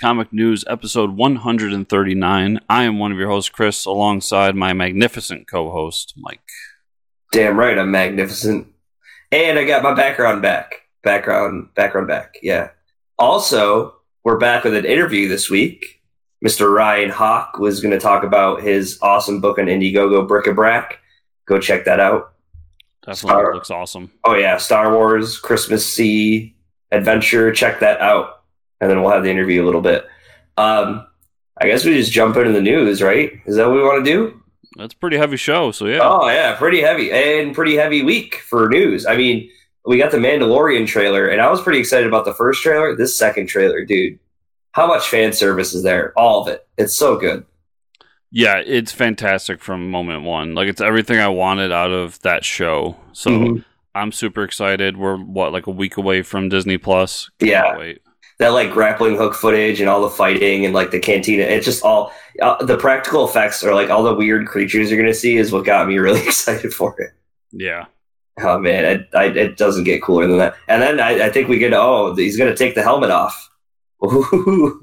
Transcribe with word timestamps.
Comic 0.00 0.32
News, 0.32 0.64
episode 0.68 1.16
139. 1.16 2.60
I 2.68 2.84
am 2.84 2.98
one 3.00 3.10
of 3.10 3.18
your 3.18 3.28
hosts, 3.28 3.50
Chris, 3.50 3.84
alongside 3.84 4.54
my 4.54 4.72
magnificent 4.72 5.48
co 5.48 5.70
host, 5.70 6.14
Mike. 6.16 6.40
Damn 7.32 7.58
right, 7.58 7.76
I'm 7.76 7.90
magnificent. 7.90 8.68
And 9.32 9.58
I 9.58 9.64
got 9.64 9.82
my 9.82 9.94
background 9.94 10.40
back. 10.40 10.82
Background, 11.02 11.74
background 11.74 12.06
back. 12.06 12.36
Yeah. 12.42 12.70
Also, 13.18 13.96
we're 14.22 14.38
back 14.38 14.62
with 14.64 14.74
an 14.74 14.84
interview 14.84 15.28
this 15.28 15.50
week. 15.50 16.00
Mr. 16.46 16.72
Ryan 16.72 17.10
Hawk 17.10 17.58
was 17.58 17.80
going 17.80 17.92
to 17.92 17.98
talk 17.98 18.22
about 18.22 18.62
his 18.62 18.98
awesome 19.02 19.40
book 19.40 19.58
on 19.58 19.66
Indiegogo 19.66 20.26
Bric-a-Brac. 20.28 21.00
Go 21.46 21.58
check 21.58 21.84
that 21.86 21.98
out. 21.98 22.34
Definitely 23.04 23.30
Star- 23.30 23.54
looks 23.54 23.70
awesome. 23.70 24.12
Oh, 24.22 24.36
yeah. 24.36 24.58
Star 24.58 24.94
Wars, 24.94 25.38
Christmas 25.38 25.92
Sea, 25.92 26.54
Adventure. 26.92 27.52
Check 27.52 27.80
that 27.80 28.00
out. 28.00 28.37
And 28.80 28.90
then 28.90 29.02
we'll 29.02 29.10
have 29.10 29.24
the 29.24 29.30
interview 29.30 29.62
a 29.62 29.66
little 29.66 29.80
bit. 29.80 30.06
Um, 30.56 31.06
I 31.60 31.66
guess 31.66 31.84
we 31.84 31.94
just 31.94 32.12
jump 32.12 32.36
into 32.36 32.52
the 32.52 32.60
news, 32.60 33.02
right? 33.02 33.32
Is 33.46 33.56
that 33.56 33.66
what 33.66 33.76
we 33.76 33.82
want 33.82 34.04
to 34.04 34.10
do? 34.10 34.42
That's 34.76 34.94
a 34.94 34.96
pretty 34.96 35.16
heavy 35.16 35.36
show, 35.36 35.72
so 35.72 35.86
yeah. 35.86 36.00
Oh 36.02 36.28
yeah, 36.28 36.54
pretty 36.54 36.80
heavy 36.80 37.10
and 37.10 37.54
pretty 37.54 37.74
heavy 37.74 38.02
week 38.02 38.36
for 38.36 38.68
news. 38.68 39.06
I 39.06 39.16
mean, 39.16 39.50
we 39.84 39.98
got 39.98 40.12
the 40.12 40.18
Mandalorian 40.18 40.86
trailer, 40.86 41.26
and 41.26 41.40
I 41.40 41.50
was 41.50 41.60
pretty 41.60 41.80
excited 41.80 42.06
about 42.06 42.24
the 42.24 42.34
first 42.34 42.62
trailer. 42.62 42.94
This 42.94 43.16
second 43.16 43.46
trailer, 43.46 43.84
dude, 43.84 44.20
how 44.72 44.86
much 44.86 45.08
fan 45.08 45.32
service 45.32 45.74
is 45.74 45.82
there? 45.82 46.12
All 46.16 46.42
of 46.42 46.48
it. 46.48 46.66
It's 46.76 46.96
so 46.96 47.16
good. 47.16 47.44
Yeah, 48.30 48.58
it's 48.58 48.92
fantastic 48.92 49.62
from 49.62 49.90
moment 49.90 50.22
one. 50.22 50.54
Like 50.54 50.68
it's 50.68 50.80
everything 50.80 51.18
I 51.18 51.28
wanted 51.28 51.72
out 51.72 51.90
of 51.90 52.20
that 52.20 52.44
show. 52.44 52.96
So 53.12 53.30
mm-hmm. 53.30 53.62
I'm 53.96 54.12
super 54.12 54.44
excited. 54.44 54.96
We're 54.96 55.16
what 55.16 55.52
like 55.52 55.66
a 55.66 55.72
week 55.72 55.96
away 55.96 56.22
from 56.22 56.50
Disney 56.50 56.78
Plus. 56.78 57.30
Can't 57.40 57.50
yeah. 57.50 57.76
Wait 57.76 58.02
that 58.38 58.50
like 58.50 58.70
grappling 58.70 59.16
hook 59.16 59.34
footage 59.34 59.80
and 59.80 59.88
all 59.88 60.00
the 60.00 60.10
fighting 60.10 60.64
and 60.64 60.72
like 60.72 60.90
the 60.90 61.00
cantina. 61.00 61.42
It's 61.42 61.64
just 61.64 61.84
all 61.84 62.12
uh, 62.40 62.64
the 62.64 62.76
practical 62.76 63.28
effects 63.28 63.64
or 63.64 63.74
like 63.74 63.90
all 63.90 64.04
the 64.04 64.14
weird 64.14 64.46
creatures 64.46 64.90
you're 64.90 65.00
gonna 65.00 65.14
see 65.14 65.36
is 65.36 65.52
what 65.52 65.64
got 65.64 65.88
me 65.88 65.98
really 65.98 66.22
excited 66.22 66.72
for 66.72 66.94
it. 67.00 67.12
Yeah. 67.52 67.86
Oh 68.40 68.58
man, 68.58 68.84
it, 68.84 69.08
I, 69.14 69.24
it 69.24 69.56
doesn't 69.56 69.84
get 69.84 70.02
cooler 70.02 70.28
than 70.28 70.38
that. 70.38 70.54
And 70.68 70.80
then 70.80 71.00
I, 71.00 71.26
I 71.26 71.30
think 71.30 71.48
we 71.48 71.58
get 71.58 71.72
oh 71.72 72.14
he's 72.14 72.36
gonna 72.36 72.56
take 72.56 72.74
the 72.74 72.82
helmet 72.82 73.10
off. 73.10 73.50
Who 74.00 74.78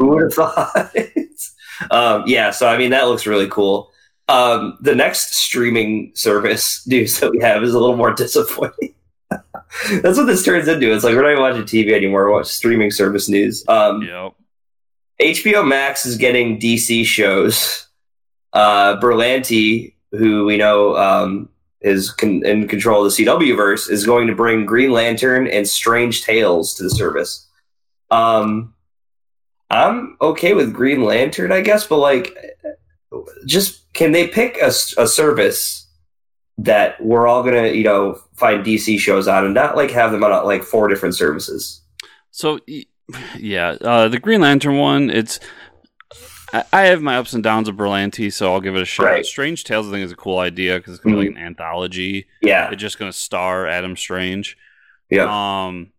would 0.00 0.22
have 0.22 0.34
thought? 0.34 0.96
um, 1.92 2.24
yeah, 2.26 2.50
so 2.50 2.68
I 2.68 2.76
mean 2.76 2.90
that 2.90 3.06
looks 3.06 3.26
really 3.26 3.48
cool. 3.48 3.92
Um, 4.28 4.76
the 4.80 4.94
next 4.94 5.34
streaming 5.34 6.10
service 6.14 6.86
news 6.86 7.20
that 7.20 7.30
we 7.30 7.38
have 7.38 7.62
is 7.62 7.72
a 7.72 7.78
little 7.78 7.96
more 7.96 8.12
disappointing. 8.12 8.94
That's 9.30 10.18
what 10.18 10.26
this 10.26 10.44
turns 10.44 10.68
into. 10.68 10.92
It's 10.92 11.04
like 11.04 11.14
we're 11.14 11.34
not 11.34 11.40
watching 11.40 11.62
TV 11.62 11.92
anymore. 11.92 12.24
We're 12.24 12.32
watching 12.32 12.50
streaming 12.50 12.90
service 12.90 13.28
news. 13.28 13.64
Um, 13.68 14.02
yep. 14.02 14.34
HBO 15.20 15.66
Max 15.66 16.06
is 16.06 16.16
getting 16.16 16.58
DC 16.58 17.04
shows. 17.04 17.88
Uh, 18.52 18.98
Berlanti, 19.00 19.94
who 20.12 20.46
we 20.46 20.56
know 20.56 20.96
um, 20.96 21.48
is 21.80 22.10
con- 22.10 22.44
in 22.44 22.66
control 22.68 23.04
of 23.04 23.14
the 23.14 23.24
CW 23.24 23.56
verse, 23.56 23.88
is 23.88 24.06
going 24.06 24.26
to 24.28 24.34
bring 24.34 24.64
Green 24.64 24.90
Lantern 24.90 25.46
and 25.46 25.68
Strange 25.68 26.22
Tales 26.22 26.74
to 26.74 26.84
the 26.84 26.90
service. 26.90 27.46
Um, 28.10 28.74
I'm 29.70 30.16
okay 30.20 30.54
with 30.54 30.72
Green 30.72 31.04
Lantern, 31.04 31.52
I 31.52 31.60
guess, 31.60 31.86
but 31.86 31.98
like, 31.98 32.34
just 33.44 33.92
can 33.92 34.12
they 34.12 34.28
pick 34.28 34.56
a, 34.62 34.68
a 34.68 35.06
service 35.06 35.87
that 36.58 37.00
we're 37.02 37.26
all 37.26 37.42
gonna 37.42 37.68
you 37.68 37.84
know 37.84 38.20
find 38.34 38.64
DC 38.64 38.98
shows 38.98 39.28
on 39.28 39.44
and 39.44 39.54
not 39.54 39.76
like 39.76 39.90
have 39.90 40.12
them 40.12 40.24
on 40.24 40.44
like 40.44 40.62
four 40.62 40.88
different 40.88 41.14
services. 41.14 41.82
So 42.30 42.58
yeah, 43.38 43.76
uh, 43.80 44.08
the 44.08 44.18
Green 44.18 44.40
Lantern 44.40 44.76
one, 44.76 45.10
it's 45.10 45.40
I 46.72 46.82
have 46.82 47.02
my 47.02 47.18
ups 47.18 47.34
and 47.34 47.44
downs 47.44 47.68
of 47.68 47.76
Berlanti, 47.76 48.32
so 48.32 48.52
I'll 48.52 48.60
give 48.60 48.74
it 48.74 48.80
a 48.80 48.86
shot. 48.86 49.04
Right. 49.04 49.26
Strange 49.26 49.64
Tales, 49.64 49.86
I 49.86 49.90
think, 49.90 50.04
is 50.04 50.12
a 50.12 50.16
cool 50.16 50.38
idea 50.38 50.78
because 50.78 50.94
it's 50.94 51.02
gonna 51.02 51.16
mm-hmm. 51.16 51.22
be 51.22 51.28
like 51.28 51.36
an 51.36 51.46
anthology. 51.46 52.26
Yeah, 52.40 52.70
it's 52.70 52.80
just 52.80 52.98
gonna 52.98 53.12
star 53.12 53.66
Adam 53.66 53.96
Strange. 53.96 54.56
Yeah. 55.10 55.66
Um, 55.66 55.92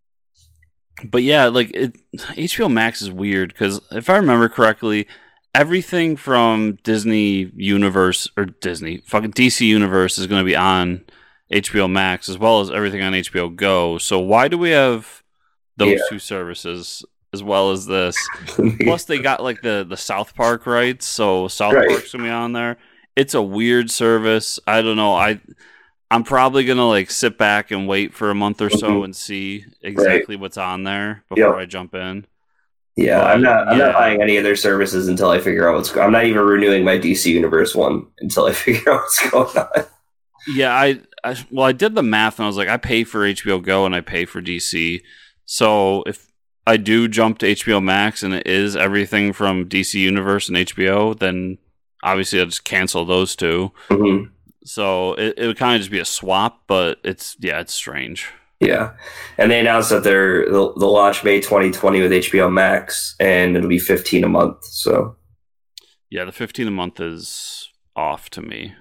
but 1.03 1.21
yeah, 1.21 1.45
like 1.45 1.71
it, 1.75 1.95
HBO 2.13 2.71
Max 2.71 3.01
is 3.01 3.11
weird 3.11 3.53
because 3.53 3.79
if 3.91 4.09
I 4.09 4.17
remember 4.17 4.49
correctly, 4.49 5.07
everything 5.53 6.15
from 6.15 6.77
Disney 6.83 7.51
Universe 7.55 8.29
or 8.37 8.45
Disney 8.45 9.01
fucking 9.05 9.33
DC 9.33 9.61
Universe 9.61 10.17
is 10.17 10.27
going 10.27 10.41
to 10.41 10.45
be 10.45 10.55
on 10.55 11.05
HBO 11.51 11.89
Max 11.89 12.29
as 12.29 12.37
well 12.37 12.61
as 12.61 12.69
everything 12.69 13.01
on 13.01 13.13
HBO 13.13 13.55
Go. 13.55 13.97
So 13.97 14.19
why 14.19 14.47
do 14.47 14.57
we 14.57 14.69
have 14.71 15.23
those 15.77 15.93
yeah. 15.93 16.03
two 16.09 16.19
services 16.19 17.03
as 17.33 17.43
well 17.43 17.71
as 17.71 17.85
this? 17.85 18.15
Plus, 18.81 19.05
they 19.05 19.19
got 19.19 19.41
like 19.41 19.61
the 19.61 19.85
the 19.87 19.97
South 19.97 20.35
Park 20.35 20.65
rights, 20.65 21.05
so 21.05 21.47
South 21.47 21.73
right. 21.73 21.89
Park's 21.89 22.11
gonna 22.11 22.25
be 22.25 22.29
on 22.29 22.53
there. 22.53 22.77
It's 23.15 23.33
a 23.33 23.41
weird 23.41 23.89
service. 23.89 24.59
I 24.67 24.81
don't 24.81 24.95
know. 24.95 25.13
I 25.13 25.41
I'm 26.11 26.23
probably 26.23 26.65
gonna 26.65 26.87
like 26.87 27.11
sit 27.11 27.37
back 27.37 27.71
and 27.71 27.87
wait 27.87 28.13
for 28.13 28.29
a 28.29 28.35
month 28.35 28.61
or 28.61 28.69
so 28.69 28.89
mm-hmm. 28.89 29.03
and 29.05 29.15
see 29.15 29.65
exactly 29.81 30.35
right. 30.35 30.41
what's 30.41 30.57
on 30.57 30.83
there 30.83 31.23
before 31.29 31.53
yep. 31.53 31.55
I 31.55 31.65
jump 31.65 31.95
in. 31.95 32.25
Yeah, 33.05 33.23
I'm 33.23 33.41
not. 33.41 33.67
I'm 33.67 33.77
yeah. 33.77 33.85
not 33.85 33.95
buying 33.95 34.21
any 34.21 34.37
of 34.37 34.43
their 34.43 34.55
services 34.55 35.07
until 35.07 35.29
I 35.29 35.39
figure 35.39 35.69
out 35.69 35.75
what's. 35.75 35.95
I'm 35.95 36.11
not 36.11 36.25
even 36.25 36.41
renewing 36.41 36.83
my 36.83 36.97
DC 36.97 37.25
Universe 37.25 37.73
one 37.73 38.07
until 38.19 38.45
I 38.45 38.51
figure 38.53 38.91
out 38.91 39.01
what's 39.01 39.29
going 39.29 39.57
on. 39.57 39.85
Yeah, 40.47 40.73
I, 40.73 40.99
I 41.23 41.35
well, 41.51 41.65
I 41.65 41.71
did 41.71 41.95
the 41.95 42.03
math 42.03 42.39
and 42.39 42.45
I 42.45 42.47
was 42.47 42.57
like, 42.57 42.67
I 42.67 42.77
pay 42.77 43.03
for 43.03 43.21
HBO 43.21 43.61
Go 43.61 43.85
and 43.85 43.95
I 43.95 44.01
pay 44.01 44.25
for 44.25 44.41
DC. 44.41 45.01
So 45.45 46.03
if 46.03 46.31
I 46.67 46.77
do 46.77 47.07
jump 47.07 47.39
to 47.39 47.47
HBO 47.47 47.83
Max 47.83 48.21
and 48.21 48.33
it 48.33 48.45
is 48.45 48.75
everything 48.75 49.33
from 49.33 49.67
DC 49.67 49.95
Universe 49.95 50.47
and 50.47 50.57
HBO, 50.57 51.17
then 51.17 51.57
obviously 52.03 52.39
I'll 52.39 52.45
just 52.45 52.63
cancel 52.63 53.05
those 53.05 53.35
2 53.35 53.71
mm-hmm. 53.89 54.33
So 54.65 55.13
it, 55.13 55.35
it 55.37 55.47
would 55.47 55.57
kind 55.57 55.75
of 55.75 55.81
just 55.81 55.91
be 55.91 55.99
a 55.99 56.05
swap, 56.05 56.63
but 56.67 56.99
it's 57.03 57.35
yeah, 57.39 57.59
it's 57.59 57.73
strange. 57.73 58.29
Yeah, 58.59 58.91
and 59.37 59.49
they 59.49 59.59
announced 59.59 59.89
that 59.89 60.03
they're 60.03 60.45
they'll, 60.45 60.77
they'll 60.77 60.91
launch 60.93 61.23
May 61.23 61.39
2020 61.39 62.01
with 62.01 62.11
HBO 62.11 62.51
Max, 62.51 63.15
and 63.19 63.55
it'll 63.55 63.69
be 63.69 63.79
15 63.79 64.25
a 64.25 64.27
month. 64.27 64.65
So, 64.65 65.15
yeah, 66.09 66.25
the 66.25 66.33
15 66.33 66.67
a 66.67 66.71
month 66.71 66.99
is 66.99 67.69
off 67.95 68.29
to 68.31 68.41
me. 68.41 68.73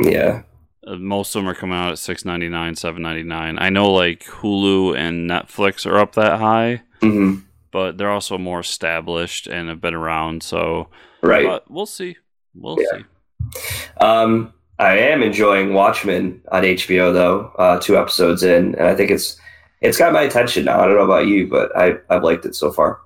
Yeah, 0.00 0.42
uh, 0.86 0.96
most 0.96 1.34
of 1.34 1.42
them 1.42 1.48
are 1.48 1.54
coming 1.54 1.78
out 1.78 1.92
at 1.92 1.98
6.99, 1.98 2.50
7.99. 2.50 3.56
I 3.58 3.70
know 3.70 3.90
like 3.92 4.24
Hulu 4.24 4.96
and 4.96 5.30
Netflix 5.30 5.86
are 5.86 5.98
up 5.98 6.14
that 6.16 6.40
high, 6.40 6.82
mm-hmm. 7.00 7.40
but 7.70 7.98
they're 7.98 8.10
also 8.10 8.36
more 8.36 8.60
established 8.60 9.46
and 9.46 9.68
have 9.68 9.80
been 9.80 9.94
around. 9.94 10.42
So, 10.42 10.88
right, 11.22 11.60
we'll 11.68 11.86
see. 11.86 12.16
We'll 12.54 12.78
yeah. 12.80 12.98
see. 12.98 13.98
Um, 14.00 14.52
I 14.78 14.98
am 14.98 15.22
enjoying 15.22 15.74
Watchmen 15.74 16.42
on 16.50 16.62
HBO 16.62 17.12
though. 17.12 17.52
Uh, 17.58 17.78
two 17.78 17.96
episodes 17.96 18.42
in, 18.42 18.74
and 18.74 18.88
I 18.88 18.94
think 18.94 19.10
it's 19.10 19.38
it's 19.80 19.98
got 19.98 20.12
my 20.12 20.22
attention 20.22 20.64
now. 20.64 20.80
I 20.80 20.86
don't 20.86 20.96
know 20.96 21.04
about 21.04 21.26
you, 21.26 21.46
but 21.48 21.76
I 21.76 21.96
I've 22.08 22.22
liked 22.22 22.44
it 22.44 22.54
so 22.54 22.72
far. 22.72 23.00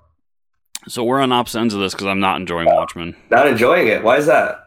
So 0.89 1.03
we're 1.03 1.21
on 1.21 1.33
opposite 1.33 1.61
ends 1.61 1.75
of 1.75 1.81
this 1.81 1.95
because 1.95 2.07
I'm 2.07 2.21
not 2.21 2.41
enjoying 2.41 2.67
Watchmen. 2.67 3.17
Not 3.31 3.49
enjoying 3.49 3.89
it. 3.89 4.05
Why 4.05 4.19
is 4.19 4.27
that? 4.27 4.63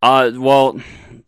Uh, 0.00 0.32
well, 0.34 0.80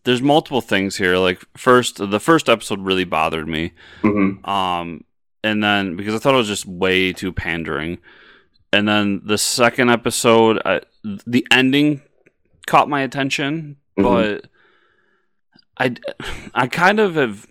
there's 0.05 0.23
multiple 0.23 0.61
things 0.61 0.97
here. 0.97 1.19
Like 1.19 1.45
first, 1.57 1.97
the 1.99 2.21
first 2.21 2.49
episode 2.49 2.81
really 2.81 3.05
bothered 3.05 3.47
me. 3.47 3.73
Mm-hmm. 4.03 4.49
Um, 4.49 5.05
and 5.45 5.63
then 5.63 5.97
because 5.97 6.15
I 6.15 6.19
thought 6.19 6.35
it 6.35 6.39
was 6.39 6.49
just 6.49 6.67
way 6.67 7.13
too 7.13 7.33
pandering. 7.33 7.99
And 8.73 8.89
then 8.89 9.23
the 9.25 9.39
second 9.39 9.91
episode, 9.91 10.61
uh, 10.65 10.81
the 11.05 11.47
ending 11.51 12.03
caught 12.67 12.89
my 12.89 13.03
attention, 13.03 13.77
mm-hmm. 13.99 14.03
but 14.03 14.51
I, 15.79 15.95
I 16.55 16.67
kind 16.67 17.01
of 17.01 17.15
have 17.17 17.47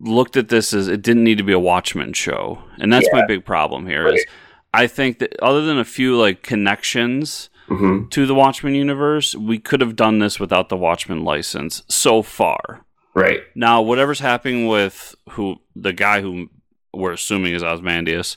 looked 0.00 0.36
at 0.36 0.48
this 0.48 0.72
as 0.72 0.88
it 0.88 1.02
didn't 1.02 1.24
need 1.24 1.38
to 1.38 1.44
be 1.44 1.52
a 1.52 1.58
Watchmen 1.58 2.12
show, 2.12 2.62
and 2.78 2.92
that's 2.92 3.06
yeah. 3.12 3.20
my 3.20 3.26
big 3.26 3.44
problem 3.44 3.86
here. 3.86 4.04
Right. 4.04 4.14
Is 4.14 4.26
I 4.72 4.86
think 4.86 5.18
that 5.20 5.38
other 5.40 5.62
than 5.62 5.78
a 5.78 5.84
few 5.84 6.16
like 6.16 6.42
connections 6.42 7.50
mm-hmm. 7.68 8.08
to 8.08 8.26
the 8.26 8.34
Watchmen 8.34 8.74
universe, 8.74 9.34
we 9.34 9.58
could 9.58 9.80
have 9.80 9.96
done 9.96 10.18
this 10.18 10.40
without 10.40 10.68
the 10.68 10.76
Watchmen 10.76 11.24
license 11.24 11.82
so 11.88 12.22
far. 12.22 12.84
Right 13.14 13.42
now, 13.54 13.80
whatever's 13.80 14.18
happening 14.18 14.66
with 14.66 15.14
who 15.30 15.56
the 15.76 15.92
guy 15.92 16.20
who 16.20 16.48
we're 16.92 17.12
assuming 17.12 17.54
is 17.54 17.62
Ozymandias 17.62 18.36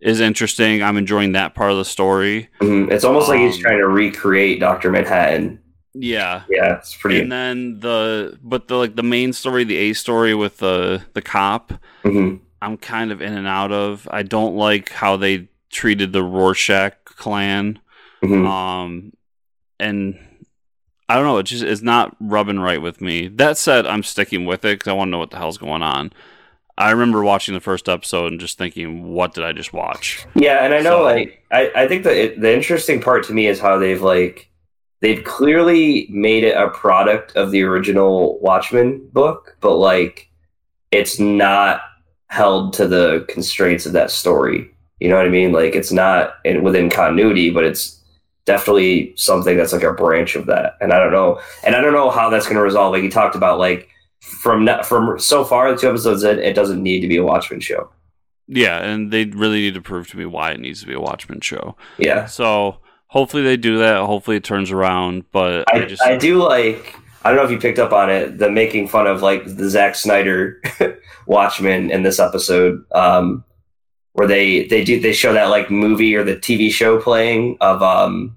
is 0.00 0.20
interesting. 0.20 0.82
I'm 0.82 0.96
enjoying 0.96 1.32
that 1.32 1.54
part 1.54 1.72
of 1.72 1.78
the 1.78 1.84
story. 1.84 2.48
Mm-hmm. 2.60 2.92
It's 2.92 3.04
almost 3.04 3.28
um, 3.28 3.36
like 3.36 3.46
he's 3.46 3.56
um, 3.56 3.62
trying 3.62 3.78
to 3.78 3.88
recreate 3.88 4.60
Doctor 4.60 4.90
Manhattan 4.90 5.61
yeah, 5.94 6.44
yeah, 6.48 6.78
it's 6.78 6.94
pretty. 6.96 7.20
And 7.20 7.30
then 7.30 7.80
the 7.80 8.38
but 8.42 8.68
the 8.68 8.76
like 8.76 8.96
the 8.96 9.02
main 9.02 9.32
story, 9.32 9.64
the 9.64 9.76
A 9.76 9.92
story 9.92 10.34
with 10.34 10.58
the 10.58 11.02
the 11.12 11.22
cop, 11.22 11.72
mm-hmm. 12.02 12.36
I'm 12.62 12.76
kind 12.78 13.12
of 13.12 13.20
in 13.20 13.34
and 13.34 13.46
out 13.46 13.72
of. 13.72 14.08
I 14.10 14.22
don't 14.22 14.56
like 14.56 14.90
how 14.90 15.16
they 15.16 15.48
treated 15.70 16.12
the 16.12 16.22
Rorschach 16.22 17.04
clan, 17.04 17.78
mm-hmm. 18.22 18.46
um, 18.46 19.12
and 19.78 20.18
I 21.08 21.16
don't 21.16 21.24
know. 21.24 21.38
It 21.38 21.44
just 21.44 21.62
it's 21.62 21.82
not 21.82 22.16
rubbing 22.20 22.60
right 22.60 22.80
with 22.80 23.00
me. 23.00 23.28
That 23.28 23.58
said, 23.58 23.86
I'm 23.86 24.02
sticking 24.02 24.46
with 24.46 24.64
it 24.64 24.78
because 24.78 24.88
I 24.88 24.94
want 24.94 25.08
to 25.08 25.12
know 25.12 25.18
what 25.18 25.30
the 25.30 25.38
hell's 25.38 25.58
going 25.58 25.82
on. 25.82 26.12
I 26.78 26.90
remember 26.90 27.22
watching 27.22 27.52
the 27.52 27.60
first 27.60 27.86
episode 27.86 28.32
and 28.32 28.40
just 28.40 28.56
thinking, 28.56 29.12
"What 29.12 29.34
did 29.34 29.44
I 29.44 29.52
just 29.52 29.74
watch?" 29.74 30.26
Yeah, 30.34 30.64
and 30.64 30.72
I 30.72 30.78
know, 30.78 30.98
So- 30.98 31.02
like, 31.02 31.44
I, 31.50 31.70
I 31.76 31.86
think 31.86 32.04
the 32.04 32.34
the 32.38 32.54
interesting 32.54 33.02
part 33.02 33.24
to 33.24 33.34
me 33.34 33.46
is 33.46 33.60
how 33.60 33.78
they've 33.78 34.00
like 34.00 34.48
they've 35.02 35.22
clearly 35.24 36.06
made 36.08 36.44
it 36.44 36.56
a 36.56 36.70
product 36.70 37.36
of 37.36 37.50
the 37.50 37.62
original 37.62 38.38
Watchmen 38.38 39.06
book, 39.12 39.56
but 39.60 39.76
like 39.76 40.30
it's 40.90 41.18
not 41.18 41.82
held 42.28 42.72
to 42.74 42.88
the 42.88 43.26
constraints 43.28 43.84
of 43.84 43.92
that 43.92 44.10
story. 44.10 44.70
You 45.00 45.08
know 45.08 45.16
what 45.16 45.26
I 45.26 45.30
mean? 45.30 45.52
Like, 45.52 45.74
it's 45.74 45.92
not 45.92 46.36
in, 46.44 46.62
within 46.62 46.88
continuity, 46.88 47.50
but 47.50 47.64
it's 47.64 48.00
definitely 48.44 49.12
something 49.16 49.56
that's 49.56 49.72
like 49.72 49.82
a 49.82 49.92
branch 49.92 50.36
of 50.36 50.46
that. 50.46 50.76
And 50.80 50.92
I 50.92 50.98
don't 50.98 51.12
know, 51.12 51.40
and 51.64 51.74
I 51.74 51.80
don't 51.80 51.92
know 51.92 52.08
how 52.08 52.30
that's 52.30 52.46
going 52.46 52.56
to 52.56 52.62
resolve. 52.62 52.92
Like 52.92 53.02
you 53.02 53.10
talked 53.10 53.34
about, 53.34 53.58
like 53.58 53.88
from 54.20 54.68
from 54.84 55.18
so 55.18 55.44
far 55.44 55.72
the 55.72 55.78
two 55.78 55.88
episodes 55.88 56.22
in, 56.22 56.38
it 56.38 56.54
doesn't 56.54 56.82
need 56.82 57.00
to 57.00 57.08
be 57.08 57.16
a 57.16 57.24
Watchmen 57.24 57.60
show. 57.60 57.90
Yeah, 58.46 58.78
and 58.78 59.10
they 59.10 59.24
really 59.24 59.60
need 59.60 59.74
to 59.74 59.80
prove 59.80 60.08
to 60.10 60.16
me 60.16 60.26
why 60.26 60.52
it 60.52 60.60
needs 60.60 60.80
to 60.80 60.86
be 60.86 60.94
a 60.94 61.00
Watchmen 61.00 61.40
show. 61.40 61.76
Yeah. 61.98 62.26
So 62.26 62.78
hopefully 63.12 63.42
they 63.42 63.58
do 63.58 63.78
that. 63.78 64.04
Hopefully 64.06 64.38
it 64.38 64.44
turns 64.44 64.70
around. 64.70 65.30
But 65.32 65.64
I, 65.72 65.82
I, 65.82 65.84
just 65.84 66.02
I 66.02 66.16
do 66.16 66.42
like 66.42 66.96
I 67.22 67.28
don't 67.28 67.36
know 67.36 67.44
if 67.44 67.50
you 67.50 67.58
picked 67.58 67.78
up 67.78 67.92
on 67.92 68.10
it 68.10 68.38
the 68.38 68.50
making 68.50 68.88
fun 68.88 69.06
of 69.06 69.22
like 69.22 69.44
the 69.44 69.68
Zack 69.68 69.94
Snyder 69.94 70.60
Watchmen 71.26 71.90
in 71.90 72.02
this 72.02 72.18
episode 72.18 72.84
um 72.92 73.44
where 74.14 74.26
they 74.26 74.66
they 74.66 74.82
do 74.82 75.00
they 75.00 75.12
show 75.12 75.32
that 75.34 75.50
like 75.50 75.70
movie 75.70 76.14
or 76.16 76.24
the 76.24 76.36
TV 76.36 76.70
show 76.70 77.00
playing 77.00 77.56
of 77.60 77.82
um 77.82 78.36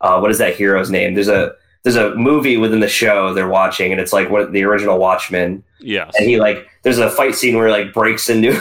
uh 0.00 0.18
what 0.18 0.30
is 0.30 0.38
that 0.38 0.54
hero's 0.54 0.90
name 0.90 1.14
there's 1.14 1.28
a 1.28 1.54
there's 1.82 1.96
a 1.96 2.14
movie 2.14 2.56
within 2.56 2.80
the 2.80 2.88
show 2.88 3.32
they're 3.32 3.48
watching 3.48 3.90
and 3.92 4.00
it's 4.00 4.12
like 4.12 4.30
what 4.30 4.52
the 4.52 4.64
original 4.64 4.98
Watchmen. 4.98 5.64
Yes, 5.80 6.12
and 6.18 6.28
he 6.28 6.38
like 6.38 6.68
there's 6.82 6.98
a 6.98 7.10
fight 7.10 7.34
scene 7.34 7.56
where 7.56 7.66
he 7.66 7.72
like 7.72 7.92
breaks 7.92 8.28
into 8.28 8.52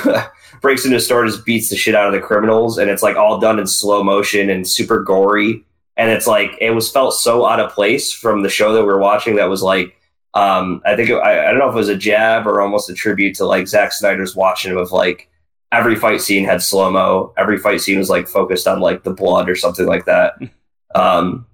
breaks 0.62 0.86
into 0.86 0.98
a 0.98 1.00
store 1.00 1.24
and 1.24 1.32
just 1.32 1.46
beats 1.46 1.70
the 1.70 1.76
shit 1.76 1.96
out 1.96 2.08
of 2.08 2.14
the 2.14 2.26
criminals 2.26 2.78
and 2.78 2.90
it's 2.90 3.04
like 3.04 3.18
all 3.18 3.40
done 3.40 3.60
in 3.60 3.68
slow 3.68 4.04
motion 4.04 4.50
and 4.50 4.68
super 4.68 5.04
gory. 5.04 5.64
And 5.98 6.10
it's 6.10 6.28
like 6.28 6.52
it 6.62 6.72
was 6.72 6.90
felt 6.92 7.14
so 7.14 7.46
out 7.46 7.60
of 7.60 7.72
place 7.72 8.14
from 8.14 8.42
the 8.42 8.50
show 8.50 8.74
that 8.74 8.82
we 8.82 8.88
were 8.88 9.00
watching 9.00 9.36
that 9.36 9.50
was 9.50 9.62
like 9.62 9.96
um 10.36 10.80
i 10.86 10.96
think 10.96 11.10
it, 11.10 11.16
I, 11.16 11.48
I 11.48 11.50
don't 11.50 11.58
know 11.58 11.70
if 11.70 11.74
it 11.74 11.78
was 11.78 11.90
a 11.90 11.98
jab 11.98 12.46
or 12.46 12.62
almost 12.62 12.88
a 12.88 12.94
tribute 12.94 13.36
to 13.38 13.46
like 13.46 13.68
Zack 13.68 13.92
Snyder's 13.92 14.36
watching 14.36 14.78
of 14.78 14.92
like 14.92 15.28
every 15.72 15.96
fight 15.96 16.22
scene 16.22 16.46
had 16.46 16.62
slow 16.62 16.92
mo 16.92 17.34
every 17.36 17.58
fight 17.58 17.82
scene 17.82 17.98
was 17.98 18.12
like 18.12 18.28
focused 18.28 18.68
on 18.68 18.80
like 18.80 19.04
the 19.04 19.14
blood 19.14 19.50
or 19.50 19.56
something 19.56 19.86
like 19.86 20.06
that. 20.06 20.34
Um 20.96 21.46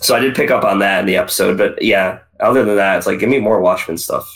so 0.00 0.14
i 0.16 0.20
did 0.20 0.34
pick 0.34 0.50
up 0.50 0.64
on 0.64 0.78
that 0.80 1.00
in 1.00 1.06
the 1.06 1.16
episode 1.16 1.56
but 1.58 1.80
yeah 1.82 2.18
other 2.40 2.64
than 2.64 2.76
that 2.76 2.96
it's 2.98 3.06
like 3.06 3.18
give 3.18 3.28
me 3.28 3.38
more 3.40 3.60
watchmen 3.60 3.96
stuff 3.98 4.28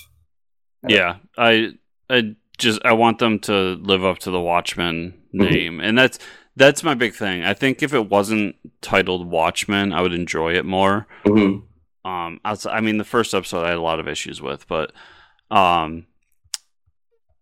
yeah. 0.86 1.16
I 1.38 1.70
I 2.10 2.36
just 2.58 2.84
I 2.84 2.92
want 2.92 3.18
them 3.18 3.38
to 3.40 3.52
live 3.76 4.04
up 4.04 4.18
to 4.18 4.30
the 4.30 4.38
Watchmen 4.40 5.14
Mhm. 5.34 5.50
name, 5.50 5.80
and 5.80 5.96
that's 5.96 6.18
that's 6.56 6.84
my 6.84 6.92
big 6.92 7.14
thing. 7.14 7.42
I 7.42 7.54
think 7.54 7.82
if 7.82 7.94
it 7.94 8.10
wasn't 8.10 8.56
titled 8.82 9.26
Watchmen, 9.30 9.94
I 9.94 10.02
would 10.02 10.12
enjoy 10.12 10.52
it 10.52 10.66
more. 10.66 11.06
Mhm. 11.24 11.62
Um, 12.04 12.40
I 12.44 12.80
mean, 12.82 12.98
the 12.98 13.04
first 13.04 13.32
episode 13.32 13.64
I 13.64 13.68
had 13.70 13.78
a 13.78 13.80
lot 13.80 13.98
of 13.98 14.06
issues 14.06 14.42
with, 14.42 14.68
but 14.68 14.92
um, 15.50 16.04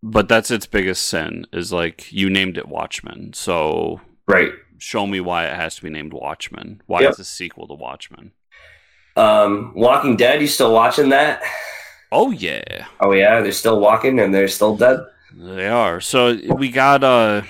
but 0.04 0.28
that's 0.28 0.52
its 0.52 0.66
biggest 0.66 1.08
sin 1.08 1.44
is 1.52 1.72
like 1.72 2.12
you 2.12 2.30
named 2.30 2.56
it 2.56 2.68
Watchmen, 2.68 3.32
so 3.32 4.00
right 4.28 4.52
show 4.82 5.06
me 5.06 5.20
why 5.20 5.46
it 5.46 5.55
has 5.55 5.76
to 5.76 5.82
be 5.82 5.90
named 5.90 6.12
Watchmen. 6.12 6.82
Why 6.87 7.00
Yep. 7.02 7.11
it's 7.11 7.19
a 7.20 7.25
sequel 7.25 7.69
to 7.69 7.75
Watchmen? 7.75 8.32
Um, 9.17 9.73
Walking 9.75 10.17
Dead, 10.17 10.40
you 10.40 10.46
still 10.46 10.73
watching 10.73 11.11
that? 11.11 11.43
Oh 12.11 12.31
yeah, 12.31 12.87
Oh 13.00 13.12
yeah, 13.12 13.40
they're 13.40 13.52
still 13.52 13.81
walking 13.81 14.19
and 14.20 14.34
they're 14.34 14.49
still 14.49 14.76
dead. 14.76 14.99
they 15.34 15.69
are. 15.69 15.99
So 16.00 16.37
we 16.56 16.69
got 16.70 17.02
uh, 17.02 17.43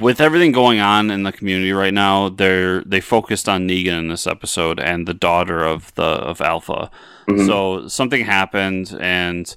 with 0.00 0.20
everything 0.20 0.52
going 0.52 0.78
on 0.78 1.10
in 1.10 1.22
the 1.24 1.32
community 1.32 1.72
right 1.72 1.92
now, 1.94 2.28
they're 2.28 2.82
they 2.84 3.00
focused 3.00 3.48
on 3.48 3.66
Negan 3.66 3.98
in 3.98 4.08
this 4.08 4.26
episode 4.26 4.78
and 4.78 5.06
the 5.08 5.14
daughter 5.14 5.64
of 5.64 5.92
the 5.96 6.02
of 6.04 6.40
Alpha. 6.40 6.90
Mhm. 7.28 7.46
So 7.46 7.88
something 7.88 8.24
happened, 8.24 8.96
and 9.00 9.54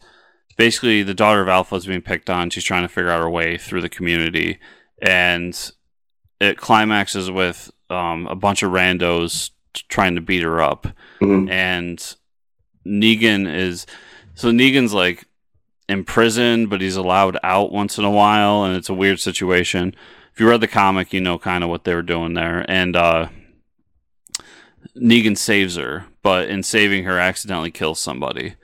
basically 0.58 1.04
the 1.04 1.14
daughter 1.14 1.42
of 1.42 1.48
Alpha 1.50 1.76
is 1.76 1.86
being 1.86 2.02
picked 2.02 2.30
on. 2.32 2.50
She's 2.50 2.64
trying 2.64 2.84
to 2.84 2.88
figure 2.94 3.12
out 3.12 3.22
her 3.22 3.30
way 3.30 3.58
through 3.58 3.82
the 3.82 3.90
community, 3.90 4.60
and 5.02 5.54
it 6.40 6.58
climaxes 6.58 7.30
with 7.32 7.72
um, 7.90 8.28
a 8.28 8.36
bunch 8.36 8.64
of 8.64 8.72
randos 8.72 9.52
trying 9.88 10.16
to 10.16 10.22
beat 10.22 10.44
her 10.44 10.62
up. 10.62 10.88
Mhm. 11.22 11.50
And 11.50 12.16
Negan 12.86 13.52
is 13.54 13.86
so 14.36 14.52
Negan's 14.52 14.94
like 14.94 15.26
in 15.88 16.04
prison, 16.04 16.68
but 16.68 16.82
he's 16.82 16.96
allowed 16.96 17.38
out 17.44 17.72
once 17.72 17.98
in 17.98 18.06
a 18.06 18.12
while, 18.12 18.64
and 18.64 18.76
it's 18.76 18.90
a 18.90 18.94
weird 18.94 19.20
situation. 19.20 19.96
If 20.34 20.40
you 20.40 20.50
read 20.50 20.62
the 20.62 20.68
comic, 20.68 21.14
you 21.14 21.22
know 21.22 21.38
kind 21.38 21.64
of 21.64 21.70
what 21.70 21.84
they 21.84 21.94
were 21.94 22.02
doing 22.02 22.34
there, 22.34 22.66
and 22.68 22.96
uh, 22.96 23.28
Negan 24.98 25.38
saves 25.38 25.76
her, 25.76 26.06
but 26.22 26.50
in 26.50 26.64
saving 26.64 27.04
her, 27.04 27.20
accidentally 27.20 27.72
kills 27.72 28.00
somebody. 28.00 28.56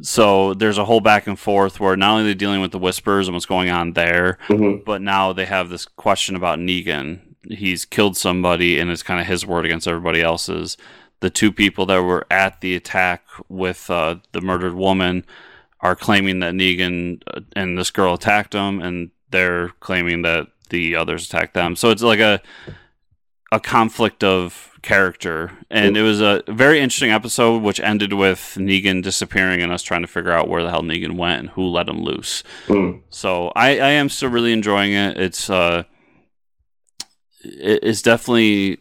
So 0.00 0.54
there's 0.54 0.78
a 0.78 0.84
whole 0.84 1.00
back 1.00 1.26
and 1.26 1.38
forth 1.38 1.80
where 1.80 1.96
not 1.96 2.12
only 2.12 2.22
they're 2.24 2.30
they 2.34 2.38
dealing 2.38 2.60
with 2.60 2.70
the 2.72 2.78
whispers 2.78 3.26
and 3.26 3.34
what's 3.34 3.46
going 3.46 3.70
on 3.70 3.94
there, 3.94 4.38
Mhm. 4.48 4.84
but 4.84 5.02
now 5.02 5.32
they 5.32 5.46
have 5.46 5.68
this 5.70 5.86
question 5.86 6.36
about 6.36 6.58
Negan. 6.58 7.20
He's 7.50 7.84
killed 7.84 8.16
somebody, 8.16 8.78
and 8.78 8.90
it's 8.90 9.02
kind 9.02 9.20
of 9.20 9.26
his 9.26 9.44
word 9.46 9.64
against 9.64 9.88
everybody 9.88 10.20
else's. 10.22 10.76
The 11.20 11.30
two 11.30 11.50
people 11.50 11.84
that 11.86 12.02
were 12.02 12.26
at 12.30 12.60
the 12.60 12.76
attack 12.76 13.22
with 13.48 13.90
uh, 13.90 14.16
the 14.32 14.40
murdered 14.40 14.74
woman 14.74 15.24
are 15.80 15.96
claiming 15.96 16.40
that 16.40 16.54
Negan 16.54 17.22
uh, 17.32 17.40
and 17.56 17.76
this 17.76 17.90
girl 17.90 18.14
attacked 18.14 18.52
them, 18.52 18.80
and 18.80 19.10
they're 19.30 19.70
claiming 19.80 20.22
that 20.22 20.46
the 20.70 20.94
others 20.94 21.26
attacked 21.26 21.54
them. 21.54 21.74
So 21.74 21.90
it's 21.90 22.02
like 22.02 22.20
a 22.20 22.40
a 23.50 23.60
conflict 23.60 24.22
of 24.22 24.72
character, 24.82 25.50
and 25.70 25.96
it 25.96 26.02
was 26.02 26.20
a 26.20 26.42
very 26.48 26.80
interesting 26.80 27.10
episode, 27.10 27.62
which 27.62 27.80
ended 27.80 28.12
with 28.12 28.56
Negan 28.58 29.02
disappearing 29.02 29.62
and 29.62 29.72
us 29.72 29.82
trying 29.82 30.02
to 30.02 30.06
figure 30.06 30.32
out 30.32 30.48
where 30.48 30.62
the 30.62 30.70
hell 30.70 30.82
Negan 30.82 31.16
went 31.16 31.40
and 31.40 31.50
who 31.50 31.66
let 31.66 31.88
him 31.88 32.02
loose. 32.02 32.42
Mhm. 32.66 33.02
So 33.10 33.52
I, 33.56 33.70
I 33.78 33.90
am 33.90 34.08
still 34.08 34.28
really 34.28 34.52
enjoying 34.52 34.92
it. 34.92 35.18
It's 35.18 35.50
uh, 35.50 35.84
it, 37.42 37.80
it's 37.82 38.02
definitely 38.02 38.78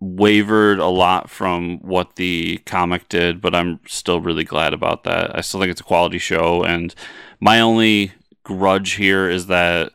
wavered 0.00 0.78
a 0.78 0.86
lot 0.86 1.28
from 1.30 1.78
what 1.78 2.16
the 2.16 2.58
comic 2.66 3.08
did, 3.08 3.40
but 3.40 3.54
I'm 3.54 3.80
still 3.86 4.20
really 4.20 4.44
glad 4.44 4.72
about 4.72 5.04
that. 5.04 5.36
I 5.36 5.40
still 5.40 5.60
think 5.60 5.70
it's 5.70 5.80
a 5.80 5.84
quality 5.84 6.18
show, 6.18 6.62
and 6.62 6.94
my 7.40 7.60
only 7.60 8.12
grudge 8.44 8.92
here 8.92 9.28
is 9.28 9.46
that 9.46 9.92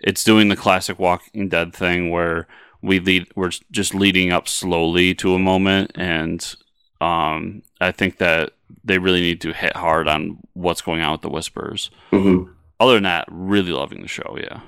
it's 0.00 0.24
doing 0.24 0.48
the 0.48 0.56
classic 0.56 0.98
Walking 0.98 1.48
Dead 1.48 1.74
thing 1.74 2.10
where 2.10 2.46
we 2.82 3.00
lead 3.00 3.26
we're 3.34 3.50
just 3.70 3.94
leading 3.94 4.32
up 4.32 4.48
slowly 4.48 5.14
to 5.16 5.34
a 5.34 5.38
moment, 5.38 5.92
and 5.94 6.54
um, 7.00 7.62
I 7.80 7.92
think 7.92 8.18
that 8.18 8.52
they 8.84 8.98
really 8.98 9.20
need 9.20 9.40
to 9.42 9.52
hit 9.52 9.76
hard 9.76 10.08
on 10.08 10.38
what's 10.54 10.80
going 10.82 11.00
on 11.00 11.12
with 11.12 11.22
the 11.22 11.28
whispers 11.30 11.90
Mhm. 12.12 12.48
other 12.80 12.94
than 12.94 13.02
that, 13.04 13.26
really 13.30 13.72
loving 13.72 14.02
the 14.02 14.08
show. 14.08 14.36
Yeah. 14.40 14.60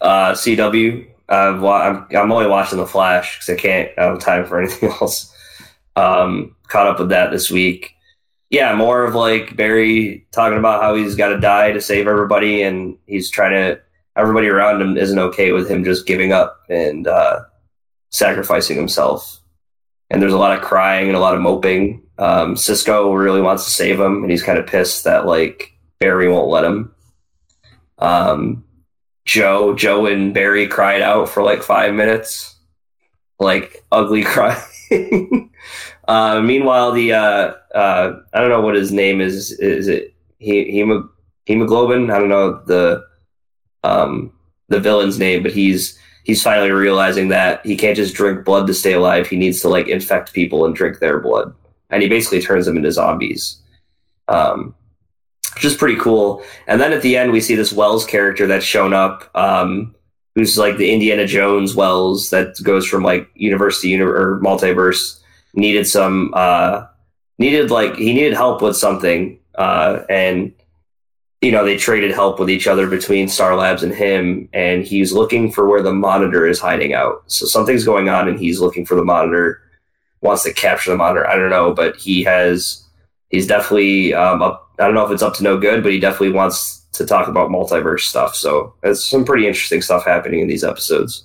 Uh, 0.00 0.32
CW. 0.32 1.06
Uh, 1.28 1.58
wa- 1.60 1.82
I'm 1.82 2.06
I'm 2.16 2.32
only 2.32 2.46
watching 2.46 2.78
The 2.78 2.86
Flash 2.86 3.38
because 3.38 3.50
I 3.50 3.60
can't. 3.60 3.90
I 3.96 4.02
don't 4.02 4.14
have 4.14 4.20
time 4.22 4.44
for 4.46 4.58
anything 4.62 4.90
else. 4.90 5.34
Um, 5.96 6.56
caught 6.68 6.86
up 6.86 6.98
with 6.98 7.10
that 7.10 7.30
this 7.30 7.50
week. 7.50 7.94
Yeah, 8.50 8.74
more 8.74 9.04
of 9.04 9.14
like 9.14 9.56
Barry 9.56 10.26
talking 10.32 10.58
about 10.58 10.82
how 10.82 10.94
he's 10.94 11.14
got 11.14 11.28
to 11.28 11.40
die 11.40 11.72
to 11.72 11.80
save 11.80 12.06
everybody, 12.06 12.62
and 12.62 12.96
he's 13.06 13.30
trying 13.30 13.52
to. 13.52 13.80
Everybody 14.16 14.48
around 14.48 14.82
him 14.82 14.96
isn't 14.96 15.18
okay 15.18 15.52
with 15.52 15.70
him 15.70 15.84
just 15.84 16.06
giving 16.06 16.32
up 16.32 16.60
and 16.68 17.06
uh, 17.06 17.40
sacrificing 18.10 18.76
himself. 18.76 19.40
And 20.10 20.20
there's 20.20 20.34
a 20.34 20.38
lot 20.38 20.56
of 20.56 20.62
crying 20.62 21.08
and 21.08 21.16
a 21.16 21.20
lot 21.20 21.34
of 21.34 21.40
moping. 21.40 22.02
Um, 22.18 22.56
Cisco 22.56 23.12
really 23.14 23.40
wants 23.40 23.64
to 23.64 23.70
save 23.70 23.98
him, 23.98 24.22
and 24.22 24.30
he's 24.30 24.42
kind 24.42 24.58
of 24.58 24.66
pissed 24.66 25.04
that 25.04 25.26
like 25.26 25.72
Barry 25.98 26.28
won't 26.28 26.50
let 26.50 26.64
him. 26.64 26.94
Um, 27.98 28.64
Joe, 29.24 29.74
Joe 29.74 30.06
and 30.06 30.34
Barry 30.34 30.66
cried 30.66 31.00
out 31.00 31.28
for 31.28 31.42
like 31.42 31.62
five 31.62 31.94
minutes, 31.94 32.56
like 33.38 33.84
ugly 33.90 34.22
crying. 34.24 35.50
uh, 36.06 36.40
meanwhile, 36.40 36.92
the 36.92 37.12
uh, 37.14 37.54
uh, 37.74 38.20
I 38.32 38.40
don't 38.40 38.50
know 38.50 38.60
what 38.60 38.74
his 38.74 38.92
name 38.92 39.20
is. 39.20 39.52
Is 39.52 39.88
it 39.88 40.14
he, 40.38 40.80
hemo, 40.80 41.08
hemoglobin? 41.46 42.10
I 42.10 42.18
don't 42.18 42.28
know 42.28 42.62
the 42.64 43.04
um, 43.84 44.32
the 44.68 44.80
villain's 44.80 45.18
name, 45.18 45.42
but 45.42 45.52
he's 45.52 45.98
he's 46.24 46.42
finally 46.42 46.70
realizing 46.70 47.28
that 47.28 47.64
he 47.66 47.76
can't 47.76 47.96
just 47.96 48.14
drink 48.14 48.44
blood 48.44 48.66
to 48.66 48.74
stay 48.74 48.92
alive. 48.92 49.26
He 49.26 49.36
needs 49.36 49.60
to 49.62 49.68
like 49.68 49.88
infect 49.88 50.32
people 50.32 50.64
and 50.64 50.74
drink 50.74 50.98
their 50.98 51.20
blood, 51.20 51.54
and 51.90 52.02
he 52.02 52.08
basically 52.08 52.40
turns 52.40 52.66
them 52.66 52.76
into 52.76 52.92
zombies. 52.92 53.60
Um, 54.28 54.74
which 55.54 55.64
is 55.64 55.76
pretty 55.76 55.98
cool. 56.00 56.42
And 56.66 56.80
then 56.80 56.92
at 56.92 57.02
the 57.02 57.16
end, 57.16 57.32
we 57.32 57.40
see 57.40 57.54
this 57.54 57.72
Wells 57.72 58.06
character 58.06 58.46
that's 58.46 58.64
shown 58.64 58.94
up, 58.94 59.30
um, 59.34 59.94
who's 60.34 60.56
like 60.56 60.76
the 60.76 60.90
Indiana 60.90 61.26
Jones 61.26 61.74
Wells 61.74 62.30
that 62.30 62.54
goes 62.62 62.86
from 62.86 63.02
like 63.02 63.28
universe 63.34 63.80
to 63.82 63.88
uni- 63.88 64.02
or 64.02 64.40
multiverse. 64.40 65.20
Needed 65.54 65.86
some, 65.86 66.32
uh, 66.34 66.86
needed 67.38 67.70
like 67.70 67.96
he 67.96 68.14
needed 68.14 68.32
help 68.32 68.62
with 68.62 68.76
something, 68.76 69.38
uh, 69.54 70.00
and 70.08 70.54
you 71.42 71.50
know, 71.50 71.64
they 71.64 71.76
traded 71.76 72.12
help 72.12 72.38
with 72.38 72.48
each 72.48 72.68
other 72.68 72.86
between 72.86 73.28
Star 73.28 73.56
Labs 73.56 73.82
and 73.82 73.92
him, 73.92 74.48
and 74.52 74.84
he's 74.84 75.12
looking 75.12 75.50
for 75.50 75.68
where 75.68 75.82
the 75.82 75.92
monitor 75.92 76.46
is 76.46 76.60
hiding 76.60 76.94
out. 76.94 77.24
So 77.26 77.46
something's 77.46 77.84
going 77.84 78.08
on, 78.08 78.28
and 78.28 78.38
he's 78.38 78.60
looking 78.60 78.86
for 78.86 78.94
the 78.94 79.04
monitor, 79.04 79.60
wants 80.20 80.44
to 80.44 80.52
capture 80.52 80.92
the 80.92 80.96
monitor. 80.96 81.26
I 81.26 81.34
don't 81.34 81.50
know, 81.50 81.74
but 81.74 81.96
he 81.96 82.22
has, 82.22 82.84
he's 83.30 83.48
definitely 83.48 84.14
um, 84.14 84.40
up. 84.40 84.70
I 84.78 84.84
don't 84.84 84.94
know 84.94 85.04
if 85.04 85.10
it's 85.10 85.22
up 85.22 85.34
to 85.34 85.42
no 85.42 85.58
good, 85.58 85.82
but 85.82 85.90
he 85.90 85.98
definitely 85.98 86.30
wants 86.30 86.86
to 86.92 87.04
talk 87.04 87.26
about 87.26 87.50
multiverse 87.50 88.00
stuff. 88.00 88.36
So 88.36 88.74
it's 88.84 89.04
some 89.04 89.24
pretty 89.24 89.48
interesting 89.48 89.82
stuff 89.82 90.04
happening 90.04 90.40
in 90.40 90.48
these 90.48 90.62
episodes. 90.62 91.24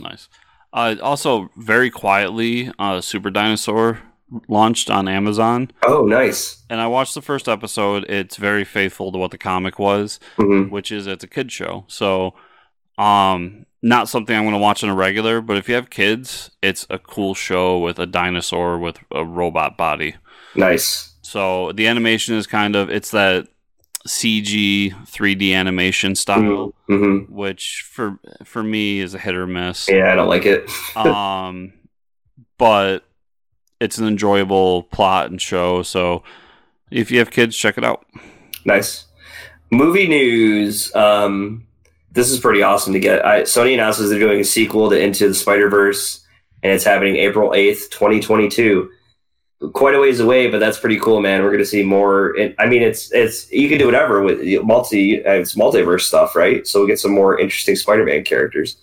Nice. 0.00 0.28
Uh, 0.72 0.96
also, 1.00 1.50
very 1.56 1.88
quietly, 1.88 2.72
uh, 2.80 3.00
Super 3.00 3.30
Dinosaur 3.30 4.00
launched 4.48 4.90
on 4.90 5.06
Amazon. 5.08 5.70
Oh, 5.84 6.04
nice. 6.04 6.64
And 6.68 6.80
I 6.80 6.86
watched 6.88 7.14
the 7.14 7.22
first 7.22 7.48
episode. 7.48 8.04
It's 8.08 8.36
very 8.36 8.64
faithful 8.64 9.12
to 9.12 9.18
what 9.18 9.30
the 9.30 9.38
comic 9.38 9.78
was, 9.78 10.18
Mhm. 10.38 10.70
which 10.70 10.90
is 10.90 11.06
it's 11.06 11.22
a 11.24 11.28
kid 11.28 11.52
show. 11.52 11.84
So, 11.86 12.34
um, 12.98 13.66
not 13.82 14.08
something 14.08 14.36
I'm 14.36 14.42
going 14.44 14.54
to 14.54 14.58
watch 14.60 14.82
on 14.82 14.90
a 14.90 14.94
regular, 14.94 15.40
but 15.40 15.56
if 15.56 15.68
you 15.68 15.74
have 15.76 15.90
kids, 15.90 16.50
it's 16.62 16.86
a 16.90 16.98
cool 16.98 17.34
show 17.34 17.78
with 17.78 17.98
a 18.00 18.06
dinosaur 18.06 18.78
with 18.78 18.98
a 19.12 19.24
robot 19.24 19.76
body. 19.76 20.16
Nice. 20.56 21.14
So 21.22 21.70
the 21.72 21.86
animation 21.86 22.34
is 22.34 22.46
kind 22.46 22.74
of 22.74 22.88
it's 22.90 23.10
that 23.10 23.46
CG 24.06 24.92
3D 25.06 25.52
animation 25.52 26.14
style, 26.14 26.72
hmm 26.86 27.18
which 27.28 27.84
for 27.90 28.18
for 28.44 28.62
me 28.62 29.00
is 29.00 29.14
a 29.14 29.18
hit 29.18 29.34
or 29.34 29.46
miss. 29.46 29.88
Yeah, 29.88 30.12
I 30.12 30.14
don't 30.14 30.28
like 30.28 30.46
it. 30.46 30.70
um, 30.96 31.72
but 32.58 33.04
it's 33.80 33.98
an 33.98 34.06
enjoyable 34.06 34.84
plot 34.84 35.30
and 35.30 35.40
show. 35.40 35.82
So 35.82 36.22
if 36.90 37.10
you 37.10 37.18
have 37.18 37.30
kids, 37.30 37.56
check 37.56 37.76
it 37.78 37.84
out. 37.84 38.06
Nice. 38.64 39.06
Movie 39.70 40.08
news. 40.08 40.94
Um, 40.94 41.66
this 42.12 42.30
is 42.30 42.40
pretty 42.40 42.62
awesome 42.62 42.92
to 42.92 43.00
get. 43.00 43.24
I, 43.24 43.42
Sony 43.42 43.74
announces 43.74 44.10
they're 44.10 44.18
doing 44.18 44.40
a 44.40 44.44
sequel 44.44 44.88
to 44.90 44.98
Into 44.98 45.28
the 45.28 45.34
Spider 45.34 45.68
Verse, 45.68 46.24
and 46.62 46.72
it's 46.72 46.84
happening 46.84 47.16
April 47.16 47.52
eighth, 47.54 47.90
twenty 47.90 48.20
twenty 48.20 48.48
two. 48.48 48.90
Quite 49.72 49.94
a 49.94 50.00
ways 50.00 50.20
away, 50.20 50.50
but 50.50 50.58
that's 50.58 50.78
pretty 50.78 50.98
cool, 51.00 51.20
man. 51.20 51.42
We're 51.42 51.50
going 51.50 51.58
to 51.58 51.66
see 51.66 51.82
more. 51.82 52.36
It, 52.36 52.54
I 52.58 52.66
mean, 52.66 52.82
it's 52.82 53.12
it's 53.12 53.50
you 53.50 53.68
can 53.68 53.78
do 53.78 53.86
whatever 53.86 54.22
with 54.22 54.40
multi. 54.62 55.16
It's 55.16 55.54
multiverse 55.54 56.02
stuff, 56.02 56.36
right? 56.36 56.66
So 56.66 56.82
we 56.82 56.86
get 56.86 56.98
some 56.98 57.12
more 57.12 57.38
interesting 57.38 57.74
Spider 57.74 58.04
Man 58.04 58.22
characters. 58.22 58.76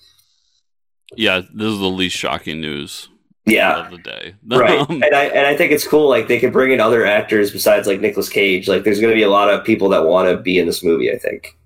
Yeah, 1.15 1.41
this 1.53 1.67
is 1.67 1.79
the 1.79 1.89
least 1.89 2.17
shocking 2.17 2.59
news 2.59 3.07
Yeah, 3.45 3.85
of 3.85 3.91
the 3.91 3.97
day. 3.97 4.35
right 4.47 4.79
Um, 4.79 5.03
and 5.03 5.13
i 5.15 5.25
and 5.25 5.45
i 5.45 5.55
think 5.55 5.71
it's 5.73 5.87
cool 5.87 6.07
like 6.09 6.27
they 6.27 6.39
could 6.39 6.53
bring 6.53 6.71
in 6.71 6.79
other 6.79 7.05
actors 7.05 7.51
besides 7.51 7.87
like 7.87 7.99
Nicolas 7.99 8.29
cage 8.29 8.67
like 8.69 8.83
there's 8.83 8.99
going 9.01 9.11
to 9.11 9.15
be 9.15 9.23
a 9.23 9.29
lot 9.29 9.49
of 9.49 9.65
people 9.65 9.89
that 9.89 10.05
want 10.05 10.29
to 10.29 10.37
be 10.37 10.57
in 10.59 10.65
this 10.65 10.83
movie 10.83 11.11
i 11.11 11.17
think 11.17 11.57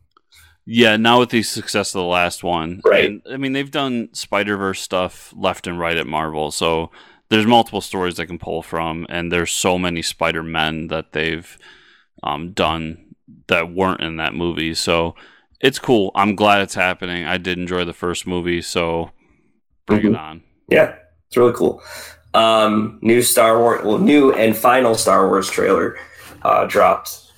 yeah, 0.69 0.97
now 0.97 1.19
with 1.19 1.29
the 1.29 1.43
success 1.43 1.95
of 1.95 1.99
the 1.99 2.03
last 2.07 2.43
one, 2.43 2.81
Right. 2.83 3.05
and, 3.05 3.21
I 3.31 3.37
mean, 3.37 3.53
they've 3.53 3.71
done 3.71 4.09
Spider 4.11 4.57
Verse 4.57 4.81
stuff 4.81 5.33
left 5.33 5.65
and 5.65 5.79
right 5.79 5.95
at 5.95 6.05
Marvel, 6.07 6.51
so 6.51 6.91
there's 7.29 7.45
multiple 7.45 7.79
stories 7.79 8.17
they 8.17 8.25
can 8.25 8.37
pull 8.37 8.61
from, 8.61 9.05
and 9.07 9.31
there's 9.31 9.49
so 9.53 9.77
many 9.79 10.01
Spider 10.01 10.43
Men 10.43 10.87
that 10.87 11.13
they've 11.13 11.57
um, 12.21 12.51
done 12.51 13.15
that 13.47 13.71
weren't 13.71 14.01
in 14.01 14.17
that 14.17 14.33
movie. 14.33 14.73
So 14.73 15.15
it's 15.61 15.79
cool. 15.79 16.11
I'm 16.15 16.35
glad 16.35 16.61
it's 16.63 16.75
happening. 16.75 17.23
I 17.25 17.37
did 17.37 17.57
enjoy 17.57 17.85
the 17.85 17.93
first 17.93 18.27
movie, 18.27 18.61
so 18.61 19.11
bring 19.85 20.01
Mhm. 20.01 20.09
it 20.09 20.15
on. 20.17 20.43
yeah 20.69 20.95
it's 21.27 21.37
really 21.37 21.53
cool. 21.53 21.81
Um 22.33 22.99
new 23.01 23.21
star 23.21 23.59
wars 23.59 23.83
well 23.85 23.97
new 23.97 24.31
and 24.33 24.55
final 24.55 24.95
star 24.95 25.27
wars 25.27 25.49
trailer 25.49 25.97
uh 26.43 26.65
dropped 26.65 27.31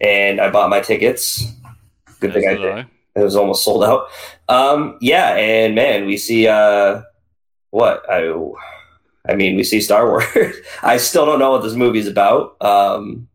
and 0.00 0.40
i 0.40 0.50
bought 0.50 0.70
my 0.70 0.80
tickets. 0.80 1.44
Good 2.20 2.32
thing 2.32 2.48
i 2.48 2.54
did 2.54 2.62
did. 2.62 2.86
It 3.16 3.20
was 3.24 3.36
almost 3.36 3.64
sold 3.64 3.84
out. 3.84 4.08
Um 4.48 4.98
yeah 5.00 5.34
and 5.36 5.74
man 5.74 6.06
we 6.06 6.16
see 6.16 6.46
uh 6.48 7.02
what? 7.70 8.08
I 8.10 8.32
i 9.28 9.34
mean 9.34 9.56
we 9.56 9.64
see 9.64 9.80
star 9.80 10.06
wars. 10.08 10.24
I 10.82 10.96
still 10.96 11.26
don't 11.26 11.38
know 11.38 11.50
what 11.50 11.62
this 11.62 11.74
movie's 11.74 12.08
about. 12.08 12.60
Um 12.62 13.28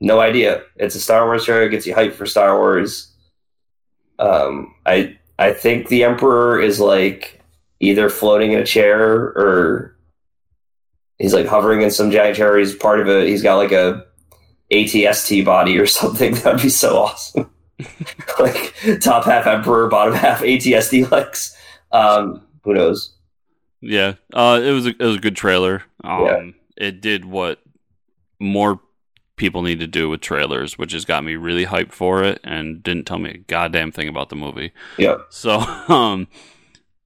no 0.00 0.20
idea. 0.20 0.62
It's 0.76 0.94
a 0.94 1.00
star 1.00 1.24
wars 1.24 1.44
trailer. 1.44 1.68
Gets 1.68 1.86
you 1.86 1.94
hyped 1.94 2.14
for 2.14 2.26
star 2.26 2.56
wars. 2.56 3.12
Um 4.18 4.74
i 4.86 5.16
i 5.38 5.52
think 5.52 5.88
the 5.88 6.04
emperor 6.04 6.58
is 6.60 6.80
like 6.80 7.35
either 7.80 8.08
floating 8.08 8.52
in 8.52 8.58
a 8.58 8.66
chair 8.66 9.04
or 9.04 9.96
he's 11.18 11.34
like 11.34 11.46
hovering 11.46 11.82
in 11.82 11.90
some 11.90 12.10
giant 12.10 12.36
chair. 12.36 12.56
He's 12.58 12.74
part 12.74 13.00
of 13.00 13.08
a 13.08 13.26
he's 13.26 13.42
got 13.42 13.56
like 13.56 13.72
a 13.72 14.04
AT-ST 14.72 15.44
body 15.44 15.78
or 15.78 15.86
something. 16.00 16.34
That'd 16.34 16.62
be 16.62 16.68
so 16.68 16.96
awesome. 16.98 17.50
Like 18.38 18.74
top 19.02 19.24
half 19.26 19.46
emperor 19.46 19.86
bottom 19.88 20.14
half 20.14 20.42
AT-ST 20.42 21.10
legs 21.10 21.54
um 21.92 22.42
who 22.64 22.72
knows? 22.74 23.12
Yeah, 23.82 24.14
uh, 24.32 24.60
it 24.62 24.70
was 24.72 24.86
a, 24.86 24.90
it 24.90 24.98
was 25.04 25.16
a 25.16 25.20
good 25.20 25.36
trailer. 25.36 25.82
Um, 26.02 26.24
Yeah. 26.24 26.50
It 26.78 27.00
did 27.00 27.24
what 27.26 27.60
more 28.40 28.80
people 29.36 29.62
need 29.62 29.78
to 29.80 29.86
do 29.86 30.08
with 30.08 30.20
trailers, 30.20 30.76
which 30.78 30.92
has 30.92 31.04
got 31.04 31.22
me 31.24 31.36
really 31.36 31.66
hyped 31.66 31.92
for 31.92 32.24
it, 32.24 32.40
and 32.42 32.82
didn't 32.82 33.06
tell 33.06 33.18
me 33.18 33.30
a 33.30 33.36
goddamn 33.38 33.92
thing 33.92 34.08
about 34.08 34.30
the 34.30 34.36
movie. 34.36 34.72
yeah. 34.98 35.16
So, 35.30 35.60
um, 35.88 36.26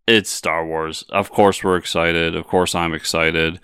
it's 0.07 0.31
Star 0.31 0.67
Wars. 0.67 1.05
Of 1.11 1.31
course, 1.31 1.63
we're 1.63 1.77
excited. 1.77 2.35
Of 2.35 2.47
course, 2.47 2.75
I'm 2.75 2.95
excited. 2.95 3.61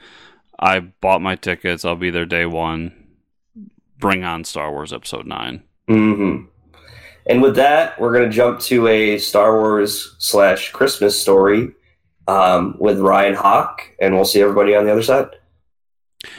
I 0.59 0.81
bought 0.81 1.21
my 1.23 1.37
tickets. 1.37 1.85
I'll 1.85 1.97
be 1.97 2.11
there 2.11 2.25
day 2.27 2.47
one. 2.47 2.93
Bring 3.99 4.25
on 4.25 4.45
Star 4.45 4.71
Wars 4.71 4.93
Episode 4.93 5.27
Nine. 5.27 5.63
hmm 5.89 6.45
And 7.27 7.43
with 7.43 7.57
that, 7.57 8.01
we're 8.01 8.13
going 8.13 8.31
to 8.31 8.35
jump 8.35 8.61
to 8.61 8.87
a 8.89 9.19
Star 9.19 9.59
Wars 9.59 10.17
slash 10.19 10.71
Christmas 10.73 11.21
story 11.21 11.73
um, 12.29 12.77
with 12.79 12.99
Ryan 13.01 13.35
Hawk, 13.35 13.83
and 14.01 14.15
we'll 14.15 14.25
see 14.25 14.41
everybody 14.41 14.75
on 14.75 14.85
the 14.85 14.93
other 14.93 15.03
side. 15.03 15.29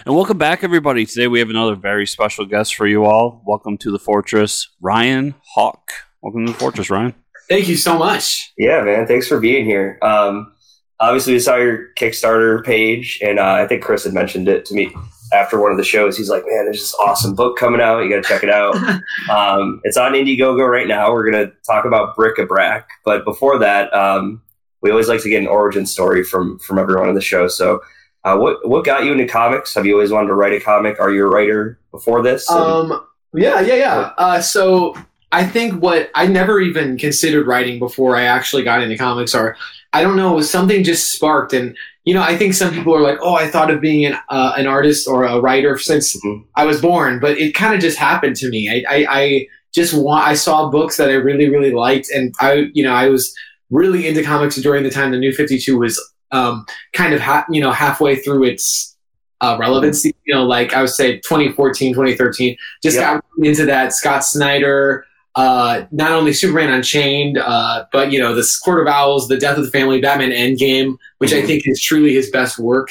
And 0.06 0.16
welcome 0.16 0.38
back, 0.38 0.64
everybody. 0.64 1.06
Today 1.06 1.28
we 1.28 1.40
have 1.40 1.50
another 1.50 1.76
very 1.76 2.06
special 2.06 2.46
guest 2.46 2.76
for 2.76 2.88
you 2.88 3.06
all. 3.06 3.42
Welcome 3.46 3.78
to 3.80 3.92
the 3.92 4.00
Fortress, 4.00 4.70
Ryan 4.82 5.36
Hawk. 5.54 5.92
Welcome 6.22 6.46
to 6.46 6.52
the 6.52 6.58
Fortress, 6.58 6.90
Ryan. 6.90 7.14
Thank 7.50 7.68
you 7.68 7.76
so 7.78 7.98
much. 7.98 8.52
Yeah, 8.58 8.82
man. 8.82 9.08
Thanks 9.08 9.28
for 9.28 9.40
being 9.40 9.66
here. 9.66 9.98
Um, 10.02 10.52
obviously, 11.00 11.34
we 11.34 11.40
saw 11.40 11.56
your 11.56 11.88
Kickstarter 11.98 12.64
page, 12.64 13.20
and 13.22 13.40
uh, 13.40 13.54
I 13.54 13.68
think 13.68 13.84
Chris 13.84 14.04
had 14.04 14.14
mentioned 14.14 14.48
it 14.50 14.66
to 14.66 14.74
me 14.74 14.94
after 15.34 15.60
one 15.62 15.72
of 15.72 15.78
the 15.78 15.84
shows. 15.84 16.18
He's 16.18 16.30
like, 16.30 16.44
"Man, 16.46 16.66
there's 16.66 16.80
this 16.80 16.96
awesome 16.96 17.36
book 17.36 17.58
coming 17.58 17.80
out. 17.82 18.00
You 18.00 18.10
got 18.10 18.24
to 18.24 18.28
check 18.30 18.44
it 18.44 18.50
out." 18.50 18.76
um, 19.30 19.80
it's 19.84 19.98
on 19.98 20.14
Indiegogo 20.14 20.70
right 20.70 20.88
now. 20.88 21.12
We're 21.14 21.30
gonna 21.30 21.52
talk 21.66 21.86
about 21.86 22.16
bric-a-brac, 22.16 22.88
but 23.06 23.24
before 23.24 23.58
that, 23.60 23.94
um, 23.94 24.42
we 24.82 24.92
always 24.92 25.08
like 25.08 25.22
to 25.24 25.30
get 25.30 25.42
an 25.42 25.48
origin 25.48 25.86
story 25.86 26.24
from 26.24 26.60
from 26.60 26.78
everyone 26.78 27.08
on 27.10 27.16
the 27.16 27.22
show. 27.22 27.48
So, 27.48 27.82
uh, 28.26 28.36
what 28.38 28.68
what 28.68 28.84
got 28.84 29.06
you 29.06 29.14
into 29.14 29.28
comics? 29.28 29.74
Have 29.76 29.86
you 29.86 29.94
always 29.94 30.12
wanted 30.12 30.28
to 30.28 30.34
write 30.34 30.54
a 30.54 30.60
comic? 30.60 31.00
Are 31.00 31.12
you 31.12 31.26
a 31.26 31.30
writer 31.30 31.80
before 31.92 32.22
this? 32.22 32.50
And- 32.50 32.60
Um, 32.60 33.04
yeah, 33.34 33.60
yeah, 33.62 33.76
yeah. 33.76 34.14
Uh, 34.18 34.42
so 34.42 34.96
I 35.32 35.46
think 35.46 35.82
what 35.82 36.10
I 36.16 36.28
never 36.28 36.60
even 36.60 36.98
considered 36.98 37.48
writing 37.48 37.80
before 37.80 38.16
I 38.16 38.24
actually 38.24 38.64
got 38.64 38.82
into 38.82 38.98
comics, 38.98 39.36
or 39.36 39.58
I 39.94 40.02
don't 40.02 40.16
know, 40.16 40.40
something 40.42 40.84
just 40.84 41.12
sparked. 41.12 41.54
And 41.54 41.76
you 42.06 42.14
know, 42.14 42.22
I 42.22 42.38
think 42.38 42.54
some 42.54 42.74
people 42.74 42.96
are 42.96 43.02
like, 43.02 43.18
"Oh, 43.22 43.36
I 43.36 43.50
thought 43.50 43.70
of 43.70 43.82
being 43.82 44.06
an 44.06 44.18
uh, 44.30 44.54
an 44.58 44.68
artist 44.68 45.08
or 45.08 45.26
a 45.26 45.40
writer 45.42 45.78
since 45.78 46.16
Mhm. 46.24 46.44
I 46.56 46.66
was 46.66 46.80
born," 46.82 47.20
but 47.20 47.38
it 47.38 47.54
kind 47.54 47.76
of 47.76 47.82
just 47.82 47.98
happened 47.98 48.38
to 48.38 48.50
me. 48.50 48.70
I, 48.70 48.96
I, 48.96 49.06
I 49.10 49.48
just 49.76 49.94
want. 49.94 50.26
I 50.26 50.34
saw 50.34 50.70
books 50.70 50.96
that 50.98 51.10
I 51.10 51.16
really, 51.16 51.50
really 51.50 51.72
liked, 51.74 52.10
and 52.10 52.34
I, 52.40 52.68
you 52.74 52.84
know, 52.84 52.94
I 52.94 53.10
was 53.10 53.34
really 53.70 54.08
into 54.08 54.24
comics 54.24 54.56
during 54.56 54.84
the 54.84 54.90
time 54.90 55.12
the 55.12 55.18
New 55.18 55.34
Fifty 55.34 55.60
Two 55.60 55.78
was 55.80 56.02
um, 56.32 56.66
kind 56.94 57.14
of 57.14 57.20
ha- 57.20 57.46
you 57.52 57.60
know 57.60 57.72
halfway 57.72 58.16
through 58.16 58.46
its 58.46 58.96
uh, 59.42 59.58
relevancy. 59.60 60.16
You 60.26 60.36
know, 60.36 60.46
like 60.46 60.74
I 60.74 60.80
would 60.82 60.90
say 60.90 61.18
2014, 61.20 61.94
2013, 61.94 62.56
just 62.82 62.96
Yeah. 62.96 63.16
got 63.16 63.26
into 63.44 63.66
that. 63.66 63.92
Scott 63.92 64.24
Snyder, 64.24 65.06
uh, 65.38 65.86
not 65.92 66.12
only 66.14 66.34
Superman 66.34 66.74
Unchained, 66.74 67.38
uh, 67.38 67.86
but 67.94 68.12
you 68.12 68.20
know 68.20 68.34
the 68.34 68.46
Court 68.66 68.82
of 68.82 68.88
Owls, 68.88 69.28
the 69.28 69.38
Death 69.38 69.58
of 69.58 69.66
the 69.66 69.72
Family, 69.72 70.02
Batman 70.02 70.32
Endgame, 70.32 70.98
which 71.20 71.32
I 71.32 71.42
Mhm. 71.42 71.46
think 71.46 71.64
is 71.68 71.82
truly 71.82 72.14
his 72.14 72.30
best 72.32 72.58
work. 72.58 72.90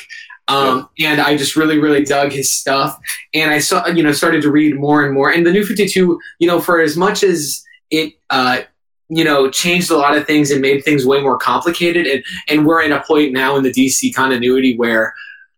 Um, 0.49 0.89
And 1.01 1.21
I 1.21 1.37
just 1.37 1.57
really, 1.57 1.77
really 1.79 2.05
dug 2.05 2.31
his 2.31 2.53
stuff. 2.53 2.97
And 3.35 3.51
I 3.51 3.59
saw, 3.59 3.89
you 3.89 4.01
know, 4.01 4.13
started 4.13 4.43
to 4.43 4.51
read 4.53 4.77
more 4.79 5.05
and 5.05 5.13
more. 5.13 5.29
And 5.29 5.45
the 5.45 5.51
New 5.51 5.65
Fifty 5.67 5.89
Two, 5.89 6.21
you 6.39 6.47
know, 6.47 6.61
for 6.61 6.81
as 6.81 6.97
much 6.97 7.25
as 7.25 7.65
it, 7.91 8.13
uh, 8.31 8.59
you 9.09 9.25
know, 9.25 9.51
changed 9.51 9.91
a 9.91 9.97
lot 9.97 10.17
of 10.17 10.25
things 10.25 10.53
and 10.53 10.61
made 10.61 10.85
things 10.85 11.05
way 11.05 11.21
more 11.21 11.37
complicated. 11.37 12.07
And 12.07 12.23
and 12.49 12.65
we're 12.65 12.83
in 12.83 12.93
a 12.93 13.01
point 13.03 13.33
now 13.33 13.57
in 13.57 13.65
the 13.65 13.73
DC 13.73 14.13
continuity 14.15 14.77
where 14.77 15.15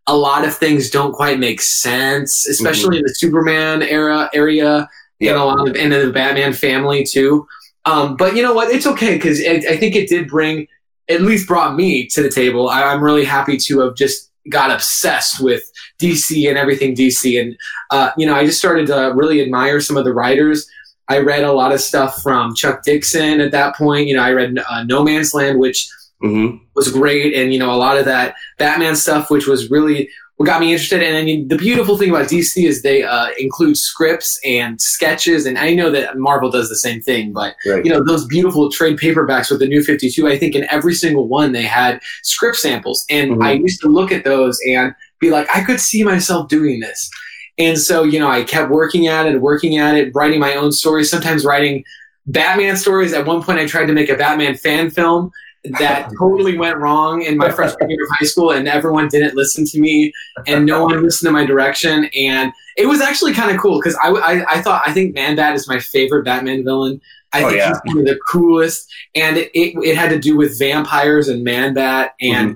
a 0.06 0.16
lot 0.16 0.46
of 0.46 0.56
things 0.56 0.88
don't 0.88 1.12
quite 1.12 1.38
make 1.38 1.60
sense, 1.60 2.46
especially 2.48 2.96
in 2.96 3.02
the 3.02 3.14
Superman 3.14 3.82
era 3.82 4.30
area 4.32 4.88
And 5.20 5.30
a 5.30 5.44
lot 5.44 5.68
of 5.68 5.74
and 5.74 5.92
in 5.92 6.06
the 6.06 6.12
Batman 6.12 6.52
family 6.52 7.04
too. 7.04 7.46
Um, 7.84 8.16
but 8.16 8.36
you 8.36 8.42
know 8.42 8.52
what? 8.54 8.70
It's 8.70 8.86
okay 8.86 9.14
because 9.14 9.40
I, 9.40 9.72
I 9.72 9.76
think 9.76 9.96
it 9.96 10.08
did 10.08 10.28
bring, 10.28 10.66
at 11.08 11.22
least 11.22 11.48
brought 11.48 11.74
me 11.74 12.06
to 12.08 12.22
the 12.22 12.28
table. 12.28 12.68
I, 12.68 12.82
I'm 12.82 13.02
really 13.02 13.24
happy 13.24 13.56
to 13.56 13.80
have 13.80 13.96
just 13.96 14.30
got 14.50 14.70
obsessed 14.70 15.42
with 15.42 15.62
DC 16.00 16.48
and 16.48 16.56
everything 16.58 16.94
DC, 16.94 17.40
and 17.40 17.56
uh, 17.90 18.10
you 18.16 18.26
know, 18.26 18.34
I 18.34 18.44
just 18.44 18.58
started 18.58 18.86
to 18.88 19.12
really 19.14 19.42
admire 19.42 19.80
some 19.80 19.96
of 19.96 20.04
the 20.04 20.12
writers. 20.12 20.68
I 21.08 21.18
read 21.18 21.44
a 21.44 21.52
lot 21.52 21.72
of 21.72 21.80
stuff 21.80 22.22
from 22.22 22.54
Chuck 22.54 22.82
Dixon 22.84 23.40
at 23.40 23.52
that 23.52 23.74
point. 23.76 24.08
You 24.08 24.16
know, 24.16 24.22
I 24.22 24.32
read 24.32 24.58
uh, 24.58 24.84
No 24.84 25.02
Man's 25.02 25.34
Land, 25.34 25.58
which 25.58 25.88
hmm 26.20 26.56
was 26.74 26.92
great, 26.92 27.34
and 27.34 27.52
you 27.52 27.58
know, 27.58 27.72
a 27.72 27.76
lot 27.76 27.96
of 27.96 28.04
that 28.04 28.34
Batman 28.58 28.94
stuff, 28.94 29.30
which 29.30 29.46
was 29.46 29.70
really 29.70 30.10
what 30.38 30.46
got 30.46 30.60
me 30.60 30.70
interested. 30.72 31.02
And 31.02 31.16
I 31.16 31.24
mean, 31.24 31.48
the 31.48 31.56
beautiful 31.56 31.98
thing 31.98 32.10
about 32.10 32.28
DC 32.28 32.64
is 32.64 32.82
they 32.82 33.02
uh, 33.02 33.30
include 33.38 33.76
scripts 33.76 34.38
and 34.44 34.80
sketches, 34.80 35.46
and 35.46 35.58
I 35.58 35.74
know 35.74 35.90
that 35.90 36.16
Marvel 36.16 36.48
does 36.48 36.68
the 36.68 36.76
same 36.76 37.00
thing, 37.00 37.32
but 37.32 37.56
Right. 37.66 37.84
you 37.84 37.90
know, 37.90 38.04
those 38.04 38.24
beautiful 38.24 38.70
trade 38.70 38.98
paperbacks 38.98 39.50
with 39.50 39.58
the 39.58 39.66
New 39.66 39.82
Fifty 39.82 40.08
Two. 40.08 40.28
I 40.28 40.38
think 40.38 40.54
in 40.54 40.64
every 40.70 40.94
single 40.94 41.26
one 41.26 41.50
they 41.52 41.64
had 41.64 42.00
script 42.22 42.56
samples, 42.56 43.04
and 43.10 43.32
Mhm. 43.32 43.44
I 43.44 43.52
used 43.54 43.80
to 43.82 43.88
look 43.88 44.12
at 44.12 44.24
those 44.24 44.58
and 44.66 44.94
be 45.20 45.30
like, 45.30 45.48
I 45.54 45.62
could 45.62 45.80
see 45.80 46.04
myself 46.04 46.48
doing 46.48 46.78
this. 46.78 47.10
And 47.58 47.76
so, 47.76 48.04
you 48.04 48.20
know, 48.20 48.28
I 48.30 48.44
kept 48.44 48.70
working 48.70 49.08
at 49.08 49.26
it, 49.26 49.40
working 49.40 49.78
at 49.78 49.96
it, 49.96 50.12
writing 50.14 50.38
my 50.38 50.54
own 50.54 50.70
stories, 50.70 51.10
sometimes 51.10 51.44
writing 51.44 51.82
Batman 52.26 52.76
stories. 52.76 53.12
At 53.12 53.26
one 53.26 53.42
point, 53.42 53.58
I 53.58 53.66
tried 53.66 53.86
to 53.86 53.92
make 53.92 54.08
a 54.08 54.14
Batman 54.14 54.54
fan 54.54 54.90
film 54.90 55.32
that 55.78 56.10
totally 56.18 56.56
went 56.56 56.78
wrong 56.78 57.22
in 57.22 57.36
my 57.36 57.50
freshman 57.50 57.90
year 57.90 58.02
of 58.04 58.10
high 58.18 58.24
school, 58.26 58.50
and 58.52 58.68
everyone 58.68 59.08
didn't 59.08 59.34
listen 59.36 59.64
to 59.66 59.80
me, 59.80 60.12
and 60.46 60.64
no 60.66 60.84
one 60.84 61.02
listened 61.02 61.28
to 61.28 61.32
my 61.32 61.44
direction. 61.44 62.08
And 62.16 62.52
it 62.76 62.86
was 62.86 63.00
actually 63.00 63.32
kind 63.34 63.50
of 63.50 63.60
cool 63.60 63.78
because 63.80 63.96
I, 64.02 64.08
I, 64.10 64.54
I 64.58 64.62
thought, 64.62 64.82
I 64.86 64.92
think 64.92 65.14
Man 65.14 65.36
Bat 65.36 65.54
is 65.56 65.68
my 65.68 65.78
favorite 65.78 66.24
Batman 66.24 66.64
villain. 66.64 67.00
I 67.32 67.42
Oh, 67.42 67.48
think 67.48 67.58
yeah. 67.58 67.68
he's 67.84 67.94
one 67.94 67.98
of 67.98 68.04
the 68.06 68.18
coolest, 68.30 68.90
and 69.14 69.36
it, 69.36 69.50
it, 69.52 69.74
it 69.84 69.96
had 69.96 70.10
to 70.10 70.18
do 70.18 70.36
with 70.36 70.58
vampires 70.58 71.28
and 71.28 71.44
Man 71.44 71.74
Bat 71.74 72.14
and 72.20 72.54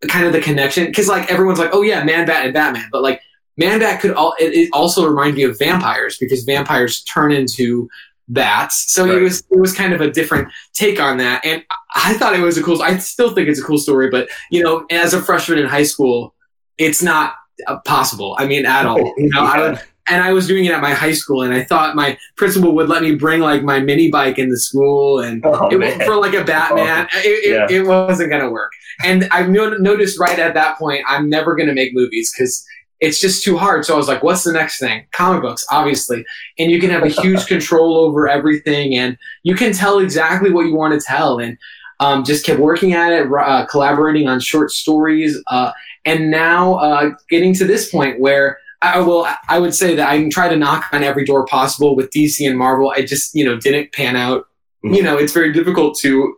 Mm-hmm. 0.00 0.08
kind 0.08 0.26
of 0.26 0.32
the 0.32 0.40
connection 0.40 0.86
because 0.86 1.08
like 1.08 1.28
everyone's 1.30 1.58
like, 1.58 1.70
oh 1.72 1.82
yeah, 1.82 2.02
Man 2.04 2.24
Bat 2.26 2.44
and 2.44 2.54
Batman, 2.54 2.88
but 2.92 3.02
like 3.02 3.20
Man 3.56 3.80
Bat 3.80 4.00
could 4.00 4.12
all 4.12 4.32
it, 4.38 4.52
it 4.54 4.70
also 4.72 5.04
remind 5.08 5.34
me 5.36 5.42
of 5.42 5.58
vampires 5.58 6.16
because 6.18 6.44
vampires 6.44 7.02
turn 7.02 7.32
into 7.32 7.88
bats. 8.28 8.92
So 8.92 9.04
Right. 9.06 9.16
it 9.16 9.20
was 9.22 9.42
it 9.50 9.58
was 9.58 9.72
kind 9.74 9.92
of 9.92 10.00
a 10.00 10.10
different 10.10 10.48
take 10.74 11.00
on 11.00 11.16
that, 11.18 11.44
and 11.44 11.64
I 11.94 12.14
thought 12.14 12.34
it 12.34 12.40
was 12.42 12.58
a 12.58 12.62
cool. 12.62 12.82
I 12.82 12.98
still 12.98 13.34
think 13.34 13.48
it's 13.48 13.60
a 13.60 13.64
cool 13.64 13.78
story, 13.78 14.10
but 14.10 14.28
you 14.50 14.62
know, 14.62 14.86
as 14.90 15.14
a 15.14 15.22
freshman 15.22 15.58
in 15.58 15.66
high 15.66 15.82
school, 15.84 16.34
it's 16.78 17.02
not 17.02 17.34
uh, 17.66 17.78
possible. 17.84 18.36
I 18.38 18.46
mean, 18.46 18.66
at 18.66 18.86
all. 18.86 18.98
You 19.16 19.30
know, 19.30 19.42
I 19.42 19.60
would, 19.60 19.80
and 20.10 20.22
I 20.22 20.32
was 20.32 20.46
doing 20.46 20.64
it 20.64 20.72
at 20.72 20.80
my 20.80 20.92
high 20.94 21.12
school, 21.12 21.42
and 21.42 21.52
I 21.52 21.64
thought 21.64 21.96
my 21.96 22.16
principal 22.36 22.74
would 22.74 22.88
let 22.88 23.02
me 23.02 23.14
bring 23.14 23.40
like 23.40 23.62
my 23.62 23.80
mini 23.80 24.10
bike 24.10 24.38
into 24.38 24.56
school, 24.56 25.20
and 25.20 25.42
Oh, 25.46 25.68
it, 25.70 26.02
for 26.04 26.16
like 26.16 26.34
a 26.34 26.44
Batman. 26.44 27.08
It, 27.16 27.26
it, 27.26 27.50
Yeah. 27.50 27.66
it 27.78 27.86
wasn't 27.86 28.30
going 28.30 28.42
to 28.42 28.50
work. 28.50 28.72
And 29.04 29.28
I 29.30 29.42
no- 29.46 29.76
noticed 29.76 30.18
right 30.18 30.38
at 30.38 30.54
that 30.54 30.76
point, 30.78 31.02
I'm 31.06 31.28
never 31.28 31.54
going 31.54 31.68
to 31.68 31.74
make 31.74 31.94
movies 31.94 32.32
because 32.36 32.64
it's 33.00 33.20
just 33.20 33.44
too 33.44 33.56
hard. 33.56 33.84
So 33.84 33.94
I 33.94 33.96
was 33.96 34.08
like, 34.08 34.22
what's 34.22 34.44
the 34.44 34.52
next 34.52 34.78
thing? 34.78 35.06
Comic 35.12 35.42
books, 35.42 35.64
obviously. 35.70 36.24
And 36.58 36.70
you 36.70 36.80
can 36.80 36.90
have 36.90 37.04
a 37.04 37.08
huge 37.08 37.46
control 37.48 37.96
over 37.96 38.28
everything 38.28 38.96
and 38.96 39.16
you 39.42 39.54
can 39.54 39.72
tell 39.72 39.98
exactly 40.00 40.50
what 40.50 40.66
you 40.66 40.74
want 40.74 40.98
to 40.98 41.06
tell. 41.06 41.38
And 41.38 41.56
um, 42.00 42.24
just 42.24 42.44
kept 42.44 42.60
working 42.60 42.92
at 42.92 43.12
it, 43.12 43.28
uh, 43.32 43.66
collaborating 43.66 44.28
on 44.28 44.40
short 44.40 44.70
stories. 44.70 45.36
Uh, 45.48 45.72
and 46.04 46.30
now 46.30 46.74
uh, 46.74 47.10
getting 47.28 47.54
to 47.54 47.64
this 47.64 47.90
point 47.90 48.20
where 48.20 48.58
I 48.82 49.00
will, 49.00 49.26
I 49.48 49.58
would 49.58 49.74
say 49.74 49.96
that 49.96 50.08
I 50.08 50.28
try 50.28 50.48
to 50.48 50.56
knock 50.56 50.88
on 50.92 51.02
every 51.02 51.24
door 51.24 51.44
possible 51.46 51.96
with 51.96 52.10
DC 52.10 52.48
and 52.48 52.56
Marvel. 52.56 52.90
I 52.90 53.02
just, 53.02 53.34
you 53.34 53.44
know, 53.44 53.58
didn't 53.58 53.92
pan 53.92 54.14
out. 54.14 54.46
You 54.84 55.02
know, 55.02 55.16
it's 55.16 55.32
very 55.32 55.52
difficult 55.52 55.98
to 56.00 56.36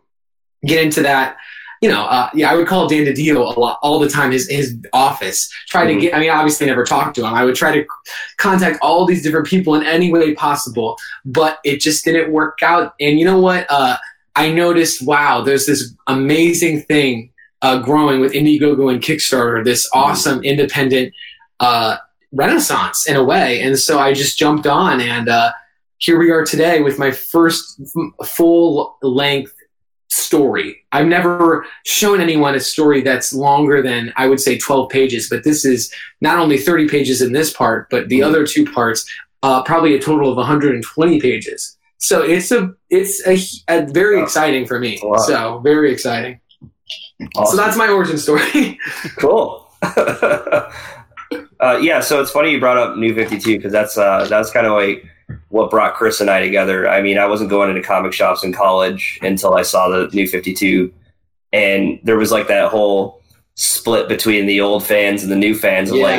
get 0.65 0.83
into 0.83 1.03
that. 1.03 1.37
You 1.81 1.89
know, 1.89 2.03
uh, 2.03 2.29
yeah, 2.35 2.51
I 2.51 2.57
would 2.57 2.67
call 2.67 2.89
Dan 2.89 3.07
DiDio 3.07 3.57
a 3.57 3.59
lot 3.59 3.79
all 3.83 3.99
the 3.99 4.09
time. 4.09 4.33
His 4.33 4.49
his 4.51 4.77
office. 4.93 5.51
Try 5.69 5.87
Mhm. 5.87 5.95
to 5.95 6.01
get. 6.01 6.15
I 6.15 6.21
mean, 6.21 6.29
obviously, 6.31 6.67
never 6.67 6.85
talked 6.85 7.15
to 7.17 7.25
him. 7.25 7.33
I 7.33 7.45
would 7.45 7.55
try 7.55 7.73
to 7.73 7.87
contact 8.37 8.79
all 8.83 9.07
these 9.07 9.23
different 9.23 9.47
people 9.47 9.75
in 9.75 9.83
any 9.85 10.13
way 10.13 10.35
possible, 10.35 10.99
but 11.25 11.59
it 11.65 11.81
just 11.81 12.05
didn't 12.05 12.31
work 12.33 12.59
out. 12.63 12.93
And 13.01 13.19
you 13.19 13.25
know 13.25 13.41
what? 13.41 13.67
Uh, 13.71 13.97
I 14.37 14.51
noticed. 14.51 15.07
Wow, 15.07 15.41
there's 15.41 15.65
this 15.65 15.95
amazing 16.07 16.83
thing 16.83 17.31
uh, 17.63 17.79
growing 17.79 18.21
with 18.21 18.33
Indiegogo 18.33 18.93
and 18.93 19.01
Kickstarter. 19.03 19.65
This 19.65 19.89
awesome 19.95 20.43
independent 20.45 21.15
uh, 21.61 21.97
renaissance 22.33 23.07
in 23.09 23.17
a 23.17 23.25
way. 23.25 23.61
And 23.63 23.79
so 23.79 23.99
I 23.99 24.13
just 24.13 24.39
jumped 24.39 24.67
on, 24.67 25.01
and 25.01 25.31
uh, 25.31 25.53
here 25.97 26.19
we 26.19 26.31
are 26.31 26.45
today 26.45 26.83
with 26.83 26.99
my 26.99 27.11
first 27.11 27.81
full 28.25 28.99
length 29.03 29.55
story. 30.11 30.77
I've 30.93 31.07
never 31.07 31.65
shown 31.87 32.21
anyone 32.21 32.55
a 32.55 32.61
story 32.61 33.01
that's 33.01 33.33
longer 33.33 33.81
than 33.83 34.13
I 34.17 34.27
would 34.27 34.41
say 34.41 34.59
12 34.59 34.91
pages, 34.91 35.29
but 35.31 35.45
this 35.45 35.65
is 35.65 35.93
not 36.21 36.39
only 36.39 36.59
30 36.59 36.89
pages 36.89 37.23
in 37.23 37.33
this 37.33 37.53
part, 37.53 37.89
but 37.91 38.09
the 38.09 38.21
Mhm. 38.21 38.27
other 38.27 38.47
two 38.47 38.65
parts, 38.67 39.09
uh, 39.43 39.63
probably 39.63 39.95
a 39.95 40.01
total 40.01 40.31
of 40.31 40.37
120 40.37 41.21
pages. 41.21 41.77
So 41.99 42.23
it's 42.23 42.51
a 42.51 42.73
it's 42.89 43.25
a, 43.27 43.39
a 43.69 43.87
very 43.87 44.17
Wow. 44.17 44.23
exciting 44.25 44.67
for 44.67 44.79
me. 44.81 44.99
Wow. 45.03 45.19
So 45.19 45.61
very 45.63 45.93
exciting. 45.93 46.41
Awesome. 47.37 47.57
So 47.57 47.63
that's 47.63 47.77
my 47.77 47.89
origin 47.89 48.19
story. 48.19 48.79
cool. 49.19 49.69
uh, 49.83 51.79
yeah, 51.81 52.01
so 52.01 52.21
it's 52.21 52.31
funny 52.31 52.53
you 52.53 52.59
brought 52.61 52.79
up 52.79 52.97
New 52.97 53.15
Fifty 53.15 53.39
Two 53.39 53.57
because 53.57 53.73
that's 53.73 53.97
uh, 53.99 54.27
that's 54.29 54.51
kind 54.51 54.67
of 54.67 54.73
like 54.73 55.05
what 55.49 55.71
brought 55.71 55.95
Chris 55.95 56.21
and 56.21 56.31
I 56.31 56.41
together. 56.41 56.89
I 56.89 57.03
mean, 57.03 57.19
I 57.19 57.27
wasn't 57.27 57.51
going 57.51 57.71
into 57.71 57.83
comic 57.83 58.13
shops 58.13 58.45
in 58.45 58.53
college 58.53 59.19
until 59.23 59.55
I 59.55 59.63
saw 59.63 59.89
the 59.89 60.09
New 60.13 60.27
Fifty 60.27 60.55
Two, 60.55 60.93
and 61.53 61.99
there 62.03 62.17
was 62.17 62.31
like 62.31 62.49
that 62.49 62.71
whole 62.71 63.21
split 63.55 64.09
between 64.09 64.47
the 64.47 64.61
old 64.61 64.87
fans 64.87 65.23
and 65.23 65.31
the 65.31 65.37
new 65.37 65.55
fans. 65.55 65.91
Of 65.91 65.97
like, 65.99 66.19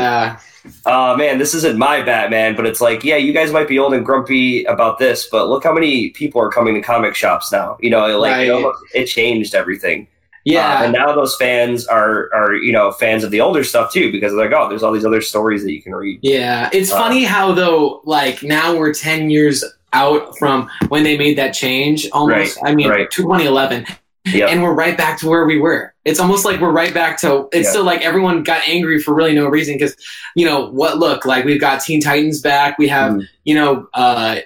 oh 0.85 1.15
man, 1.17 1.39
this 1.39 1.53
isn't 1.55 1.77
my 1.77 2.01
Batman, 2.03 2.55
but 2.55 2.65
it's 2.65 2.81
like, 2.81 3.03
yeah, 3.03 3.15
you 3.17 3.33
guys 3.33 3.51
might 3.51 3.67
be 3.67 3.79
old 3.79 3.93
and 3.93 4.05
grumpy 4.05 4.63
about 4.65 4.99
this, 4.99 5.27
but 5.31 5.47
look 5.47 5.63
how 5.63 5.73
many 5.73 6.09
people 6.11 6.39
are 6.41 6.51
coming 6.51 6.75
to 6.75 6.81
comic 6.81 7.15
shops 7.15 7.51
now. 7.51 7.77
You 7.79 7.89
know, 7.89 8.19
like 8.19 8.33
Right. 8.33 8.47
it, 8.47 8.51
almost, 8.51 8.83
it 8.93 9.05
changed 9.05 9.55
everything. 9.55 10.07
Yeah. 10.45 10.79
Uh, 10.79 10.83
and 10.85 10.93
now 10.93 11.13
those 11.15 11.35
fans 11.35 11.85
are 11.87 12.29
are 12.33 12.55
you 12.55 12.71
know 12.71 12.91
fans 12.91 13.23
of 13.23 13.31
the 13.31 13.41
older 13.41 13.63
stuff 13.63 13.91
too 13.93 14.11
because 14.11 14.33
they're 14.33 14.49
like, 14.49 14.57
oh, 14.57 14.67
there's 14.69 14.83
all 14.83 14.91
these 14.91 15.05
other 15.05 15.21
stories 15.21 15.63
that 15.63 15.71
you 15.73 15.81
can 15.81 15.93
read. 15.93 16.19
Yeah, 16.23 16.69
it's 16.73 16.91
Uh, 16.91 16.97
funny 16.97 17.23
how 17.23 17.51
though, 17.53 18.01
like 18.05 18.41
now 18.43 18.75
we're 18.75 18.93
ten 18.93 19.29
years 19.29 19.63
out 19.93 20.37
from 20.37 20.69
when 20.87 21.03
they 21.03 21.17
made 21.17 21.37
that 21.37 21.51
change. 21.53 22.07
Almost, 22.11 22.57
I 22.63 22.73
mean, 22.73 22.87
right. 22.89 23.11
2011, 23.11 23.85
Yep. 24.33 24.49
and 24.49 24.63
we're 24.63 24.73
right 24.73 24.97
back 24.97 25.19
to 25.19 25.27
where 25.27 25.45
we 25.45 25.59
were. 25.59 25.93
It's 26.05 26.19
almost 26.19 26.45
like 26.45 26.61
we're 26.61 26.71
right 26.71 26.93
back 26.93 27.19
to. 27.21 27.49
It's 27.51 27.65
Yeah. 27.65 27.71
still 27.71 27.83
like 27.83 28.01
everyone 28.01 28.41
got 28.43 28.61
angry 28.67 28.99
for 28.99 29.13
really 29.13 29.33
no 29.33 29.47
reason 29.47 29.75
because, 29.75 29.95
you 30.35 30.45
know, 30.45 30.67
what 30.71 30.97
look 30.97 31.25
like 31.25 31.43
we've 31.43 31.59
got 31.59 31.81
Teen 31.81 31.99
Titans 32.01 32.39
back. 32.41 32.77
We 32.79 32.87
have, 32.87 33.11
Mm. 33.13 33.27
you 33.43 33.53
know, 33.55 33.87
uh, 33.93 34.37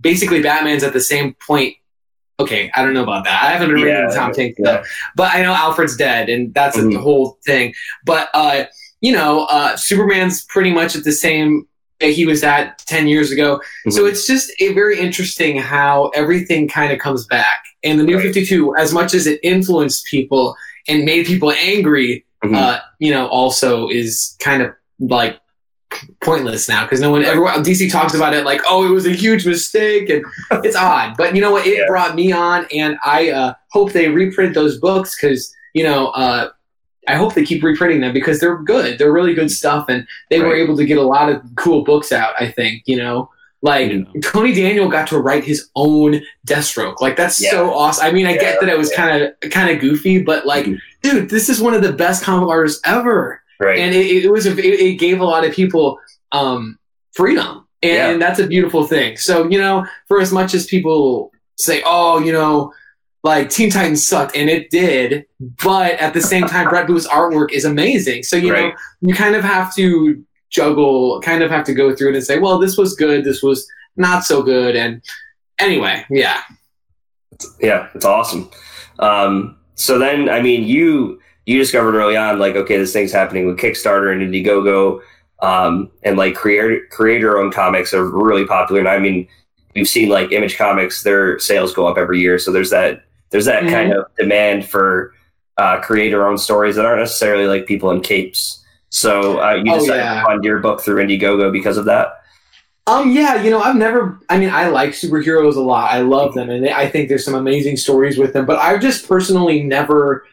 basically 0.00 0.42
Batman's 0.42 0.82
at 0.84 0.92
the 0.92 1.00
same 1.00 1.34
point. 1.46 1.74
Okay, 2.40 2.70
I 2.74 2.82
don't 2.82 2.94
know 2.94 3.02
about 3.02 3.24
that. 3.24 3.42
I 3.44 3.50
haven't 3.52 3.68
been 3.68 3.76
reading 3.76 3.94
Yeah, 3.94 4.08
the 4.08 4.14
Tom 4.14 4.32
King 4.32 4.54
yeah. 4.58 4.82
but 5.16 5.34
I 5.34 5.42
know 5.42 5.52
Alfred's 5.52 5.96
dead, 5.96 6.28
and 6.28 6.52
that's 6.54 6.76
a 6.78 6.82
Mhm. 6.82 6.96
whole 7.00 7.38
thing. 7.44 7.74
But 8.04 8.28
uh, 8.34 8.64
you 9.00 9.12
know, 9.12 9.46
uh, 9.46 9.76
Superman's 9.76 10.44
pretty 10.44 10.70
much 10.72 10.94
at 10.96 11.04
the 11.04 11.12
same 11.12 11.66
that 12.00 12.10
he 12.10 12.24
was 12.26 12.42
at 12.42 12.78
10 12.86 13.08
years 13.08 13.30
ago. 13.30 13.60
So 13.90 14.04
Mhm. 14.04 14.08
it's 14.10 14.26
just 14.26 14.50
a 14.60 14.72
very 14.72 14.98
interesting 14.98 15.58
how 15.58 16.10
everything 16.14 16.66
kind 16.68 16.92
of 16.92 16.98
comes 16.98 17.26
back. 17.26 17.58
And 17.82 17.98
the 18.00 18.04
New 18.04 18.16
Right. 18.16 18.24
52, 18.24 18.74
as 18.76 18.92
much 18.92 19.12
as 19.14 19.26
it 19.26 19.38
influenced 19.42 20.06
people 20.06 20.54
and 20.88 21.04
made 21.04 21.26
people 21.26 21.50
angry, 21.52 22.24
Mhm. 22.44 22.56
uh, 22.56 22.80
you 23.00 23.10
know, 23.10 23.26
also 23.28 23.88
is 23.88 24.34
kind 24.40 24.62
of 24.62 24.70
like 24.98 25.38
pointless 26.20 26.68
now 26.68 26.84
because 26.84 27.00
no 27.00 27.10
one 27.10 27.24
everyone 27.24 27.62
DC 27.64 27.90
talks 27.90 28.14
about 28.14 28.32
it 28.34 28.44
like 28.44 28.60
oh 28.68 28.86
it 28.86 28.90
was 28.90 29.06
a 29.06 29.10
huge 29.12 29.46
mistake 29.46 30.08
and 30.08 30.24
it's 30.64 30.76
odd 30.76 31.16
but 31.16 31.34
you 31.34 31.40
know 31.40 31.50
what? 31.50 31.66
It 31.66 31.78
Yeah. 31.78 31.86
brought 31.86 32.14
me 32.14 32.32
on 32.32 32.66
and 32.72 32.96
I 33.04 33.30
uh, 33.30 33.54
hope 33.70 33.92
they 33.92 34.08
reprint 34.08 34.54
those 34.54 34.78
books 34.78 35.16
because 35.16 35.52
you 35.74 35.82
know 35.84 36.08
uh, 36.08 36.50
I 37.08 37.16
hope 37.16 37.34
they 37.34 37.44
keep 37.44 37.62
reprinting 37.64 38.00
them 38.02 38.12
because 38.12 38.38
they're 38.40 38.58
good. 38.62 38.98
They're 38.98 39.12
really 39.12 39.34
good 39.34 39.50
stuff 39.50 39.86
and 39.88 40.06
they 40.28 40.40
were 40.40 40.54
able 40.54 40.76
to 40.76 40.84
get 40.84 40.98
a 40.98 41.02
lot 41.02 41.28
of 41.30 41.42
cool 41.56 41.82
books 41.84 42.12
out 42.12 42.34
I 42.38 42.50
think 42.50 42.82
you 42.86 42.96
know? 42.96 43.28
Like 43.62 43.90
Yeah. 43.90 44.02
Tony 44.22 44.54
Daniel 44.54 44.88
got 44.88 45.08
to 45.08 45.18
write 45.18 45.44
his 45.44 45.68
own 45.76 46.20
Deathstroke. 46.46 47.00
Like 47.00 47.16
that's 47.16 47.42
Yeah. 47.42 47.50
so 47.50 47.74
awesome. 47.74 48.06
I 48.06 48.12
mean 48.12 48.26
I 48.26 48.36
get 48.36 48.60
that 48.60 48.68
it 48.68 48.78
was 48.78 48.92
kind 48.92 49.22
of 49.42 49.50
kind 49.50 49.70
of 49.70 49.80
goofy 49.80 50.22
but 50.22 50.46
like 50.46 50.66
Mhm. 50.66 50.78
dude 51.02 51.30
this 51.30 51.48
is 51.48 51.60
one 51.60 51.74
of 51.74 51.82
the 51.82 51.92
best 51.92 52.22
comic 52.22 52.48
artists 52.48 52.80
ever 52.84 53.42
right. 53.60 53.78
and 53.78 53.94
it, 53.94 54.24
it 54.24 54.30
was 54.32 54.46
a, 54.46 54.50
it, 54.52 54.80
it 54.80 54.94
gave 54.98 55.20
a 55.20 55.24
lot 55.24 55.44
of 55.44 55.52
people 55.52 55.98
um, 56.32 56.78
freedom, 57.12 57.66
and, 57.82 57.92
Yeah. 57.92 58.16
that's 58.16 58.40
a 58.40 58.46
beautiful 58.46 58.86
thing. 58.86 59.16
So 59.16 59.48
you 59.48 59.58
know, 59.58 59.86
for 60.08 60.20
as 60.20 60.32
much 60.32 60.54
as 60.54 60.66
people 60.66 61.30
say, 61.56 61.82
"Oh, 61.86 62.18
you 62.18 62.32
know," 62.32 62.72
like 63.22 63.50
Teen 63.50 63.70
Titans 63.70 64.06
sucked, 64.06 64.34
and 64.36 64.48
it 64.50 64.70
did, 64.70 65.26
but 65.62 65.92
at 66.00 66.14
the 66.14 66.20
same 66.22 66.46
time, 66.46 66.68
Brett 66.68 66.86
Booth's 66.86 67.06
artwork 67.08 67.52
is 67.52 67.64
amazing. 67.64 68.22
So 68.22 68.36
you 68.36 68.52
know, 68.52 68.72
you 69.02 69.14
kind 69.14 69.34
of 69.36 69.44
have 69.44 69.74
to 69.76 70.24
juggle, 70.50 71.20
kind 71.20 71.42
of 71.44 71.50
have 71.50 71.64
to 71.66 71.74
go 71.74 71.94
through 71.94 72.10
it 72.10 72.16
and 72.16 72.24
say, 72.24 72.38
"Well, 72.38 72.58
this 72.58 72.76
was 72.76 72.94
good, 72.96 73.24
this 73.24 73.42
was 73.42 73.68
not 73.96 74.24
so 74.24 74.42
good," 74.42 74.74
and 74.76 75.02
anyway, 75.58 76.04
yeah, 76.10 76.40
yeah, 77.60 77.88
it's 77.94 78.04
awesome. 78.04 78.50
Um, 78.98 79.56
so 79.74 79.98
then, 79.98 80.28
I 80.28 80.40
mean, 80.42 80.64
you 80.64 81.20
you 81.50 81.58
discovered 81.58 81.96
early 81.96 82.16
on, 82.16 82.38
like, 82.38 82.54
okay, 82.54 82.76
this 82.78 82.92
thing's 82.92 83.10
happening 83.12 83.44
with 83.46 83.58
Kickstarter 83.58 84.12
and 84.12 84.22
Indiegogo, 84.22 85.00
um, 85.42 85.90
and 86.04 86.16
like 86.16 86.34
creator 86.36 86.86
creator 86.90 87.38
owned 87.38 87.52
comics 87.52 87.92
are 87.92 88.04
really 88.08 88.46
popular. 88.46 88.78
And 88.80 88.88
I 88.88 88.98
mean, 88.98 89.26
we've 89.74 89.88
seen 89.88 90.08
like 90.08 90.30
Image 90.30 90.56
Comics, 90.56 91.02
their 91.02 91.38
sales 91.40 91.74
go 91.74 91.86
up 91.88 91.98
every 91.98 92.20
year. 92.20 92.38
So 92.38 92.52
there's 92.52 92.70
that 92.70 93.02
there's 93.30 93.46
that 93.46 93.64
Mhm. 93.64 93.70
kind 93.70 93.92
of 93.92 94.04
demand 94.18 94.66
for 94.68 95.12
uh, 95.56 95.80
creator 95.80 96.26
owned 96.26 96.40
stories 96.40 96.76
that 96.76 96.86
aren't 96.86 97.00
necessarily 97.00 97.46
like 97.46 97.66
people 97.66 97.90
in 97.90 98.00
capes. 98.00 98.64
So 98.90 99.40
uh, 99.42 99.54
you 99.54 99.72
Oh, 99.72 99.78
decided 99.80 100.04
yeah. 100.04 100.20
to 100.20 100.26
fund 100.26 100.44
your 100.44 100.58
book 100.60 100.80
through 100.80 101.02
Indiegogo 101.04 101.50
because 101.52 101.76
of 101.76 101.84
that. 101.86 102.19
Um, 102.90 103.12
yeah, 103.12 103.40
you 103.42 103.50
know, 103.50 103.60
I've 103.60 103.76
never. 103.76 104.18
I 104.28 104.38
mean, 104.38 104.50
I 104.50 104.66
like 104.68 104.90
superheroes 104.90 105.54
a 105.54 105.60
lot. 105.60 105.92
I 105.92 106.00
love 106.00 106.34
them, 106.34 106.50
and 106.50 106.68
I 106.68 106.88
think 106.88 107.08
there's 107.08 107.24
some 107.24 107.34
amazing 107.34 107.76
stories 107.76 108.18
with 108.18 108.32
them. 108.32 108.46
But 108.46 108.58
I've 108.58 108.80
just 108.80 109.06
personally 109.06 109.62
never 109.62 110.26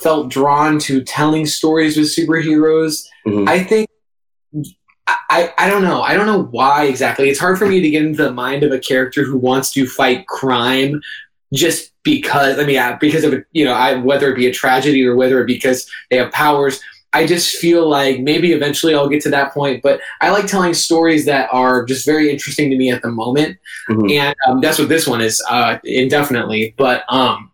felt 0.00 0.28
drawn 0.28 0.78
to 0.80 1.02
telling 1.02 1.44
stories 1.44 1.96
with 1.96 2.06
superheroes. 2.06 3.06
Mhm. 3.26 3.48
I 3.48 3.62
think. 3.64 3.88
I, 5.06 5.52
I 5.58 5.68
don't 5.68 5.82
know. 5.82 6.00
I 6.00 6.14
don't 6.14 6.26
know 6.26 6.44
why 6.44 6.84
exactly. 6.84 7.28
It's 7.28 7.40
hard 7.40 7.58
for 7.58 7.66
me 7.66 7.80
to 7.80 7.90
get 7.90 8.04
into 8.04 8.22
the 8.22 8.32
mind 8.32 8.62
of 8.62 8.72
a 8.72 8.78
character 8.78 9.22
who 9.22 9.36
wants 9.36 9.70
to 9.72 9.86
fight 9.86 10.26
crime 10.28 11.02
just 11.52 11.90
because. 12.04 12.58
I 12.58 12.62
mean, 12.64 12.76
yeah, 12.76 12.96
because 12.96 13.24
of 13.24 13.34
you 13.52 13.64
know, 13.64 13.74
I, 13.74 13.96
whether 13.96 14.32
it 14.32 14.36
be 14.36 14.46
a 14.46 14.52
tragedy 14.52 15.04
or 15.04 15.16
whether 15.16 15.42
it 15.42 15.46
be 15.46 15.54
because 15.54 15.90
they 16.10 16.16
have 16.16 16.32
powers. 16.32 16.80
I 17.14 17.26
just 17.26 17.56
feel 17.56 17.88
like 17.88 18.20
maybe 18.20 18.52
eventually 18.52 18.94
I'll 18.94 19.08
get 19.08 19.22
to 19.22 19.30
that 19.30 19.54
point, 19.54 19.82
but 19.82 20.00
I 20.20 20.30
like 20.30 20.46
telling 20.46 20.74
stories 20.74 21.24
that 21.26 21.48
are 21.52 21.84
just 21.84 22.04
very 22.04 22.28
interesting 22.30 22.70
to 22.70 22.76
me 22.76 22.90
at 22.90 23.02
the 23.02 23.10
moment, 23.10 23.56
Mhm. 23.88 24.12
and 24.12 24.34
um, 24.46 24.60
that's 24.60 24.78
what 24.78 24.88
this 24.88 25.06
one 25.06 25.20
is, 25.20 25.42
uh, 25.48 25.78
indefinitely. 25.84 26.74
But 26.76 27.04
um, 27.08 27.50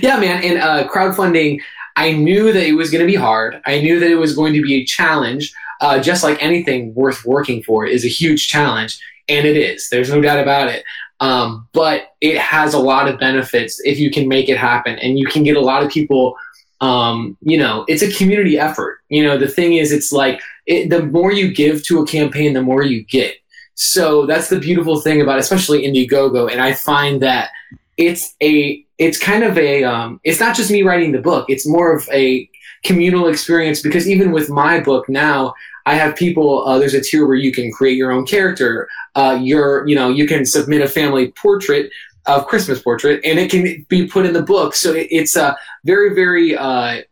yeah, 0.00 0.18
man, 0.18 0.42
and 0.42 0.58
uh, 0.58 0.88
crowdfunding, 0.88 1.60
I 1.96 2.12
knew 2.12 2.52
that 2.52 2.66
it 2.66 2.72
was 2.72 2.90
going 2.90 3.00
to 3.00 3.06
be 3.06 3.16
hard. 3.16 3.60
I 3.66 3.80
knew 3.80 4.00
that 4.00 4.10
it 4.10 4.16
was 4.16 4.34
going 4.34 4.54
to 4.54 4.62
be 4.62 4.74
a 4.76 4.84
challenge. 4.84 5.52
Uh, 5.82 5.98
just 5.98 6.22
like 6.22 6.42
anything 6.42 6.94
worth 6.94 7.24
working 7.24 7.62
for 7.62 7.86
is 7.86 8.04
a 8.04 8.08
huge 8.08 8.48
challenge, 8.48 8.98
and 9.28 9.46
it 9.46 9.56
is. 9.56 9.88
There's 9.90 10.10
no 10.10 10.20
doubt 10.20 10.38
about 10.40 10.68
it. 10.68 10.84
Um, 11.20 11.68
but 11.74 12.14
it 12.22 12.38
has 12.38 12.72
a 12.72 12.78
lot 12.78 13.06
of 13.08 13.18
benefits 13.18 13.78
if 13.84 13.98
you 13.98 14.10
can 14.10 14.26
make 14.26 14.48
it 14.48 14.56
happen, 14.56 14.98
and 14.98 15.18
you 15.18 15.26
can 15.26 15.42
get 15.42 15.56
a 15.56 15.60
lot 15.60 15.82
of 15.82 15.90
people 15.90 16.34
um, 16.80 17.36
you 17.42 17.58
know, 17.58 17.84
it's 17.88 18.02
a 18.02 18.12
community 18.12 18.58
effort. 18.58 19.00
You 19.08 19.22
know, 19.22 19.36
the 19.36 19.48
thing 19.48 19.74
is, 19.74 19.92
it's 19.92 20.12
like 20.12 20.40
it, 20.66 20.88
the 20.88 21.02
more 21.02 21.32
you 21.32 21.52
give 21.52 21.84
to 21.84 22.00
a 22.00 22.06
campaign, 22.06 22.54
the 22.54 22.62
more 22.62 22.82
you 22.82 23.04
get. 23.04 23.36
So 23.74 24.26
that's 24.26 24.48
the 24.48 24.58
beautiful 24.58 25.00
thing 25.00 25.20
about, 25.20 25.38
especially 25.38 25.82
Indiegogo. 25.82 26.50
And 26.50 26.60
I 26.60 26.74
find 26.74 27.22
that 27.22 27.50
it's 27.96 28.34
a, 28.42 28.84
it's 28.98 29.18
kind 29.18 29.42
of 29.42 29.56
a, 29.56 29.84
um, 29.84 30.20
it's 30.24 30.40
not 30.40 30.54
just 30.54 30.70
me 30.70 30.82
writing 30.82 31.12
the 31.12 31.20
book. 31.20 31.46
It's 31.48 31.66
more 31.66 31.94
of 31.94 32.08
a 32.12 32.48
communal 32.84 33.28
experience 33.28 33.82
because 33.82 34.08
even 34.08 34.32
with 34.32 34.48
my 34.50 34.80
book 34.80 35.08
now, 35.08 35.54
I 35.86 35.94
have 35.94 36.14
people. 36.14 36.66
Uh, 36.66 36.78
there's 36.78 36.94
a 36.94 37.00
tier 37.00 37.26
where 37.26 37.36
you 37.36 37.52
can 37.52 37.72
create 37.72 37.96
your 37.96 38.12
own 38.12 38.26
character. 38.26 38.88
Uh, 39.14 39.38
you're, 39.40 39.86
you 39.88 39.94
know, 39.94 40.08
you 40.08 40.26
can 40.26 40.44
submit 40.44 40.82
a 40.82 40.88
family 40.88 41.32
portrait 41.32 41.90
of 42.26 42.46
Christmas 42.46 42.82
portrait, 42.82 43.20
and 43.24 43.38
it 43.38 43.50
can 43.50 43.84
be 43.88 44.06
put 44.06 44.26
in 44.26 44.32
the 44.32 44.42
book. 44.42 44.74
So 44.74 44.92
it, 44.92 45.08
it's 45.10 45.36
a 45.36 45.56
very, 45.84 46.14
very 46.14 46.56
uh, 46.56 47.02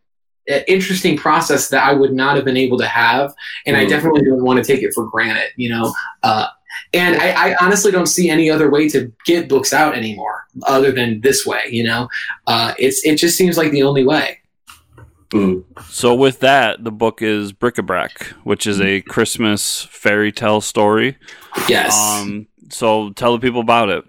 interesting 0.66 1.16
process 1.16 1.68
that 1.68 1.82
I 1.82 1.92
would 1.92 2.12
not 2.12 2.36
have 2.36 2.44
been 2.44 2.56
able 2.56 2.78
to 2.78 2.86
have, 2.86 3.34
and 3.66 3.76
I 3.76 3.84
Mhm. 3.84 3.88
definitely 3.88 4.22
don't 4.22 4.42
want 4.42 4.62
to 4.62 4.72
take 4.72 4.82
it 4.82 4.92
for 4.94 5.06
granted. 5.06 5.50
You 5.56 5.70
know, 5.70 5.94
uh, 6.22 6.46
and 6.92 7.16
I, 7.16 7.50
I 7.50 7.56
honestly 7.60 7.90
don't 7.90 8.06
see 8.06 8.30
any 8.30 8.50
other 8.50 8.70
way 8.70 8.88
to 8.90 9.12
get 9.26 9.48
books 9.48 9.72
out 9.72 9.94
anymore 9.96 10.46
other 10.64 10.90
than 10.92 11.20
this 11.20 11.44
way. 11.46 11.64
You 11.70 11.84
know, 11.84 12.08
uh, 12.46 12.74
it's 12.78 13.04
it 13.04 13.16
just 13.16 13.36
seems 13.36 13.56
like 13.58 13.72
the 13.72 13.82
only 13.82 14.04
way. 14.04 14.38
Mhm. 15.30 15.64
So 15.90 16.14
with 16.14 16.40
that, 16.40 16.84
the 16.84 16.90
book 16.90 17.20
is 17.20 17.52
Bric-a-Brac, 17.52 18.28
which 18.44 18.66
is 18.66 18.80
a 18.80 19.02
Christmas 19.02 19.86
fairy 19.90 20.32
tale 20.32 20.62
story. 20.62 21.18
Yes. 21.68 21.94
Um, 21.94 22.46
so 22.70 23.10
tell 23.10 23.32
the 23.32 23.38
people 23.38 23.60
about 23.60 23.90
it. 23.90 24.04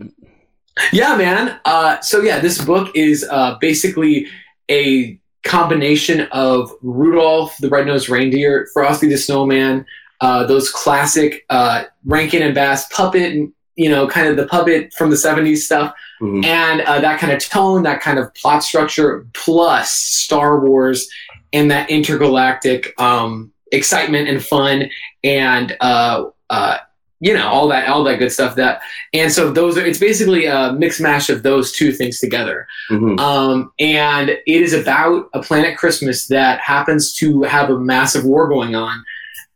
Yeah, 0.92 1.16
man. 1.16 1.60
Uh, 1.66 2.00
so 2.02 2.22
yeah, 2.22 2.40
this 2.40 2.64
book 2.64 2.96
is 2.96 3.26
uh, 3.30 3.58
basically 3.60 4.28
a 4.70 5.20
combination 5.44 6.22
of 6.32 6.72
Rudolph 6.82 7.56
the 7.58 7.70
Red-Nosed 7.70 8.10
Reindeer, 8.10 8.68
Frosty 8.74 9.08
the 9.08 9.18
Snowman, 9.18 9.86
uh, 10.22 10.46
those 10.46 10.70
classic 10.70 11.46
uh, 11.50 11.84
Rankin 12.06 12.42
and 12.42 12.54
Bass 12.54 12.88
puppet, 12.90 13.50
you 13.76 13.90
know, 13.90 14.08
kind 14.08 14.28
of 14.28 14.36
the 14.36 14.46
puppet 14.48 14.94
from 14.94 15.10
the 15.10 15.16
'70s 15.16 15.60
stuff, 15.66 15.94
Mhm. 16.22 16.46
and 16.46 16.82
uh, 16.82 17.00
that 17.00 17.20
kind 17.20 17.32
of 17.32 17.40
tone, 17.40 17.84
that 17.84 18.02
kind 18.02 18.20
of 18.20 18.34
plot 18.36 18.62
structure, 18.64 19.26
plus 19.34 19.94
Star 19.94 20.60
Wars 20.60 21.10
and 21.54 21.72
that 21.72 21.90
intergalactic 21.90 22.94
um, 23.00 23.52
excitement 23.72 24.28
and 24.28 24.44
fun, 24.44 24.90
and 25.24 25.78
uh, 25.80 26.26
uh, 26.50 26.78
you 27.20 27.34
know 27.34 27.48
all 27.48 27.68
that 27.68 27.88
all 27.88 28.04
that 28.04 28.20
good 28.20 28.32
stuff. 28.32 28.56
That 28.56 28.82
and 29.14 29.32
so 29.32 29.52
those 29.52 29.78
are 29.78 29.86
it's 29.86 30.00
basically 30.00 30.46
a 30.46 30.74
mix 30.74 31.00
mash 31.00 31.30
of 31.30 31.44
those 31.44 31.72
two 31.72 31.92
things 31.92 32.20
together. 32.20 32.68
Mhm. 32.90 33.20
Um, 33.20 33.72
and 33.80 34.30
it 34.30 34.42
is 34.48 34.74
about 34.74 35.30
a 35.34 35.42
planet 35.42 35.78
Christmas 35.78 36.28
that 36.28 36.60
happens 36.60 37.14
to 37.16 37.44
have 37.44 37.70
a 37.70 37.78
massive 37.80 38.24
war 38.24 38.48
going 38.48 38.76
on 38.76 39.04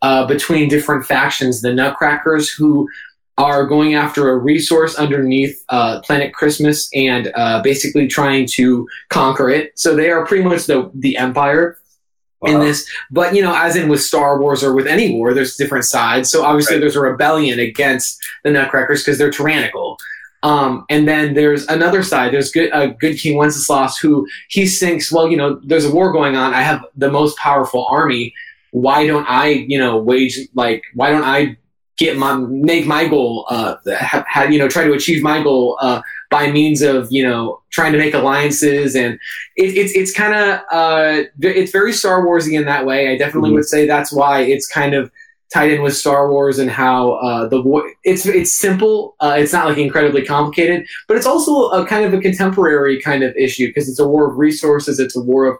uh, 0.01 0.25
between 0.27 0.69
different 0.69 1.05
factions. 1.05 1.61
The 1.61 1.73
Nutcrackers, 1.73 2.49
who 2.49 2.87
are 3.37 3.65
going 3.65 3.95
after 3.95 4.29
a 4.29 4.37
resource 4.37 4.95
underneath 4.95 5.63
uh, 5.69 6.01
planet 6.01 6.33
Christmas 6.33 6.87
and 6.93 7.31
uh, 7.33 7.61
basically 7.63 8.07
trying 8.07 8.45
to 8.45 8.87
conquer 9.09 9.49
it. 9.49 9.71
So 9.75 9.95
they 9.95 10.11
are 10.11 10.25
pretty 10.25 10.43
much 10.43 10.65
the 10.65 10.91
the 10.93 11.17
Empire 11.17 11.77
in 12.45 12.59
this. 12.59 12.89
But 13.11 13.35
you 13.35 13.41
know, 13.41 13.55
as 13.55 13.75
in 13.75 13.89
with 13.89 14.01
Star 14.01 14.39
Wars 14.39 14.63
or 14.63 14.73
with 14.73 14.87
any 14.87 15.13
war, 15.13 15.33
there's 15.33 15.55
different 15.55 15.85
sides. 15.85 16.29
So 16.29 16.43
obviously, 16.43 16.75
Right. 16.75 16.81
there's 16.81 16.95
a 16.95 17.01
rebellion 17.01 17.59
against 17.59 18.19
the 18.43 18.51
Nutcrackers 18.51 19.03
because 19.03 19.17
they're 19.17 19.31
tyrannical. 19.31 19.97
Um, 20.43 20.85
and 20.89 21.07
then 21.07 21.35
there's 21.35 21.65
another 21.67 22.03
side. 22.03 22.33
There's 22.33 22.51
good, 22.51 22.69
uh, 22.73 22.87
good 22.87 23.17
King 23.17 23.37
Wenceslas 23.37 23.97
who 23.97 24.27
he 24.49 24.67
thinks, 24.67 25.09
well, 25.09 25.29
you 25.29 25.37
know, 25.37 25.59
there's 25.63 25.85
a 25.85 25.91
war 25.91 26.11
going 26.11 26.35
on. 26.35 26.53
I 26.53 26.61
have 26.63 26.83
the 26.97 27.09
most 27.09 27.37
powerful 27.37 27.85
army. 27.89 28.33
Why 28.71 29.07
don't 29.07 29.25
I, 29.29 29.47
you 29.49 29.79
know, 29.79 29.97
wage 29.97 30.37
like? 30.53 30.83
Why 30.95 31.11
don't 31.11 31.23
I 31.23 31.55
get 31.97 32.17
my 32.17 32.35
make 32.35 32.85
my 32.85 33.07
goal? 33.07 33.45
Uh, 33.49 33.75
ha, 33.87 34.23
ha, 34.27 34.43
you 34.43 34.57
know, 34.59 34.67
try 34.67 34.83
to 34.83 34.93
achieve 34.93 35.21
my 35.23 35.41
goal 35.43 35.77
uh, 35.81 36.01
by 36.29 36.49
means 36.51 36.81
of 36.81 37.07
you 37.11 37.23
know 37.23 37.61
trying 37.71 37.91
to 37.91 37.97
make 37.97 38.13
alliances 38.13 38.95
and 38.95 39.13
it, 39.55 39.77
it's 39.77 39.93
it's 39.93 40.13
kind 40.13 40.33
of 40.33 40.59
uh, 40.71 41.23
it's 41.39 41.71
very 41.71 41.93
Star 41.93 42.25
Warsy 42.25 42.57
in 42.57 42.65
that 42.65 42.85
way. 42.85 43.09
I 43.09 43.17
definitely 43.17 43.51
Mhm. 43.51 43.55
would 43.55 43.65
say 43.65 43.85
that's 43.87 44.11
why 44.11 44.41
it's 44.41 44.67
kind 44.67 44.93
of 44.93 45.11
tied 45.53 45.69
in 45.69 45.83
with 45.83 45.95
Star 45.95 46.31
Wars 46.31 46.57
and 46.57 46.71
how 46.71 47.11
uh, 47.13 47.47
the 47.47 47.61
war. 47.61 47.83
It's 48.03 48.25
it's 48.25 48.51
simple. 48.51 49.15
Uh, 49.19 49.35
it's 49.37 49.53
not 49.53 49.67
like 49.67 49.77
incredibly 49.77 50.25
complicated, 50.25 50.87
but 51.07 51.15
it's 51.17 51.27
also 51.27 51.69
a 51.69 51.85
kind 51.85 52.05
of 52.05 52.13
a 52.13 52.19
contemporary 52.19 52.99
kind 52.99 53.21
of 53.23 53.35
issue 53.35 53.67
because 53.67 53.87
it's 53.87 53.99
a 53.99 54.07
war 54.07 54.27
of 54.31 54.37
resources. 54.39 54.99
It's 54.99 55.15
a 55.15 55.21
war 55.21 55.45
of 55.45 55.57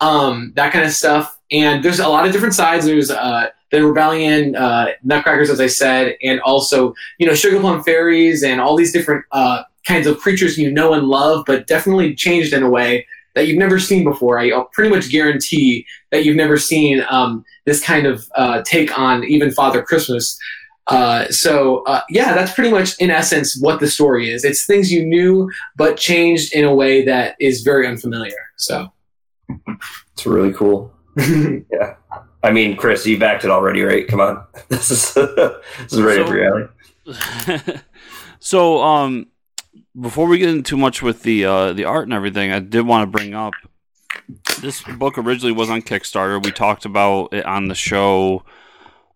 um, 0.00 0.52
that 0.56 0.72
kind 0.72 0.84
of 0.84 0.92
stuff. 0.92 1.38
And 1.50 1.82
there's 1.82 1.98
a 2.00 2.08
lot 2.08 2.26
of 2.26 2.32
different 2.32 2.54
sides. 2.54 2.84
There's 2.86 3.10
uh, 3.10 3.46
the 3.70 3.84
rebellion, 3.84 4.56
uh, 4.56 4.88
Nutcrackers, 5.02 5.50
as 5.50 5.60
I 5.60 5.66
said, 5.66 6.16
and 6.22 6.40
also 6.40 6.94
you 7.18 7.26
know 7.26 7.34
Sugar 7.34 7.60
Plum 7.60 7.82
Fairies 7.82 8.42
and 8.42 8.60
all 8.60 8.76
these 8.76 8.92
different 8.92 9.24
uh, 9.32 9.62
kinds 9.86 10.06
of 10.06 10.18
creatures 10.18 10.58
you 10.58 10.70
know 10.70 10.92
and 10.92 11.08
love, 11.08 11.44
but 11.46 11.66
definitely 11.66 12.14
changed 12.14 12.52
in 12.52 12.62
a 12.62 12.70
way 12.70 13.06
that 13.34 13.46
you've 13.46 13.58
never 13.58 13.78
seen 13.78 14.04
before. 14.04 14.38
I 14.38 14.50
I'll 14.50 14.64
pretty 14.66 14.90
much 14.90 15.10
guarantee 15.10 15.86
that 16.10 16.24
you've 16.24 16.36
never 16.36 16.56
seen 16.56 17.04
um, 17.08 17.44
this 17.64 17.82
kind 17.82 18.06
of 18.06 18.28
uh, 18.34 18.62
take 18.62 18.98
on 18.98 19.24
even 19.24 19.50
Father 19.50 19.82
Christmas. 19.82 20.38
Uh, 20.86 21.28
so 21.30 21.84
uh, 21.84 22.00
yeah, 22.10 22.34
that's 22.34 22.52
pretty 22.52 22.70
much 22.70 22.98
in 22.98 23.10
essence 23.10 23.56
what 23.60 23.78
the 23.78 23.86
story 23.86 24.30
is. 24.30 24.44
It's 24.44 24.66
things 24.66 24.90
you 24.92 25.06
knew 25.06 25.50
but 25.76 25.96
changed 25.96 26.52
in 26.52 26.64
a 26.64 26.74
way 26.74 27.04
that 27.04 27.36
is 27.38 27.62
very 27.62 27.86
unfamiliar. 27.86 28.50
So 28.56 28.92
It's 30.12 30.26
really 30.26 30.52
cool. 30.52 30.92
Yeah. 31.72 31.94
I 32.42 32.52
mean, 32.52 32.76
Chris, 32.76 33.06
you 33.06 33.18
backed 33.18 33.44
it 33.44 33.50
already, 33.50 33.82
right? 33.82 34.06
Come 34.08 34.20
on. 34.20 34.44
This 34.68 34.90
is 34.90 35.12
this 35.14 35.92
is 35.92 36.00
right 36.00 36.16
So- 36.16 36.24
up 36.24 36.28
your 36.30 36.44
alley. 36.46 37.80
so, 38.38 38.82
um, 38.82 39.26
before 40.00 40.26
we 40.26 40.38
get 40.38 40.48
into 40.48 40.62
too 40.62 40.76
much 40.76 41.02
with 41.02 41.22
the 41.22 41.44
uh, 41.44 41.72
the 41.72 41.84
art 41.84 42.04
and 42.04 42.12
everything, 42.12 42.52
I 42.52 42.60
did 42.60 42.86
want 42.86 43.02
to 43.02 43.18
bring 43.18 43.34
up 43.34 43.52
this 44.60 44.82
book 44.82 45.18
originally 45.18 45.52
was 45.52 45.70
on 45.70 45.82
Kickstarter. 45.82 46.42
We 46.42 46.52
talked 46.52 46.84
about 46.84 47.32
it 47.32 47.44
on 47.46 47.68
the 47.68 47.74
show, 47.74 48.44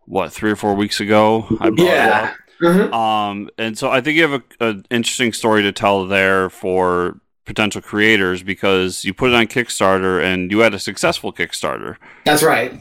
what 0.07 0.33
three 0.33 0.51
or 0.51 0.57
four 0.57 0.75
weeks 0.75 1.01
ago. 1.01 1.47
I 1.61 1.71
Yeah. 1.77 2.31
it 2.31 2.35
Mhm. 2.65 2.93
Um, 2.93 3.51
and 3.59 3.77
so 3.77 3.91
I 3.91 4.01
think 4.01 4.17
you 4.17 4.23
have 4.29 4.43
a, 4.61 4.65
an 4.69 4.87
interesting 4.91 5.33
story 5.33 5.63
to 5.63 5.73
tell 5.73 6.07
there 6.07 6.49
for 6.49 7.19
potential 7.45 7.83
creators 7.83 8.43
because 8.43 9.05
you 9.05 9.13
put 9.13 9.31
it 9.31 9.35
on 9.35 9.47
Kickstarter 9.49 10.23
and 10.23 10.51
you 10.51 10.61
had 10.61 10.73
a 10.73 10.79
successful 10.79 11.33
Kickstarter, 11.33 11.97
that's 12.25 12.43
right. 12.43 12.81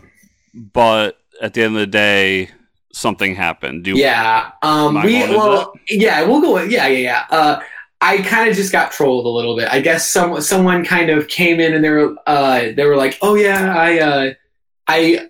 But 0.53 1.17
at 1.41 1.53
the 1.53 1.63
end 1.63 1.75
of 1.75 1.79
the 1.79 1.87
day, 1.87 2.49
something 2.93 3.35
happened. 3.35 3.83
Do 3.83 3.97
Yeah. 3.97 4.51
Um, 4.61 5.01
we 5.03 5.19
well, 5.19 5.73
yeah, 5.89 6.23
we'll 6.23 6.41
go. 6.41 6.59
Yeah, 6.61 6.87
yeah, 6.87 6.97
yeah. 6.97 7.25
Uh, 7.29 7.59
I 7.99 8.17
kind 8.17 8.49
of 8.49 8.55
just 8.55 8.71
got 8.71 8.91
trolled 8.91 9.25
a 9.25 9.29
little 9.29 9.55
bit. 9.55 9.69
I 9.71 9.79
guess 9.79 10.11
some 10.11 10.39
someone 10.41 10.83
kind 10.83 11.09
of 11.09 11.27
came 11.27 11.59
in 11.59 11.73
and 11.73 11.83
they 11.83 11.89
were 11.89 12.15
uh, 12.27 12.71
they 12.75 12.85
were 12.85 12.97
like, 12.97 13.17
"Oh 13.21 13.35
yeah, 13.35 13.73
I 13.75 13.99
uh, 13.99 14.33
I 14.87 15.29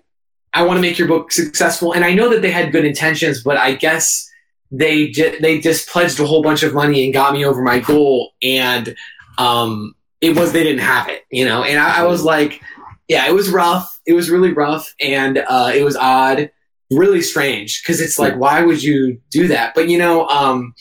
I 0.52 0.62
want 0.64 0.78
to 0.78 0.82
make 0.82 0.98
your 0.98 1.08
book 1.08 1.30
successful." 1.30 1.92
And 1.92 2.04
I 2.04 2.14
know 2.14 2.28
that 2.30 2.42
they 2.42 2.50
had 2.50 2.72
good 2.72 2.84
intentions, 2.84 3.42
but 3.42 3.56
I 3.56 3.74
guess 3.74 4.28
they 4.72 5.08
ju- 5.08 5.36
they 5.40 5.60
just 5.60 5.88
pledged 5.88 6.18
a 6.18 6.26
whole 6.26 6.42
bunch 6.42 6.64
of 6.64 6.74
money 6.74 7.04
and 7.04 7.14
got 7.14 7.32
me 7.32 7.44
over 7.44 7.62
my 7.62 7.78
goal, 7.78 8.32
and 8.42 8.96
um, 9.38 9.94
it 10.20 10.36
was 10.36 10.52
they 10.52 10.64
didn't 10.64 10.82
have 10.82 11.08
it, 11.08 11.24
you 11.30 11.44
know. 11.44 11.62
And 11.62 11.78
I, 11.78 12.00
I 12.00 12.02
was 12.06 12.24
like, 12.24 12.60
yeah, 13.08 13.26
it 13.28 13.34
was 13.34 13.50
rough. 13.50 14.00
It 14.06 14.14
was 14.14 14.30
really 14.30 14.52
rough, 14.52 14.94
and 15.00 15.38
uh, 15.38 15.72
it 15.74 15.84
was 15.84 15.96
odd, 15.96 16.50
really 16.90 17.22
strange 17.22 17.82
because 17.82 18.00
it's 18.00 18.18
like, 18.18 18.36
why 18.36 18.62
would 18.62 18.82
you 18.82 19.20
do 19.30 19.48
that? 19.48 19.74
But 19.74 19.88
you 19.88 19.98
know, 19.98 20.26
um, 20.28 20.74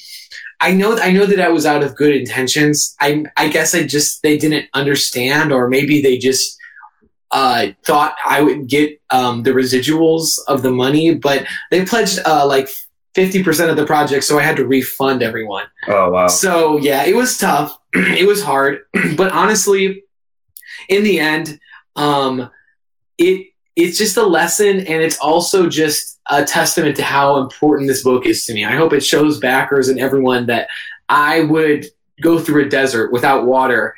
I 0.62 0.74
know 0.74 0.98
I 0.98 1.12
know 1.12 1.26
that 1.26 1.40
I 1.40 1.50
was 1.50 1.66
out 1.66 1.84
of 1.84 1.96
good 1.96 2.16
intentions. 2.16 2.96
I 3.02 3.26
I 3.36 3.50
guess 3.50 3.76
I 3.76 3.86
just 3.86 4.24
they 4.24 4.38
didn't 4.38 4.68
understand, 4.74 5.52
or 5.52 5.68
maybe 5.68 6.02
they 6.02 6.18
just 6.18 6.58
uh, 7.32 7.68
thought 7.86 8.16
I 8.26 8.42
would 8.42 8.68
get 8.68 9.02
um, 9.10 9.44
the 9.44 9.52
residuals 9.52 10.38
of 10.48 10.62
the 10.62 10.72
money, 10.72 11.16
but 11.16 11.46
they 11.72 11.84
pledged 11.84 12.20
uh, 12.26 12.48
like 12.48 12.70
fifty 13.16 13.44
percent 13.44 13.72
of 13.72 13.76
the 13.76 13.86
project, 13.86 14.24
so 14.24 14.40
I 14.40 14.44
had 14.44 14.56
to 14.56 14.66
refund 14.66 15.22
everyone. 15.22 15.66
Oh 15.88 16.12
wow. 16.12 16.28
So 16.28 16.78
yeah, 16.78 17.04
it 17.04 17.16
was 17.16 17.38
tough. 17.38 17.78
it 17.94 18.26
was 18.26 18.42
hard, 18.42 18.82
but 19.18 19.34
honestly, 19.34 20.04
in 20.88 21.04
the 21.04 21.20
end, 21.20 21.60
um, 21.96 22.50
it 23.18 23.48
it's 23.76 23.98
just 23.98 24.18
a 24.18 24.26
lesson, 24.26 24.80
and 24.82 25.02
it's 25.04 25.18
also 25.18 25.68
just 25.68 26.20
a 26.30 26.44
testament 26.44 26.96
to 26.98 27.04
how 27.04 27.38
important 27.38 27.88
this 27.88 28.04
book 28.04 28.26
is 28.26 28.46
to 28.46 28.54
me. 28.54 28.64
I 28.66 28.76
hope 28.76 28.94
it 28.94 29.04
shows 29.04 29.40
backers 29.40 29.90
and 29.90 30.00
everyone 30.00 30.46
that 30.46 30.68
I 31.10 31.42
would 31.42 31.88
go 32.22 32.40
through 32.40 32.66
a 32.66 32.70
desert 32.70 33.12
without 33.12 33.46
water. 33.46 33.96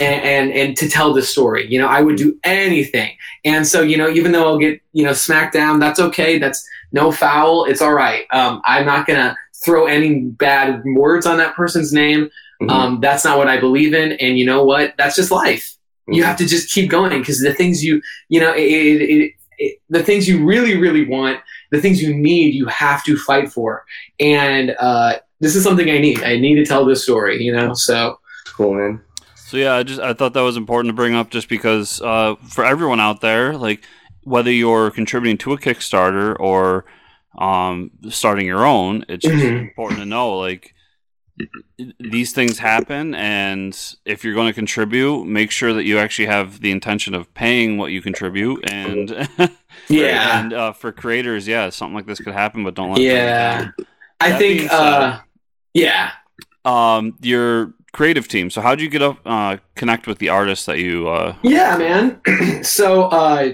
And, 0.00 0.24
and 0.24 0.50
and 0.50 0.76
to 0.78 0.88
tell 0.88 1.12
this 1.12 1.30
story, 1.30 1.68
you 1.68 1.78
know, 1.78 1.86
I 1.86 2.02
would 2.02 2.16
do 2.16 2.36
anything. 2.42 3.16
And 3.44 3.64
so, 3.64 3.82
you 3.82 3.96
know, 3.96 4.08
even 4.08 4.32
though 4.32 4.44
I'll 4.44 4.58
get 4.58 4.80
you 4.92 5.04
know 5.04 5.12
smacked 5.12 5.52
down, 5.54 5.78
that's 5.78 6.00
okay. 6.00 6.40
That's 6.40 6.66
no 6.90 7.12
foul. 7.12 7.64
It's 7.66 7.80
all 7.80 7.94
right. 7.94 8.26
Um, 8.32 8.60
I'm 8.64 8.84
not 8.84 9.06
gonna 9.06 9.36
throw 9.64 9.86
any 9.86 10.22
bad 10.22 10.82
words 10.84 11.24
on 11.24 11.38
that 11.38 11.54
person's 11.54 11.92
name. 11.92 12.28
Mhm. 12.60 12.70
Um, 12.70 13.00
that's 13.00 13.24
not 13.24 13.38
what 13.38 13.46
I 13.46 13.60
believe 13.60 13.94
in. 13.94 14.12
And 14.12 14.36
you 14.36 14.44
know 14.44 14.64
what? 14.64 14.94
That's 14.98 15.14
just 15.14 15.30
life. 15.30 15.75
You 16.08 16.22
have 16.22 16.36
to 16.36 16.46
just 16.46 16.72
keep 16.72 16.88
going 16.88 17.18
because 17.18 17.40
the 17.40 17.52
things 17.52 17.82
you, 17.82 18.00
you 18.28 18.38
know, 18.40 18.52
it, 18.54 18.60
it, 18.62 19.02
it, 19.02 19.32
it, 19.58 19.78
the 19.90 20.02
things 20.02 20.28
you 20.28 20.44
really, 20.44 20.76
really 20.76 21.04
want, 21.06 21.40
the 21.72 21.80
things 21.80 22.00
you 22.00 22.14
need, 22.14 22.54
you 22.54 22.66
have 22.66 23.02
to 23.04 23.16
fight 23.16 23.50
for. 23.52 23.84
And 24.20 24.76
uh, 24.78 25.18
this 25.40 25.56
is 25.56 25.64
something 25.64 25.90
I 25.90 25.98
need. 25.98 26.22
I 26.22 26.38
need 26.38 26.54
to 26.56 26.64
tell 26.64 26.84
this 26.84 27.02
story, 27.02 27.42
you 27.42 27.52
know? 27.52 27.74
So, 27.74 28.20
cool, 28.54 28.74
man. 28.74 29.02
So 29.34 29.56
yeah, 29.56 29.74
I 29.74 29.82
just 29.82 30.00
I 30.00 30.12
thought 30.12 30.32
that 30.34 30.40
was 30.42 30.56
important 30.56 30.90
to 30.90 30.94
bring 30.94 31.14
up 31.14 31.30
just 31.30 31.48
because 31.48 32.00
uh, 32.02 32.34
for 32.48 32.64
everyone 32.64 33.00
out 33.00 33.20
there, 33.20 33.56
like 33.56 33.82
whether 34.22 34.50
you're 34.50 34.90
contributing 34.90 35.38
to 35.38 35.52
a 35.52 35.58
Kickstarter 35.58 36.36
or 36.40 36.84
um, 37.38 37.90
starting 38.10 38.46
your 38.46 38.64
own, 38.66 39.04
it's 39.08 39.24
just 39.24 39.36
Mhm. 39.44 39.60
important 39.60 40.00
to 40.00 40.06
know 40.06 40.36
like 40.36 40.74
these 41.98 42.32
things 42.32 42.58
happen, 42.58 43.14
and 43.14 43.96
if 44.04 44.24
you're 44.24 44.34
going 44.34 44.46
to 44.48 44.52
contribute, 44.52 45.24
make 45.26 45.50
sure 45.50 45.72
that 45.72 45.84
you 45.84 45.98
actually 45.98 46.26
have 46.26 46.60
the 46.60 46.70
intention 46.70 47.14
of 47.14 47.32
paying 47.34 47.76
what 47.78 47.92
you 47.92 48.00
contribute. 48.00 48.70
And 48.70 49.28
yeah. 49.88 50.40
and 50.40 50.52
uh, 50.52 50.72
for 50.72 50.92
creators, 50.92 51.46
yeah, 51.46 51.70
something 51.70 51.94
like 51.94 52.06
this 52.06 52.20
could 52.20 52.32
happen, 52.34 52.64
but 52.64 52.74
don't 52.74 52.90
let 52.90 52.98
it 52.98 53.02
bring 53.02 53.06
you 53.08 53.12
Yeah. 53.16 53.70
I 54.20 54.30
That 54.30 54.38
think, 54.38 54.72
uh, 54.72 55.20
yeah. 55.74 56.12
um, 56.64 57.16
your 57.20 57.74
creative 57.92 58.28
team. 58.28 58.50
So 58.50 58.60
how 58.60 58.70
would 58.70 58.80
you 58.80 58.88
get 58.88 59.02
up 59.02 59.18
uh, 59.26 59.58
connect 59.74 60.06
with 60.06 60.18
the 60.18 60.30
artists 60.30 60.66
that 60.66 60.78
you? 60.78 61.08
Uh, 61.08 61.36
Yeah, 61.42 61.76
man. 61.76 62.62
so 62.64 63.04
uh, 63.04 63.52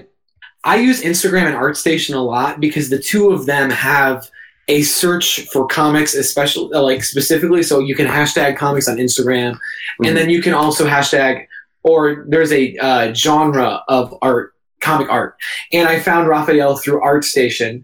I 0.63 0.75
use 0.77 1.01
Instagram 1.01 1.47
and 1.47 1.55
ArtStation 1.55 2.15
a 2.15 2.19
lot 2.19 2.59
because 2.59 2.89
the 2.89 2.99
two 2.99 3.31
of 3.31 3.45
them 3.45 3.69
have 3.69 4.29
a 4.67 4.81
search 4.81 5.41
for 5.51 5.67
comics, 5.67 6.13
especially 6.15 6.69
uh, 6.73 6.81
like 6.81 7.03
specifically. 7.03 7.63
So 7.63 7.79
you 7.79 7.95
can 7.95 8.07
hashtag 8.07 8.57
comics 8.57 8.87
on 8.87 8.97
Instagram, 8.97 9.57
Mhm. 10.01 10.07
and 10.07 10.17
then 10.17 10.29
you 10.29 10.41
can 10.41 10.53
also 10.53 10.85
hashtag 10.87 11.45
or 11.83 12.23
there's 12.29 12.53
a 12.53 12.77
uh, 12.77 13.13
genre 13.13 13.83
of 13.89 14.15
art, 14.21 14.53
comic 14.79 15.09
art, 15.09 15.35
and 15.73 15.87
I 15.87 15.99
found 15.99 16.29
Raphael 16.29 16.77
through 16.77 17.01
ArtStation, 17.01 17.83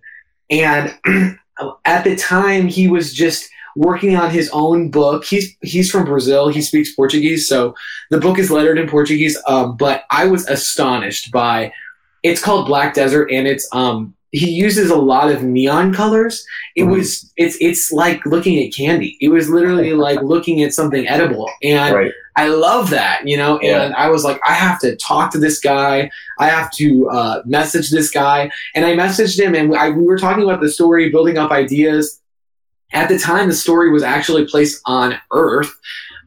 and 0.50 0.98
at 1.86 2.04
the 2.06 2.16
time 2.16 2.68
he 2.70 2.88
was 2.88 3.14
just 3.14 3.50
working 3.76 4.16
on 4.16 4.30
his 4.32 4.50
own 4.54 4.90
book. 4.90 5.26
He's 5.26 5.54
he's 5.62 5.92
from 5.92 6.06
Brazil. 6.06 6.48
He 6.48 6.62
speaks 6.62 6.94
Portuguese, 6.96 7.48
so 7.48 7.76
the 8.10 8.20
book 8.20 8.40
is 8.40 8.50
lettered 8.50 8.80
in 8.80 8.88
Portuguese. 8.88 9.38
Um, 9.48 9.76
but 9.76 10.04
I 10.10 10.28
was 10.28 10.48
astonished 10.48 11.32
by. 11.32 11.74
It's 12.24 12.42
called 12.42 12.68
Black 12.68 12.94
Desert, 12.94 13.30
and 13.32 13.48
it's 13.48 13.68
um 13.74 14.14
he 14.32 14.50
uses 14.52 14.92
a 14.92 14.96
lot 14.96 15.32
of 15.32 15.42
neon 15.44 15.94
colors. 15.94 16.46
It 16.76 16.84
Mhm. 16.84 16.92
was 16.92 17.32
it's 17.38 17.58
it's 17.60 17.92
like 17.92 18.24
looking 18.26 18.64
at 18.64 18.74
candy. 18.74 19.18
It 19.22 19.30
was 19.30 19.50
literally 19.50 19.94
like 20.08 20.22
looking 20.22 20.62
at 20.64 20.74
something 20.74 21.08
edible, 21.08 21.50
and 21.64 21.96
Right. 21.96 22.12
I 22.36 22.48
love 22.48 22.90
that, 22.92 23.28
you 23.28 23.36
know. 23.36 23.60
Yeah. 23.62 23.82
And 23.84 23.94
I 23.96 24.10
was 24.10 24.24
like, 24.24 24.40
I 24.48 24.54
have 24.54 24.80
to 24.82 24.96
talk 24.96 25.32
to 25.32 25.40
this 25.40 25.60
guy. 25.60 26.10
I 26.40 26.48
have 26.48 26.72
to 26.74 27.10
uh, 27.10 27.42
message 27.46 27.90
this 27.92 28.10
guy, 28.12 28.50
and 28.76 28.86
I 28.86 28.94
messaged 28.96 29.38
him, 29.40 29.56
and 29.56 29.76
I, 29.76 29.90
we 29.90 30.04
were 30.06 30.18
talking 30.18 30.44
about 30.44 30.62
the 30.62 30.72
story, 30.72 31.10
building 31.10 31.38
up 31.38 31.52
ideas. 31.52 32.22
At 32.94 33.10
the 33.10 33.20
time, 33.20 33.50
the 33.50 33.56
story 33.56 33.92
was 33.92 34.04
actually 34.04 34.46
placed 34.48 34.82
on 34.86 35.16
Earth, 35.34 35.72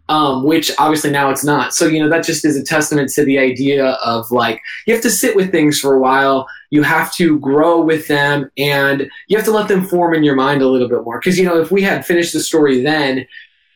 um, 0.09 0.45
which 0.45 0.71
obviously 0.79 1.11
now 1.11 1.31
it's 1.31 1.45
not. 1.45 1.75
So 1.75 1.87
you 1.87 2.03
know 2.03 2.09
that 2.09 2.25
just 2.25 2.45
is 2.45 2.57
a 2.57 2.65
testament 2.65 3.11
to 3.13 3.25
the 3.25 3.39
idea 3.39 3.87
of 4.05 4.31
like 4.31 4.61
you 4.87 4.95
have 4.95 5.03
to 5.03 5.11
sit 5.11 5.37
with 5.37 5.51
things 5.51 5.79
for 5.79 5.95
a 5.95 6.01
while. 6.01 6.47
You 6.71 6.83
have 6.83 7.13
to 7.15 7.39
grow 7.39 7.81
with 7.81 8.09
them, 8.09 8.51
and 8.59 9.09
you 9.29 9.37
have 9.37 9.47
to 9.47 9.53
let 9.53 9.69
them 9.69 9.85
form 9.87 10.15
in 10.15 10.23
your 10.23 10.35
mind 10.37 10.63
a 10.63 10.69
little 10.69 10.89
bit 10.89 11.05
more. 11.05 11.19
Because 11.19 11.39
you 11.39 11.45
know, 11.45 11.61
if 11.61 11.71
we 11.71 11.83
had 11.83 12.05
finished 12.05 12.33
the 12.33 12.41
story 12.41 12.83
then, 12.83 13.27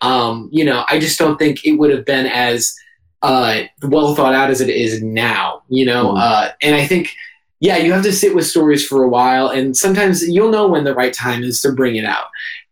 um, 0.03 0.49
you 0.53 0.65
know, 0.65 0.85
I 0.89 0.99
just 0.99 1.19
don't 1.19 1.39
think 1.39 1.65
it 1.65 1.73
would 1.79 1.91
have 1.91 2.05
been 2.05 2.27
as 2.27 2.75
uh, 3.23 3.63
well 3.83 4.15
thought 4.15 4.35
out 4.35 4.51
as 4.51 4.61
it 4.61 4.69
is 4.69 5.03
now. 5.03 5.63
You 5.69 5.87
know, 5.87 6.13
Mhm. 6.13 6.21
uh, 6.21 6.49
and 6.63 6.75
I 6.75 6.87
think, 6.87 7.11
yeah, 7.61 7.79
you 7.79 7.93
have 7.93 8.05
to 8.05 8.13
sit 8.13 8.35
with 8.35 8.47
stories 8.47 8.87
for 8.87 9.03
a 9.03 9.09
while, 9.09 9.49
and 9.49 9.75
sometimes 9.77 10.27
you'll 10.29 10.51
know 10.51 10.69
when 10.69 10.85
the 10.85 10.95
right 10.95 11.13
time 11.15 11.43
is 11.43 11.61
to 11.63 11.73
bring 11.73 11.97
it 11.97 12.05
out. 12.05 12.27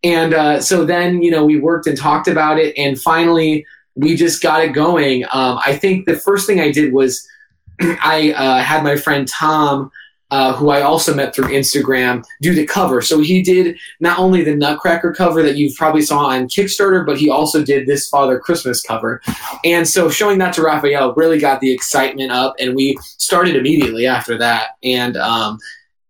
And 0.04 0.34
uh, 0.34 0.60
so 0.60 0.84
then, 0.84 1.22
you 1.22 1.30
know, 1.30 1.44
we 1.44 1.58
worked 1.58 1.86
and 1.86 1.96
talked 1.96 2.28
about 2.28 2.58
it, 2.58 2.76
and 2.76 3.00
finally, 3.00 3.66
we 3.94 4.14
just 4.14 4.42
got 4.42 4.62
it 4.62 4.74
going. 4.74 5.24
Um, 5.32 5.58
I 5.64 5.76
think 5.76 6.06
the 6.06 6.16
first 6.16 6.46
thing 6.46 6.60
I 6.60 6.70
did 6.70 6.92
was 6.92 7.26
I 7.80 8.32
uh, 8.36 8.62
had 8.62 8.84
my 8.84 8.96
friend 8.96 9.26
Tom. 9.26 9.90
Uh, 10.30 10.52
who 10.52 10.70
I 10.70 10.82
also 10.82 11.14
met 11.14 11.32
through 11.32 11.48
Instagram, 11.48 12.24
do 12.40 12.54
the 12.54 12.66
cover. 12.66 13.00
So 13.00 13.20
he 13.20 13.40
did 13.40 13.78
not 14.00 14.18
only 14.18 14.42
the 14.42 14.56
Nutcracker 14.56 15.12
cover 15.12 15.42
that 15.44 15.56
you 15.56 15.72
probably 15.76 16.02
saw 16.02 16.24
on 16.26 16.48
Kickstarter, 16.48 17.06
but 17.06 17.18
he 17.18 17.30
also 17.30 17.62
did 17.62 17.86
this 17.86 18.08
Father 18.08 18.40
Christmas 18.40 18.82
cover. 18.82 19.22
And 19.64 19.86
so 19.86 20.08
showing 20.10 20.38
that 20.38 20.52
to 20.54 20.62
Raphael 20.62 21.14
really 21.14 21.38
got 21.38 21.60
the 21.60 21.70
excitement 21.70 22.32
up, 22.32 22.56
and 22.58 22.74
we 22.74 22.98
started 23.02 23.54
immediately 23.54 24.06
after 24.06 24.36
that. 24.38 24.70
And 24.82 25.16
um, 25.16 25.58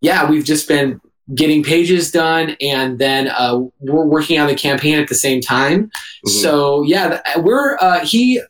yeah, 0.01 0.31
we've 0.31 0.45
just 0.45 0.69
been 0.69 1.03
getting 1.33 1.63
pages 1.63 2.11
done, 2.11 2.57
and 2.61 2.99
then 2.99 3.29
uh, 3.29 3.59
we're 3.81 4.05
working 4.05 4.39
on 4.39 4.47
the 4.47 4.55
campaign 4.55 4.99
at 4.99 5.09
the 5.09 5.15
same 5.15 5.41
time. 5.41 5.91
Mhm. 6.27 6.31
So 6.31 6.83
yeah, 6.83 7.21
we're 7.39 7.77
uh, 7.81 8.05
he 8.05 8.43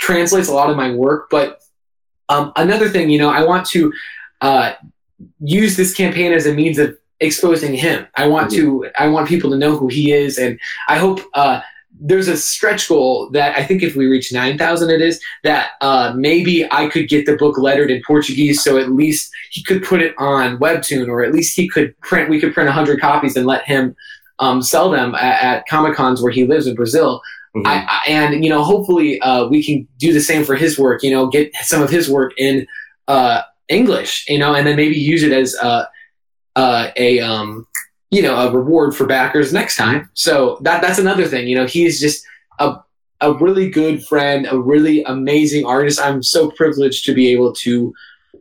translates 0.00 0.48
a 0.48 0.54
lot 0.54 0.70
of 0.70 0.76
my 0.76 0.92
work, 0.92 1.28
but 1.30 1.60
um, 2.28 2.52
another 2.56 2.88
thing, 2.88 3.10
you 3.10 3.18
know, 3.18 3.30
I 3.30 3.44
want 3.44 3.66
to 3.66 3.92
uh, 4.40 4.72
use 5.40 5.76
this 5.76 5.94
campaign 5.94 6.32
as 6.32 6.46
a 6.46 6.54
means 6.54 6.78
of 6.78 6.96
exposing 7.20 7.74
him. 7.74 8.06
I 8.16 8.26
want 8.26 8.50
to 8.52 8.90
I 8.98 9.08
want 9.08 9.28
people 9.28 9.50
to 9.50 9.56
know 9.56 9.76
who 9.76 9.88
he 9.88 10.12
is, 10.12 10.38
and 10.38 10.58
I 10.88 10.98
hope 10.98 11.20
uh, 11.34 11.60
there's 12.00 12.28
a 12.28 12.36
stretch 12.36 12.88
goal 12.88 13.30
that 13.30 13.56
I 13.56 13.64
think 13.64 13.82
if 13.82 13.94
we 13.94 14.06
reach 14.06 14.32
nine 14.32 14.58
thousand, 14.58 14.90
it 14.90 15.00
is 15.00 15.20
that 15.44 15.72
uh, 15.80 16.12
maybe 16.16 16.66
I 16.70 16.88
could 16.88 17.08
get 17.08 17.26
the 17.26 17.36
book 17.36 17.56
lettered 17.58 17.90
in 17.90 18.02
Portuguese, 18.06 18.62
so 18.62 18.78
at 18.78 18.92
least 18.92 19.30
he 19.50 19.62
could 19.62 19.82
put 19.84 20.02
it 20.02 20.14
on 20.18 20.58
Webtoon, 20.58 21.08
or 21.08 21.22
at 21.22 21.32
least 21.32 21.56
he 21.56 21.68
could 21.68 21.98
print. 22.00 22.28
We 22.28 22.40
could 22.40 22.52
print 22.52 22.68
hundred 22.70 23.00
copies 23.00 23.36
and 23.36 23.46
let 23.46 23.64
him 23.64 23.94
um, 24.38 24.60
sell 24.60 24.90
them 24.90 25.14
at, 25.14 25.42
at 25.42 25.68
Comic 25.68 25.94
Cons 25.94 26.20
where 26.20 26.32
he 26.32 26.46
lives 26.46 26.66
in 26.66 26.74
Brazil. 26.74 27.22
Mhm. 27.56 27.66
I, 27.66 27.84
I, 27.86 28.10
and 28.10 28.44
you 28.44 28.50
know, 28.50 28.64
hopefully, 28.64 29.20
uh, 29.20 29.46
we 29.46 29.62
can 29.62 29.86
do 29.98 30.12
the 30.12 30.20
same 30.20 30.44
for 30.44 30.56
his 30.56 30.78
work. 30.78 31.02
You 31.02 31.12
know, 31.12 31.28
get 31.28 31.54
some 31.62 31.82
of 31.82 31.90
his 31.90 32.10
work 32.10 32.32
in 32.36 32.66
uh, 33.06 33.42
English. 33.68 34.24
You 34.28 34.38
know, 34.38 34.54
and 34.54 34.66
then 34.66 34.76
maybe 34.76 34.96
use 34.96 35.22
it 35.22 35.32
as 35.32 35.54
uh, 35.62 35.84
uh, 36.56 36.88
a 36.96 37.20
um, 37.20 37.66
you 38.14 38.22
know 38.22 38.36
a 38.36 38.50
reward 38.52 38.94
for 38.96 39.06
backers 39.06 39.52
next 39.52 39.76
time. 39.76 40.08
So 40.14 40.58
that 40.62 40.80
that's 40.82 40.98
another 40.98 41.26
thing. 41.26 41.48
You 41.48 41.56
know, 41.56 41.66
he's 41.66 42.00
just 42.00 42.24
a 42.58 42.76
a 43.20 43.32
really 43.34 43.68
good 43.70 44.04
friend, 44.04 44.46
a 44.50 44.58
really 44.58 45.02
amazing 45.04 45.64
artist. 45.64 46.00
I'm 46.00 46.22
so 46.22 46.50
privileged 46.50 47.04
to 47.06 47.14
be 47.14 47.28
able 47.32 47.52
to 47.66 47.94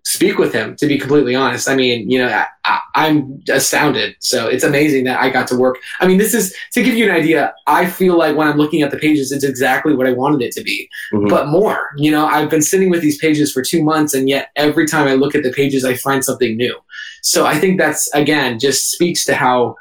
speak 0.06 0.38
with 0.38 0.52
him. 0.54 0.76
To 0.76 0.86
be 0.88 0.98
completely 0.98 1.34
honest, 1.34 1.70
I 1.70 1.76
mean, 1.76 2.10
you 2.12 2.20
know, 2.20 2.28
I, 2.66 2.80
I'm 2.96 3.42
astounded. 3.50 4.16
So 4.20 4.48
it's 4.48 4.64
amazing 4.66 5.06
that 5.06 5.22
I 5.22 5.30
got 5.30 5.48
to 5.48 5.56
work. 5.56 5.78
I 6.02 6.08
mean, 6.08 6.18
this 6.18 6.34
is 6.34 6.54
to 6.74 6.84
give 6.84 6.96
you 6.96 7.06
an 7.06 7.16
idea. 7.16 7.54
I 7.68 7.86
feel 7.86 8.18
like 8.18 8.36
when 8.36 8.48
I'm 8.48 8.58
looking 8.58 8.82
at 8.82 8.92
the 8.92 8.98
pages, 8.98 9.32
it's 9.32 9.46
exactly 9.46 9.96
what 9.96 10.06
I 10.06 10.12
wanted 10.12 10.42
it 10.42 10.52
to 10.54 10.64
be, 10.64 10.90
Mhm. 11.14 11.30
but 11.30 11.48
more. 11.48 11.92
You 11.98 12.12
know, 12.12 12.26
I've 12.26 12.50
been 12.50 12.62
sitting 12.62 12.90
with 12.90 13.02
these 13.02 13.18
pages 13.18 13.54
for 13.54 13.62
two 13.62 13.82
months, 13.84 14.14
and 14.14 14.28
yet 14.28 14.50
every 14.58 14.86
time 14.88 15.08
I 15.08 15.14
look 15.14 15.36
at 15.36 15.44
the 15.44 15.52
pages, 15.52 15.86
I 15.86 15.94
find 15.94 16.24
something 16.26 16.58
new. 16.58 16.76
So 17.24 17.46
I 17.46 17.58
think 17.58 17.80
that's 17.80 18.14
again 18.14 18.60
just 18.60 18.92
speaks 18.92 19.24
to 19.26 19.34
how 19.34 19.78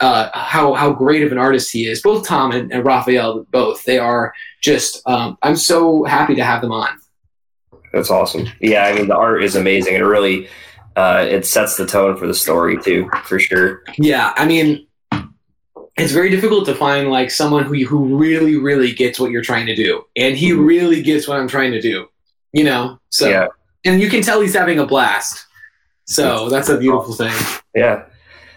uh, 0.00 0.30
how 0.32 0.72
how 0.72 0.92
great 0.92 1.22
of 1.22 1.30
an 1.30 1.36
artist 1.38 1.70
he 1.70 1.86
is. 1.86 2.00
Both 2.00 2.26
Tom 2.26 2.52
and, 2.52 2.72
and 2.72 2.84
Raphael, 2.84 3.46
both 3.50 3.84
they 3.84 3.98
are 3.98 4.32
just. 4.62 5.02
Um, 5.06 5.36
I'm 5.42 5.56
so 5.56 6.04
happy 6.04 6.34
to 6.36 6.42
have 6.42 6.62
them 6.62 6.72
on. 6.72 6.88
That's 7.92 8.10
awesome. 8.10 8.48
Yeah, 8.60 8.84
I 8.86 8.94
mean 8.94 9.08
the 9.08 9.16
art 9.16 9.44
is 9.44 9.56
amazing. 9.56 9.94
It 9.94 9.98
really 9.98 10.48
uh, 10.96 11.26
it 11.28 11.44
sets 11.46 11.76
the 11.76 11.86
tone 11.86 12.16
for 12.16 12.26
the 12.26 12.34
story 12.34 12.78
too, 12.78 13.10
for 13.24 13.38
sure. 13.38 13.82
Yeah, 13.98 14.32
I 14.36 14.46
mean, 14.46 14.86
it's 15.98 16.12
very 16.12 16.30
difficult 16.30 16.64
to 16.66 16.74
find 16.74 17.10
like 17.10 17.30
someone 17.30 17.64
who 17.64 17.74
who 17.84 18.16
really 18.16 18.56
really 18.56 18.92
gets 18.92 19.20
what 19.20 19.30
you're 19.30 19.42
trying 19.42 19.66
to 19.66 19.74
do, 19.74 20.04
and 20.16 20.34
he 20.34 20.50
Mhm. 20.52 20.66
really 20.66 21.02
gets 21.02 21.28
what 21.28 21.38
I'm 21.38 21.48
trying 21.48 21.72
to 21.72 21.80
do. 21.80 22.06
You 22.52 22.64
know, 22.64 22.98
so 23.10 23.28
yeah, 23.28 23.48
and 23.84 24.00
you 24.00 24.08
can 24.08 24.22
tell 24.22 24.40
he's 24.40 24.54
having 24.54 24.78
a 24.78 24.86
blast. 24.86 25.46
So 26.10 26.48
that's 26.48 26.68
a 26.68 26.76
beautiful 26.76 27.14
thing. 27.14 27.32
yeah. 27.74 28.04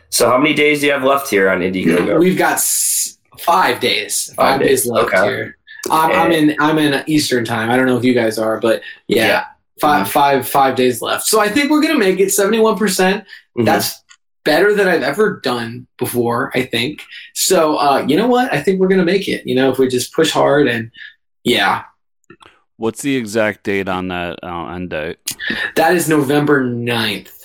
So 0.10 0.28
how 0.30 0.38
many 0.38 0.54
days 0.54 0.80
do 0.82 0.88
you 0.88 0.92
have 0.92 1.04
left 1.04 1.30
here 1.30 1.50
on 1.50 1.60
Indiegogo? 1.60 2.20
We've 2.20 2.38
got 2.38 2.54
s- 2.54 3.18
five 3.40 3.80
days. 3.80 4.34
Five, 4.36 4.36
Five 4.36 4.60
days, 4.62 4.82
days, 4.84 4.88
left 4.92 5.14
okay. 5.14 5.26
here. 5.26 5.58
I'm, 5.92 6.12
I'm 6.12 6.32
in. 6.32 6.56
I'm 6.60 6.78
in 6.80 7.04
Eastern 7.08 7.46
time. 7.46 7.70
I 7.70 7.76
don't 7.78 7.86
know 7.86 7.98
if 7.98 8.04
you 8.04 8.14
guys 8.14 8.38
are, 8.40 8.60
but 8.60 8.82
yeah, 9.08 9.26
Yeah. 9.28 9.44
five 9.82 10.10
five 10.10 10.48
five 10.48 10.76
days 10.76 11.02
left. 11.02 11.26
So 11.26 11.40
I 11.40 11.50
think 11.50 11.70
we're 11.72 11.82
gonna 11.82 11.98
make 12.00 12.20
it. 12.20 12.32
Seventy 12.32 12.60
one 12.60 12.78
percent. 12.78 13.26
Mhm. 13.58 13.66
That's 13.66 14.02
better 14.46 14.74
than 14.74 14.88
I've 14.88 15.04
ever 15.04 15.40
done 15.44 15.88
before. 15.98 16.52
I 16.56 16.64
think. 16.64 17.02
So 17.34 17.78
uh, 17.78 18.06
you 18.08 18.16
know 18.18 18.28
what? 18.28 18.52
I 18.54 18.62
think 18.62 18.80
we're 18.80 18.88
gonna 18.88 19.04
make 19.06 19.28
it. 19.28 19.46
You 19.46 19.56
know, 19.56 19.72
if 19.72 19.78
we 19.78 19.88
just 19.88 20.14
push 20.14 20.32
hard 20.32 20.68
and 20.68 20.90
yeah, 21.44 21.84
What's 22.78 23.02
the 23.04 23.16
exact 23.16 23.64
date 23.64 23.88
on 23.90 24.08
that 24.08 24.40
uh, 24.44 24.68
end 24.74 24.90
date? 24.92 25.18
that 25.76 25.96
is 25.96 26.08
November 26.10 26.64
9th. 26.64 27.43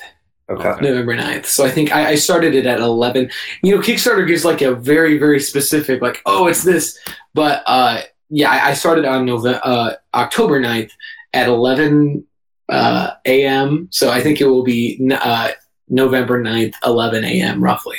Okay. 0.51 0.81
November 0.81 1.15
9th. 1.15 1.47
So 1.47 1.65
I 1.65 1.71
think 1.71 1.95
I, 1.95 2.11
I 2.11 2.15
started 2.15 2.55
it 2.55 2.65
at 2.65 2.81
11. 2.81 3.31
You 3.63 3.77
know, 3.77 3.83
Kickstarter 3.83 4.27
gives 4.27 4.45
like 4.45 4.63
a 4.63 4.75
very, 4.75 5.19
very 5.19 5.41
specific, 5.41 6.01
like, 6.01 6.23
oh, 6.25 6.47
it's 6.47 6.65
this. 6.65 6.99
But 7.35 7.63
uh, 7.67 8.03
yeah, 8.31 8.51
I, 8.51 8.71
I 8.71 8.75
started 8.75 9.05
on 9.05 9.27
November, 9.27 9.61
uh, 9.63 9.93
October 10.15 10.59
9th 10.61 10.91
at 11.35 11.49
11 11.49 12.27
uh, 12.71 13.11
a.m. 13.27 13.89
So 13.91 14.11
I 14.11 14.23
think 14.23 14.41
it 14.41 14.47
will 14.47 14.65
be 14.65 14.99
uh, 15.13 15.51
November 15.89 16.43
9th, 16.43 16.75
11 16.85 17.25
a.m. 17.25 17.63
roughly. 17.63 17.99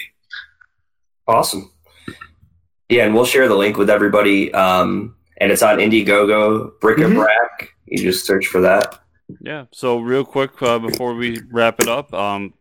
Awesome. 1.28 1.72
Yeah, 2.90 3.06
and 3.06 3.14
we'll 3.14 3.26
share 3.26 3.48
the 3.48 3.56
link 3.56 3.78
with 3.78 3.92
everybody. 3.92 4.52
Um, 4.54 5.16
and 5.38 5.52
it's 5.52 5.62
on 5.62 5.78
Indiegogo, 5.78 6.80
Bric-a-Brac. 6.82 7.70
You 7.86 8.04
just 8.04 8.26
search 8.26 8.48
for 8.48 8.62
that. 8.62 9.00
Yeah. 9.42 9.65
So 9.72 10.00
real 10.00 10.26
quick 10.26 10.62
uh, 10.62 10.80
before 10.80 11.13
we 11.13 11.42
wrap 11.52 11.80
it 11.80 11.88
up, 11.88 12.13
um, 12.13 12.54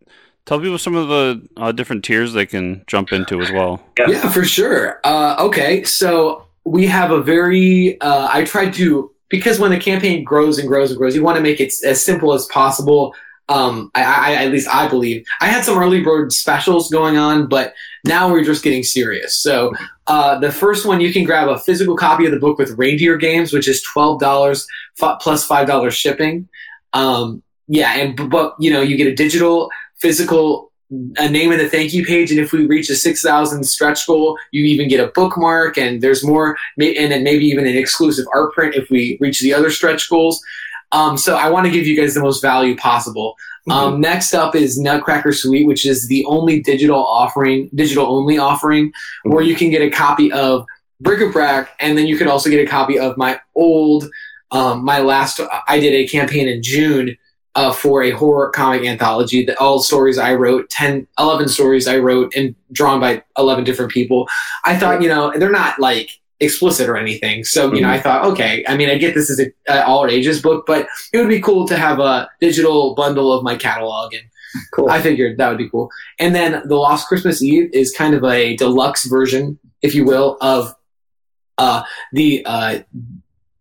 tell 0.47 0.61
people 0.61 0.79
some 0.79 0.95
of 0.95 1.09
the 1.09 1.49
uh, 1.57 1.73
different 1.73 2.05
tiers 2.05 2.33
they 2.33 2.47
can 2.47 2.85
jump 2.87 3.13
into 3.13 3.41
as 3.41 3.51
well. 3.51 3.83
Yeah. 3.99 4.11
Yeah, 4.11 4.29
for 4.31 4.45
sure. 4.45 5.01
Uh, 5.05 5.37
okay, 5.41 5.85
so 5.85 6.47
we 6.65 6.87
have 6.87 7.11
a 7.11 7.23
very. 7.23 8.01
Uh, 8.01 8.29
I 8.31 8.45
tried 8.45 8.75
to 8.75 9.11
because 9.29 9.59
when 9.59 9.71
the 9.71 9.79
campaign 9.79 10.25
grows 10.25 10.59
and 10.59 10.69
grows 10.69 10.91
and 10.91 10.99
grows, 10.99 11.15
you 11.15 11.23
want 11.23 11.37
to 11.37 11.43
make 11.43 11.61
it 11.61 11.73
as 11.85 12.03
simple 12.03 12.33
as 12.33 12.47
possible. 12.47 13.15
Um, 13.49 13.91
I, 13.95 14.03
I, 14.03 14.45
at 14.45 14.53
least 14.53 14.69
I 14.69 14.89
believe 14.89 15.25
I 15.41 15.47
had 15.47 15.65
some 15.65 15.79
early 15.79 16.03
bird 16.03 16.33
specials 16.33 16.91
going 16.91 17.17
on, 17.17 17.49
but 17.49 17.75
now 18.05 18.31
we're 18.31 18.45
just 18.45 18.63
getting 18.63 18.83
serious. 18.83 19.39
So 19.39 19.73
uh, 20.07 20.39
the 20.39 20.53
first 20.53 20.85
one, 20.85 21.01
you 21.01 21.13
can 21.13 21.25
grab 21.25 21.49
a 21.49 21.59
physical 21.59 21.97
copy 21.97 22.27
of 22.27 22.33
the 22.33 22.39
book 22.39 22.59
with 22.59 22.77
Reindeer 22.77 23.17
Games, 23.17 23.53
which 23.53 23.67
is 23.67 23.83
twelve 23.83 24.21
dollars 24.21 24.67
plus 24.99 25.47
five 25.47 25.67
dollars 25.67 25.95
shipping. 25.95 26.49
Um, 26.93 27.43
yeah, 27.69 27.95
and 27.95 28.31
but 28.31 28.55
you 28.59 28.71
know 28.71 28.83
you 28.83 28.97
get 28.97 29.07
a 29.07 29.15
digital 29.15 29.71
physical 29.97 30.69
a 30.91 31.29
name 31.29 31.53
in 31.53 31.59
the 31.59 31.69
thank 31.69 31.93
you 31.93 32.05
page, 32.05 32.31
and 32.31 32.41
if 32.41 32.53
we 32.53 32.67
reach 32.67 32.89
a 32.89 32.97
six 32.97 33.23
thousand 33.23 33.65
stretch 33.65 34.07
goal, 34.07 34.39
you 34.53 34.65
even 34.65 34.89
get 34.89 35.01
a 35.01 35.13
bookmark, 35.15 35.77
and 35.77 36.01
there's 36.01 36.25
more, 36.25 36.57
and 36.79 37.13
then 37.13 37.23
maybe 37.23 37.45
even 37.45 37.67
an 37.67 37.77
exclusive 37.77 38.27
art 38.35 38.53
print 38.55 38.75
if 38.75 38.89
we 38.89 39.19
reach 39.21 39.41
the 39.41 39.53
other 39.53 39.71
stretch 39.71 40.09
goals. 40.09 40.43
Um, 40.93 41.17
so 41.17 41.37
I 41.37 41.51
want 41.51 41.67
to 41.67 41.73
give 41.73 41.87
you 41.87 41.97
guys 41.97 42.15
the 42.15 42.21
most 42.21 42.41
value 42.41 42.77
possible. 42.77 43.37
Um, 43.71 44.01
next 44.01 44.33
up 44.33 44.55
is 44.55 44.79
Nutcracker 44.79 45.33
Suite, 45.33 45.67
which 45.67 45.85
is 45.85 46.09
the 46.09 46.25
only 46.25 46.61
digital 46.61 47.05
offering, 47.05 47.69
digital 47.75 48.07
only 48.07 48.39
offering, 48.39 48.93
where 49.25 49.43
you 49.43 49.55
can 49.55 49.71
get 49.71 49.83
a 49.83 49.91
copy 49.91 50.33
of 50.33 50.65
Bric-a-Brac, 51.01 51.71
and 51.79 51.97
then 51.97 52.07
you 52.07 52.17
can 52.17 52.29
also 52.29 52.51
get 52.51 52.67
a 52.67 52.69
copy 52.69 52.99
of 52.99 53.17
my 53.17 53.39
old, 53.55 54.09
um, 54.51 54.85
my 54.85 55.01
last. 55.01 55.41
I 55.69 55.79
did 55.79 55.93
a 55.93 56.09
campaign 56.09 56.49
in 56.49 56.63
June 56.63 57.17
uh, 57.55 57.73
for 57.73 58.03
a 58.03 58.11
horror 58.11 58.51
comic 58.51 58.85
anthology. 58.85 59.45
That 59.45 59.59
all 59.59 59.81
stories 59.81 60.19
I 60.19 60.35
wrote, 60.35 60.71
10, 60.71 61.07
11 61.19 61.49
stories 61.49 61.87
I 61.87 61.99
wrote, 61.99 62.35
and 62.35 62.55
drawn 62.73 63.01
by 63.01 63.23
eleven 63.37 63.65
different 63.65 63.93
people. 63.93 64.29
I 64.65 64.77
thought, 64.77 65.03
you 65.03 65.09
know, 65.09 65.33
they're 65.37 65.51
not 65.51 65.79
like 65.79 66.11
explicit 66.41 66.89
or 66.89 66.97
anything. 66.97 67.45
So, 67.45 67.73
you 67.73 67.81
know, 67.81 67.91
I 67.91 68.01
thought, 68.01 68.25
okay, 68.27 68.65
I 68.69 68.77
mean, 68.77 68.89
I 68.91 68.97
get 68.97 69.15
this 69.15 69.29
is 69.29 69.41
a, 69.41 69.53
a 69.69 69.85
all 69.85 70.07
ages 70.07 70.41
book, 70.41 70.67
but 70.67 70.87
it 71.13 71.19
would 71.19 71.29
be 71.29 71.41
cool 71.41 71.67
to 71.69 71.77
have 71.77 71.99
a 71.99 72.31
digital 72.41 72.95
bundle 72.95 73.33
of 73.33 73.43
my 73.43 73.57
catalog 73.57 74.15
and 74.15 74.25
Cool. 74.73 74.89
I 74.89 75.01
figured 75.01 75.39
that 75.39 75.49
would 75.49 75.59
be 75.59 75.69
cool. 75.69 75.91
And 76.19 76.35
then 76.35 76.63
The 76.67 76.77
Lost 76.77 77.07
Christmas 77.07 77.43
Eve 77.43 77.71
is 77.73 77.93
kind 77.93 78.15
of 78.15 78.25
a 78.25 78.57
deluxe 78.57 79.05
version, 79.07 79.59
if 79.83 79.95
you 79.95 80.05
will, 80.05 80.39
of 80.41 80.75
uh, 81.59 81.83
the 82.13 82.45
uh, 82.47 82.79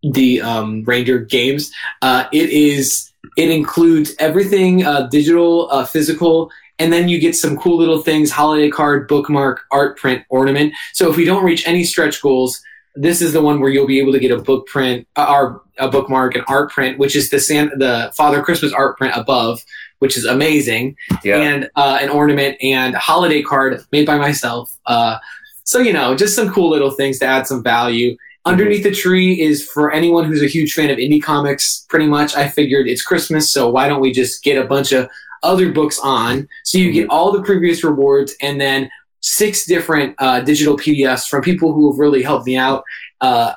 the 0.04 0.42
um, 0.42 0.84
Reindeer 0.84 1.20
games. 1.20 1.72
Uh, 2.02 2.26
it 2.32 2.50
is 2.50 3.12
it 3.36 3.50
includes 3.50 4.16
everything 4.20 4.86
uh, 4.86 5.08
digital, 5.08 5.70
uh, 5.72 5.86
physical, 5.86 6.52
and 6.80 6.94
then 6.94 7.10
you 7.10 7.20
get 7.20 7.36
some 7.36 7.58
cool 7.58 7.78
little 7.78 8.02
things: 8.02 8.32
holiday 8.32 8.70
card, 8.70 9.08
bookmark, 9.08 9.66
art 9.72 9.98
print, 9.98 10.24
ornament. 10.30 10.74
So 10.94 11.10
if 11.10 11.18
we 11.18 11.26
don't 11.26 11.44
reach 11.44 11.68
any 11.68 11.84
stretch 11.84 12.22
goals, 12.22 12.62
this 12.98 13.22
is 13.22 13.34
the 13.34 13.42
one 13.42 13.60
where 13.60 13.70
you'll 13.70 13.88
be 13.88 14.00
able 14.00 14.14
to 14.14 14.20
get 14.20 14.32
a 14.32 14.38
book 14.40 14.68
print, 14.68 15.08
uh, 15.16 15.28
or 15.30 15.62
a 15.78 15.88
bookmark, 15.90 16.36
an 16.36 16.44
art 16.48 16.72
print, 16.72 16.98
which 16.98 17.16
is 17.16 17.30
the 17.30 17.40
San- 17.40 17.72
the 17.78 18.12
Father 18.16 18.42
Christmas 18.42 18.74
art 18.74 18.98
print 18.98 19.14
above, 19.16 19.62
which 20.00 20.18
is 20.18 20.26
amazing 20.26 20.96
Yeah. 21.24 21.38
and 21.38 21.70
uh, 21.76 22.00
an 22.02 22.10
ornament 22.10 22.58
and 22.62 22.96
a 22.96 23.00
holiday 23.00 23.42
card 23.42 23.82
made 23.92 24.06
by 24.06 24.18
myself. 24.18 24.76
Uh, 24.86 25.18
so 25.64 25.80
you 25.80 25.94
know, 25.94 26.16
just 26.16 26.36
some 26.36 26.52
cool 26.52 26.70
little 26.70 26.92
things 26.92 27.20
to 27.20 27.26
add 27.26 27.46
some 27.48 27.64
value. 27.64 28.16
Underneath 28.46 28.84
the 28.84 28.92
tree 28.92 29.42
is 29.42 29.66
for 29.68 29.92
anyone 29.92 30.24
who's 30.26 30.42
a 30.42 30.48
huge 30.48 30.74
fan 30.74 30.90
of 30.90 30.98
indie 30.98 31.22
comics. 31.22 31.86
Pretty 31.90 32.08
much, 32.08 32.34
I 32.36 32.48
figured 32.48 32.88
it's 32.88 33.02
Christmas, 33.02 33.52
so 33.52 33.70
why 33.70 33.88
don't 33.90 34.00
we 34.00 34.12
just 34.14 34.42
get 34.44 34.58
a 34.58 34.66
bunch 34.66 34.94
of 34.94 35.10
other 35.44 35.70
books 35.72 36.00
on? 36.00 36.48
So 36.64 36.78
you 36.78 36.92
get 36.94 37.10
all 37.10 37.32
the 37.34 37.42
previous 37.44 37.84
rewards 37.84 38.34
and 38.42 38.60
then 38.62 38.90
six 39.22 39.66
different 39.66 40.16
uh, 40.20 40.42
digital 40.42 40.78
PDFs 40.78 41.28
from 41.28 41.42
people 41.42 41.74
who 41.74 41.92
have 41.92 42.00
really 42.00 42.24
helped 42.24 42.46
me 42.46 42.58
out. 42.58 42.84
Uh, 43.22 43.54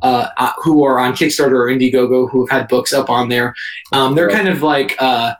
uh, 0.00 0.28
uh, 0.36 0.52
who 0.64 0.82
are 0.82 0.98
on 0.98 1.12
Kickstarter 1.12 1.52
or 1.52 1.68
Indiegogo 1.68 2.28
who 2.28 2.44
have 2.44 2.62
had 2.62 2.68
books 2.68 2.92
up 2.92 3.08
on 3.08 3.28
there. 3.28 3.54
Um, 3.92 4.16
they're 4.16 4.28
kind 4.28 4.48
of 4.48 4.60
like 4.60 4.96
uh, 5.00 5.34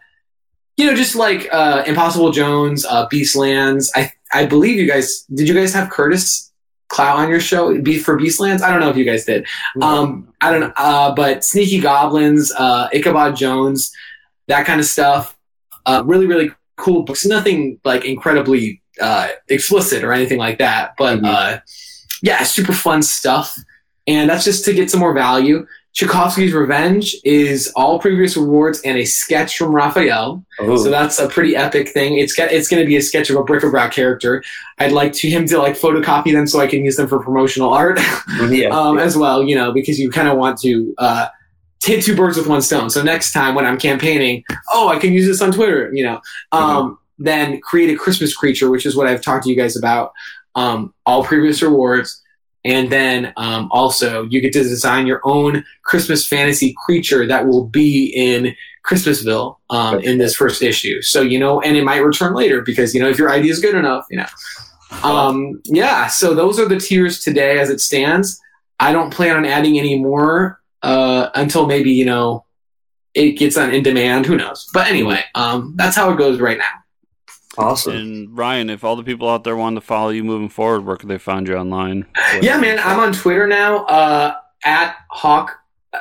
you 0.76 0.86
know, 0.86 0.94
just 0.94 1.14
like 1.14 1.48
uh, 1.52 1.84
Impossible 1.86 2.30
Jones, 2.30 2.84
uh, 2.84 3.08
Beastlands. 3.08 3.90
I 3.94 4.12
I 4.32 4.46
believe 4.46 4.78
you 4.78 4.86
guys 4.86 5.24
did. 5.34 5.48
You 5.48 5.54
guys 5.54 5.74
have 5.74 5.90
Curtis 5.90 6.52
Clow 6.88 7.16
on 7.16 7.30
your 7.30 7.40
show 7.40 7.80
Be 7.80 7.98
for 7.98 8.18
Beastlands? 8.18 8.60
I 8.60 8.70
don't 8.70 8.80
know 8.80 8.90
if 8.90 8.96
you 8.96 9.04
guys 9.04 9.24
did. 9.24 9.46
Um, 9.80 10.32
I 10.40 10.50
don't 10.50 10.60
know, 10.60 10.72
uh, 10.76 11.14
but 11.14 11.44
Sneaky 11.44 11.80
Goblins, 11.80 12.52
uh, 12.52 12.88
Ichabod 12.92 13.34
Jones, 13.34 13.90
that 14.48 14.66
kind 14.66 14.78
of 14.78 14.86
stuff. 14.86 15.36
Uh, 15.86 16.02
really, 16.04 16.26
really 16.26 16.50
cool 16.76 17.02
books. 17.02 17.24
Nothing 17.24 17.80
like 17.84 18.04
incredibly 18.04 18.81
uh, 19.00 19.28
explicit 19.48 20.04
or 20.04 20.12
anything 20.12 20.38
like 20.38 20.58
that, 20.58 20.94
but 20.98 21.20
Mhm. 21.20 21.26
uh, 21.26 21.60
yeah, 22.22 22.42
super 22.44 22.72
fun 22.72 23.02
stuff. 23.02 23.56
And 24.06 24.28
that's 24.30 24.44
just 24.44 24.64
to 24.66 24.72
get 24.74 24.90
some 24.90 25.00
more 25.00 25.14
value. 25.14 25.66
Tchaikovsky's 25.94 26.54
Revenge 26.54 27.14
is 27.22 27.70
all 27.76 27.98
previous 27.98 28.34
rewards 28.36 28.80
and 28.80 28.96
a 28.96 29.04
sketch 29.04 29.58
from 29.58 29.74
Raphael. 29.74 30.42
Ooh. 30.62 30.78
So 30.78 30.88
that's 30.90 31.18
a 31.18 31.28
pretty 31.28 31.54
epic 31.54 31.90
thing. 31.90 32.16
It's 32.16 32.32
got, 32.32 32.50
it's 32.50 32.66
going 32.68 32.82
to 32.82 32.86
be 32.86 32.96
a 32.96 33.02
sketch 33.02 33.28
of 33.28 33.36
a 33.36 33.44
bric-a-brac 33.44 33.92
character. 33.92 34.42
I'd 34.78 34.92
like 34.92 35.12
to 35.14 35.28
him 35.28 35.46
to 35.48 35.58
like 35.58 35.74
photocopy 35.78 36.32
them 36.32 36.46
so 36.46 36.60
I 36.60 36.66
can 36.66 36.82
use 36.84 36.96
them 36.96 37.08
for 37.08 37.22
promotional 37.22 37.72
art 37.74 38.00
yeah. 38.48 38.68
um, 38.70 38.98
as 38.98 39.16
well. 39.18 39.42
You 39.44 39.54
know, 39.54 39.70
because 39.72 39.98
you 39.98 40.10
kind 40.10 40.28
of 40.28 40.38
want 40.38 40.58
to 40.60 40.94
uh, 40.96 41.26
hit 41.84 42.02
two 42.02 42.16
birds 42.16 42.38
with 42.38 42.46
one 42.46 42.62
stone. 42.62 42.88
So 42.88 43.02
next 43.02 43.32
time 43.32 43.54
when 43.54 43.66
I'm 43.66 43.78
campaigning, 43.78 44.44
oh, 44.72 44.88
I 44.88 44.98
can 44.98 45.12
use 45.12 45.26
this 45.26 45.42
on 45.42 45.52
Twitter. 45.52 45.90
You 45.92 46.04
know, 46.04 46.20
um, 46.52 46.98
then 47.24 47.60
create 47.60 47.94
a 47.94 47.98
Christmas 47.98 48.34
creature, 48.34 48.70
which 48.70 48.86
is 48.86 48.96
what 48.96 49.06
I've 49.06 49.22
talked 49.22 49.44
to 49.44 49.50
you 49.50 49.56
guys 49.56 49.76
about. 49.76 50.12
Um, 50.54 50.92
all 51.06 51.24
previous 51.24 51.62
rewards. 51.62 52.22
And 52.64 52.90
then 52.90 53.32
um, 53.36 53.68
also, 53.72 54.24
you 54.24 54.40
get 54.40 54.52
to 54.52 54.62
design 54.62 55.06
your 55.06 55.20
own 55.24 55.64
Christmas 55.82 56.28
fantasy 56.28 56.74
creature 56.84 57.26
that 57.26 57.46
will 57.46 57.66
be 57.66 58.12
in 58.14 58.54
Christmasville 58.84 59.56
um, 59.70 60.00
in 60.00 60.18
this 60.18 60.34
first 60.34 60.62
issue. 60.62 61.02
So 61.02 61.22
you 61.22 61.38
know, 61.38 61.60
and 61.60 61.76
it 61.76 61.84
might 61.84 61.98
return 61.98 62.34
later 62.34 62.62
because 62.62 62.94
you 62.94 63.00
know 63.00 63.08
if 63.08 63.18
your 63.18 63.30
idea 63.30 63.52
is 63.52 63.60
good 63.60 63.74
enough, 63.74 64.06
you 64.10 64.18
know. 64.18 64.26
Um, 65.02 65.62
yeah, 65.64 66.08
so 66.08 66.34
those 66.34 66.60
are 66.60 66.68
the 66.68 66.78
tiers 66.78 67.20
today 67.20 67.58
as 67.58 67.70
it 67.70 67.80
stands. 67.80 68.40
I 68.78 68.92
don't 68.92 69.12
plan 69.12 69.36
on 69.36 69.44
adding 69.44 69.78
any 69.78 69.98
more 69.98 70.60
uh, 70.82 71.30
until 71.34 71.66
maybe 71.66 71.92
you 71.92 72.04
know 72.04 72.44
it 73.14 73.32
gets 73.32 73.56
on 73.56 73.72
in 73.72 73.82
demand. 73.82 74.26
Who 74.26 74.36
knows? 74.36 74.68
But 74.72 74.88
anyway, 74.88 75.24
um, 75.34 75.74
that's 75.76 75.96
how 75.96 76.12
it 76.12 76.18
goes 76.18 76.40
right 76.40 76.58
now. 76.58 76.81
Awesome. 77.58 77.94
And 77.94 78.36
Ryan, 78.36 78.70
if 78.70 78.84
all 78.84 78.96
the 78.96 79.02
people 79.02 79.28
out 79.28 79.44
there 79.44 79.56
wanted 79.56 79.80
to 79.80 79.86
follow 79.86 80.10
you 80.10 80.24
moving 80.24 80.48
forward, 80.48 80.86
where 80.86 80.96
could 80.96 81.08
they 81.08 81.18
find 81.18 81.46
you 81.46 81.56
online? 81.56 82.06
Yeah, 82.40 82.58
man, 82.58 82.78
I'm 82.78 82.98
on 82.98 83.12
Twitter 83.12 83.46
now 83.46 83.84
uh, 83.84 84.34
at 84.64 84.96
Hawk 85.10 85.58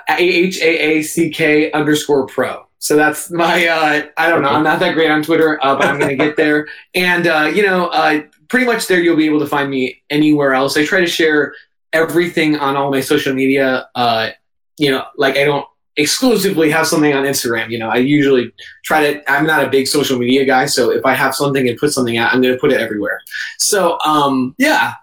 A 0.10 0.18
H 0.18 0.62
A 0.62 0.80
A 0.80 1.02
C 1.02 1.30
K 1.30 1.72
underscore 1.72 2.26
pro. 2.26 2.66
So 2.80 2.96
that's 2.96 3.30
my. 3.30 3.68
Uh, 3.68 4.08
I 4.18 4.30
don't 4.30 4.42
know. 4.42 4.50
I'm 4.50 4.64
not 4.64 4.80
that 4.80 4.94
great 4.96 5.12
on 5.12 5.22
Twitter, 5.22 5.64
uh, 5.64 5.76
but 5.76 5.86
I'm 5.86 6.00
going 6.00 6.10
to 6.10 6.16
get 6.16 6.36
there. 6.36 6.68
And 6.96 7.28
uh, 7.28 7.52
you 7.54 7.64
know, 7.64 7.88
uh, 7.88 8.24
pretty 8.50 8.66
much 8.66 8.88
there 8.88 9.00
you'll 9.00 9.16
be 9.16 9.26
able 9.26 9.40
to 9.40 9.48
find 9.48 9.70
me 9.70 10.02
anywhere 10.10 10.54
else. 10.54 10.76
I 10.78 10.86
try 10.86 11.00
to 11.00 11.08
share 11.08 11.54
everything 11.94 12.58
on 12.58 12.76
all 12.76 12.92
my 12.92 13.02
social 13.02 13.34
media. 13.34 13.88
Uh, 13.94 14.32
you 14.78 14.90
know, 14.90 15.06
like 15.16 15.38
I 15.38 15.46
don't 15.46 15.66
exclusively 15.98 16.70
have 16.72 16.88
something 16.88 17.14
on 17.14 17.24
Instagram. 17.26 17.70
You 17.70 17.80
know, 17.80 17.90
I 17.90 17.98
usually 17.98 18.54
try 18.84 19.14
to. 19.14 19.32
I'm 19.32 19.46
not 19.46 19.64
a 19.64 19.70
big 19.70 19.88
social 19.88 20.18
media 20.18 20.46
guy, 20.46 20.66
so 20.66 20.92
if 20.92 21.06
I 21.06 21.14
have 21.14 21.36
something 21.36 21.68
and 21.68 21.78
put 21.78 21.92
something 21.92 22.18
out, 22.18 22.34
I'm 22.34 22.42
going 22.42 22.54
to 22.54 22.60
put 22.60 22.72
it 22.72 22.80
everywhere. 22.80 23.22
So, 23.60 24.00
um, 24.06 24.56
yeah, 24.58 24.94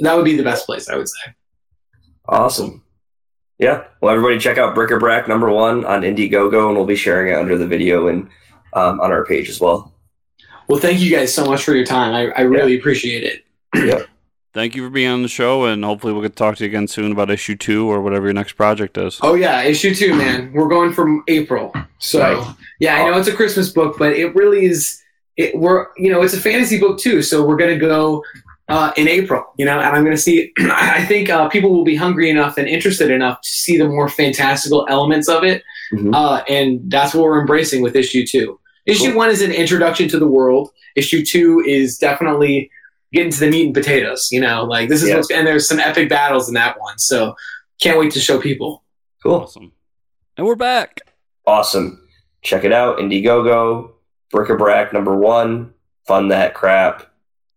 that 0.00 0.14
would 0.14 0.24
be 0.24 0.36
the 0.36 0.42
best 0.42 0.66
place, 0.66 0.88
I 0.88 0.96
would 0.96 1.08
say. 1.08 1.34
Awesome. 2.28 2.82
Yeah. 3.58 3.84
Well, 4.00 4.14
everybody 4.14 4.38
check 4.38 4.58
out 4.58 4.74
Bric-a-Brac 4.74 5.28
number 5.28 5.50
one 5.50 5.84
on 5.84 6.02
Indiegogo, 6.02 6.68
and 6.68 6.76
we'll 6.76 6.86
be 6.86 6.96
sharing 6.96 7.32
it 7.32 7.36
under 7.36 7.56
the 7.56 7.66
video 7.66 8.08
and 8.08 8.28
um, 8.72 9.00
on 9.00 9.12
our 9.12 9.24
page 9.24 9.48
as 9.48 9.60
well. 9.60 9.94
Well, 10.68 10.80
thank 10.80 11.00
you 11.00 11.14
guys 11.14 11.34
so 11.34 11.44
much 11.44 11.62
for 11.62 11.74
your 11.74 11.84
time. 11.84 12.14
I, 12.14 12.32
I 12.32 12.40
really 12.42 12.78
appreciate 12.78 13.44
it. 13.74 14.08
Thank 14.54 14.74
you 14.76 14.84
for 14.84 14.90
being 14.90 15.08
on 15.08 15.22
the 15.22 15.28
show, 15.28 15.64
and 15.64 15.82
hopefully 15.82 16.12
we'll 16.12 16.20
get 16.20 16.32
to 16.32 16.34
talk 16.36 16.56
to 16.56 16.64
you 16.64 16.68
again 16.68 16.86
soon 16.86 17.10
about 17.10 17.30
issue 17.30 17.56
two 17.56 17.90
or 17.90 18.02
whatever 18.02 18.26
your 18.26 18.34
next 18.34 18.52
project 18.52 18.98
is. 18.98 19.18
Oh 19.22 19.32
yeah, 19.34 19.62
issue 19.62 19.94
two, 19.94 20.14
man. 20.14 20.52
We're 20.52 20.68
going 20.68 20.92
from 20.92 21.24
April. 21.28 21.72
So 21.98 22.20
Right. 22.20 22.54
yeah, 22.78 22.96
I 22.96 23.10
know 23.10 23.18
it's 23.18 23.28
a 23.28 23.32
Christmas 23.34 23.70
book, 23.70 23.96
but 23.98 24.12
it 24.12 24.34
really 24.34 24.66
is. 24.66 25.02
It 25.38 25.56
we're 25.56 25.86
you 25.96 26.10
know 26.12 26.20
it's 26.20 26.34
a 26.34 26.40
fantasy 26.40 26.78
book 26.78 26.98
too, 26.98 27.22
so 27.22 27.46
we're 27.46 27.56
gonna 27.56 27.78
go 27.78 28.22
uh, 28.68 28.92
in 28.98 29.08
April. 29.08 29.42
You 29.56 29.64
know, 29.64 29.78
and 29.80 29.96
I'm 29.96 30.04
gonna 30.04 30.18
see. 30.18 30.52
I 30.58 31.02
think 31.06 31.30
uh, 31.30 31.48
people 31.48 31.70
will 31.70 31.84
be 31.84 31.96
hungry 31.96 32.28
enough 32.28 32.58
and 32.58 32.68
interested 32.68 33.10
enough 33.10 33.40
to 33.40 33.48
see 33.48 33.78
the 33.78 33.88
more 33.88 34.10
fantastical 34.10 34.86
elements 34.90 35.30
of 35.30 35.44
it, 35.44 35.62
Mhm. 35.94 36.14
uh, 36.14 36.44
and 36.46 36.78
that's 36.90 37.14
what 37.14 37.24
we're 37.24 37.40
embracing 37.40 37.80
with 37.80 37.96
issue 37.96 38.26
two. 38.26 38.60
Issue 38.84 39.06
Cool. 39.08 39.16
one 39.16 39.30
is 39.30 39.40
an 39.40 39.52
introduction 39.52 40.08
to 40.10 40.18
the 40.18 40.26
world. 40.28 40.72
Issue 40.94 41.24
two 41.24 41.64
is 41.66 41.96
definitely 41.96 42.70
getting 43.12 43.30
to 43.32 43.40
the 43.40 43.50
meat 43.50 43.66
and 43.66 43.74
potatoes. 43.74 44.28
You 44.32 44.40
know, 44.40 44.64
like 44.64 44.88
this 44.88 45.02
is 45.02 45.08
Yeah. 45.10 45.16
what's 45.16 45.30
and 45.30 45.46
there's 45.46 45.68
some 45.68 45.78
epic 45.80 46.08
battles 46.08 46.48
in 46.48 46.54
that 46.54 46.78
one. 46.80 46.98
So 46.98 47.34
can't 47.80 47.98
wait 47.98 48.12
to 48.12 48.20
show 48.20 48.40
people. 48.40 48.84
Cool. 49.22 49.34
Awesome. 49.34 49.72
And 50.36 50.46
we're 50.46 50.54
back. 50.56 51.00
Awesome. 51.46 52.08
Check 52.42 52.64
it 52.64 52.72
out. 52.72 52.98
Indiegogo, 52.98 53.90
Bric-a-Brac 54.30 54.92
number 54.92 55.14
one. 55.16 55.74
Fund 56.06 56.30
that 56.32 56.54
crap. 56.54 57.08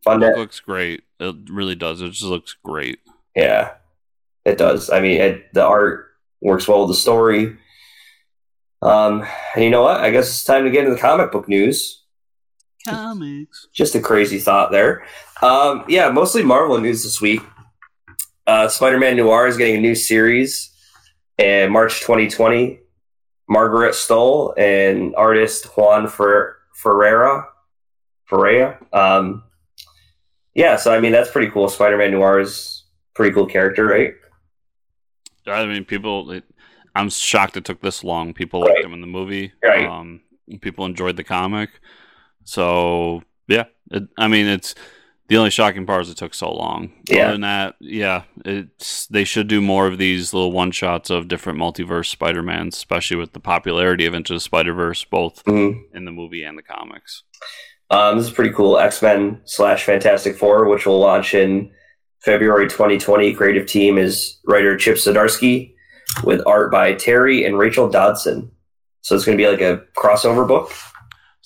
Fund 0.03 0.21
It 0.23 0.33
it. 0.33 0.37
looks 0.37 0.59
great. 0.59 1.03
It 1.19 1.35
really 1.49 1.75
does. 1.75 2.01
It 2.01 2.09
just 2.09 2.23
looks 2.23 2.55
great. 2.63 2.99
Yeah, 3.35 3.71
it 4.43 4.57
does. 4.57 4.89
I 4.89 4.99
mean, 4.99 5.19
it, 5.21 5.53
the 5.53 5.63
art 5.65 6.07
works 6.41 6.67
well 6.67 6.81
with 6.81 6.89
the 6.89 6.95
story. 7.01 7.57
Um, 8.81 9.25
and 9.55 9.63
you 9.63 9.69
know 9.71 9.81
what? 9.81 10.01
I 10.01 10.11
guess 10.11 10.27
it's 10.29 10.43
time 10.43 10.65
to 10.65 10.69
get 10.69 10.83
into 10.83 10.93
the 10.95 11.01
comic 11.01 11.31
book 11.31 11.47
news. 11.47 12.03
Comics. 12.87 13.67
Just 13.73 13.95
a 13.95 13.99
crazy 13.99 14.37
thought 14.39 14.71
there. 14.71 15.05
Um, 15.41 15.83
yeah, 15.87 16.09
mostly 16.09 16.43
Marvel 16.43 16.79
news 16.79 17.03
this 17.03 17.21
week. 17.21 17.41
Uh, 18.47 18.67
Spider-Man 18.67 19.17
Noir 19.17 19.47
is 19.47 19.57
getting 19.57 19.77
a 19.77 19.81
new 19.81 19.95
series 19.95 20.71
in 21.37 21.71
March 21.71 21.99
2020. 22.01 22.79
Margaret 23.47 23.93
Stohl 23.93 24.53
and 24.57 25.15
artist 25.15 25.65
Juan 25.77 26.07
Fer- 26.07 26.57
Ferreyra. 26.81 27.45
Ferreyra. 28.29 28.77
Um, 28.95 29.43
yeah, 30.55 30.77
so 30.77 30.93
I 30.93 30.99
mean 30.99 31.11
that's 31.11 31.29
pretty 31.31 31.51
cool. 31.51 31.67
Spider-Man 31.67 32.11
Noir 32.11 32.39
is 32.39 32.83
a 33.11 33.13
pretty 33.13 33.33
cool 33.33 33.45
character, 33.45 33.85
right? 33.85 34.13
I 35.47 35.65
mean, 35.65 35.85
people. 35.85 36.31
It, 36.31 36.43
I'm 36.95 37.09
shocked 37.09 37.57
it 37.57 37.65
took 37.65 37.81
this 37.81 38.03
long. 38.03 38.33
People 38.33 38.61
liked 38.61 38.75
Right. 38.75 38.85
him 38.85 38.93
in 38.93 39.01
the 39.01 39.07
movie. 39.07 39.51
Right. 39.63 39.85
Um, 39.85 40.21
people 40.61 40.85
enjoyed 40.85 41.17
the 41.17 41.23
comic. 41.23 41.69
So 42.45 43.21
yeah, 43.47 43.65
it, 43.91 44.03
I 44.17 44.27
mean, 44.27 44.47
it's 44.47 44.73
the 45.27 45.37
only 45.37 45.49
shocking 45.49 45.85
part 45.85 46.03
is 46.03 46.09
it 46.09 46.17
took 46.17 46.33
so 46.33 46.51
long. 46.51 46.91
Yeah. 47.09 47.23
Other 47.23 47.31
than 47.33 47.41
that, 47.41 47.75
yeah, 47.79 48.23
it's 48.45 49.07
they 49.07 49.23
should 49.23 49.47
do 49.47 49.61
more 49.61 49.87
of 49.87 49.97
these 49.97 50.33
little 50.33 50.51
one 50.51 50.71
shots 50.71 51.09
of 51.09 51.27
different 51.27 51.59
multiverse 51.59 52.07
Spider 52.07 52.43
Mans, 52.43 52.75
especially 52.75 53.17
with 53.17 53.33
the 53.33 53.39
popularity 53.39 54.05
of 54.05 54.13
Into 54.13 54.33
the 54.33 54.39
Spider 54.39 54.73
Verse, 54.73 55.03
both 55.03 55.43
Mhm. 55.45 55.81
in 55.93 56.05
the 56.05 56.11
movie 56.11 56.43
and 56.43 56.57
the 56.57 56.63
comics. 56.63 57.23
Um, 57.89 58.17
this 58.17 58.27
is 58.27 58.33
pretty 58.33 58.53
cool. 58.53 58.77
X 58.79 59.01
Men 59.01 59.41
slash 59.45 59.83
Fantastic 59.83 60.35
Four, 60.37 60.67
which 60.69 60.85
will 60.85 60.99
launch 60.99 61.33
in 61.33 61.71
February 62.23 62.67
2020. 62.67 63.33
Creative 63.33 63.65
team 63.67 63.97
is 63.97 64.39
writer 64.47 64.75
Chip 64.77 64.95
Zdarsky 64.95 65.73
with 66.23 66.41
art 66.47 66.71
by 66.71 66.93
Terry 66.93 67.45
and 67.45 67.57
Rachel 67.57 67.89
Dodson. 67.89 68.51
So 69.01 69.15
it's 69.15 69.23
going 69.25 69.37
to 69.37 69.43
be 69.43 69.47
like 69.49 69.61
a 69.61 69.83
crossover 69.95 70.47
book. 70.47 70.71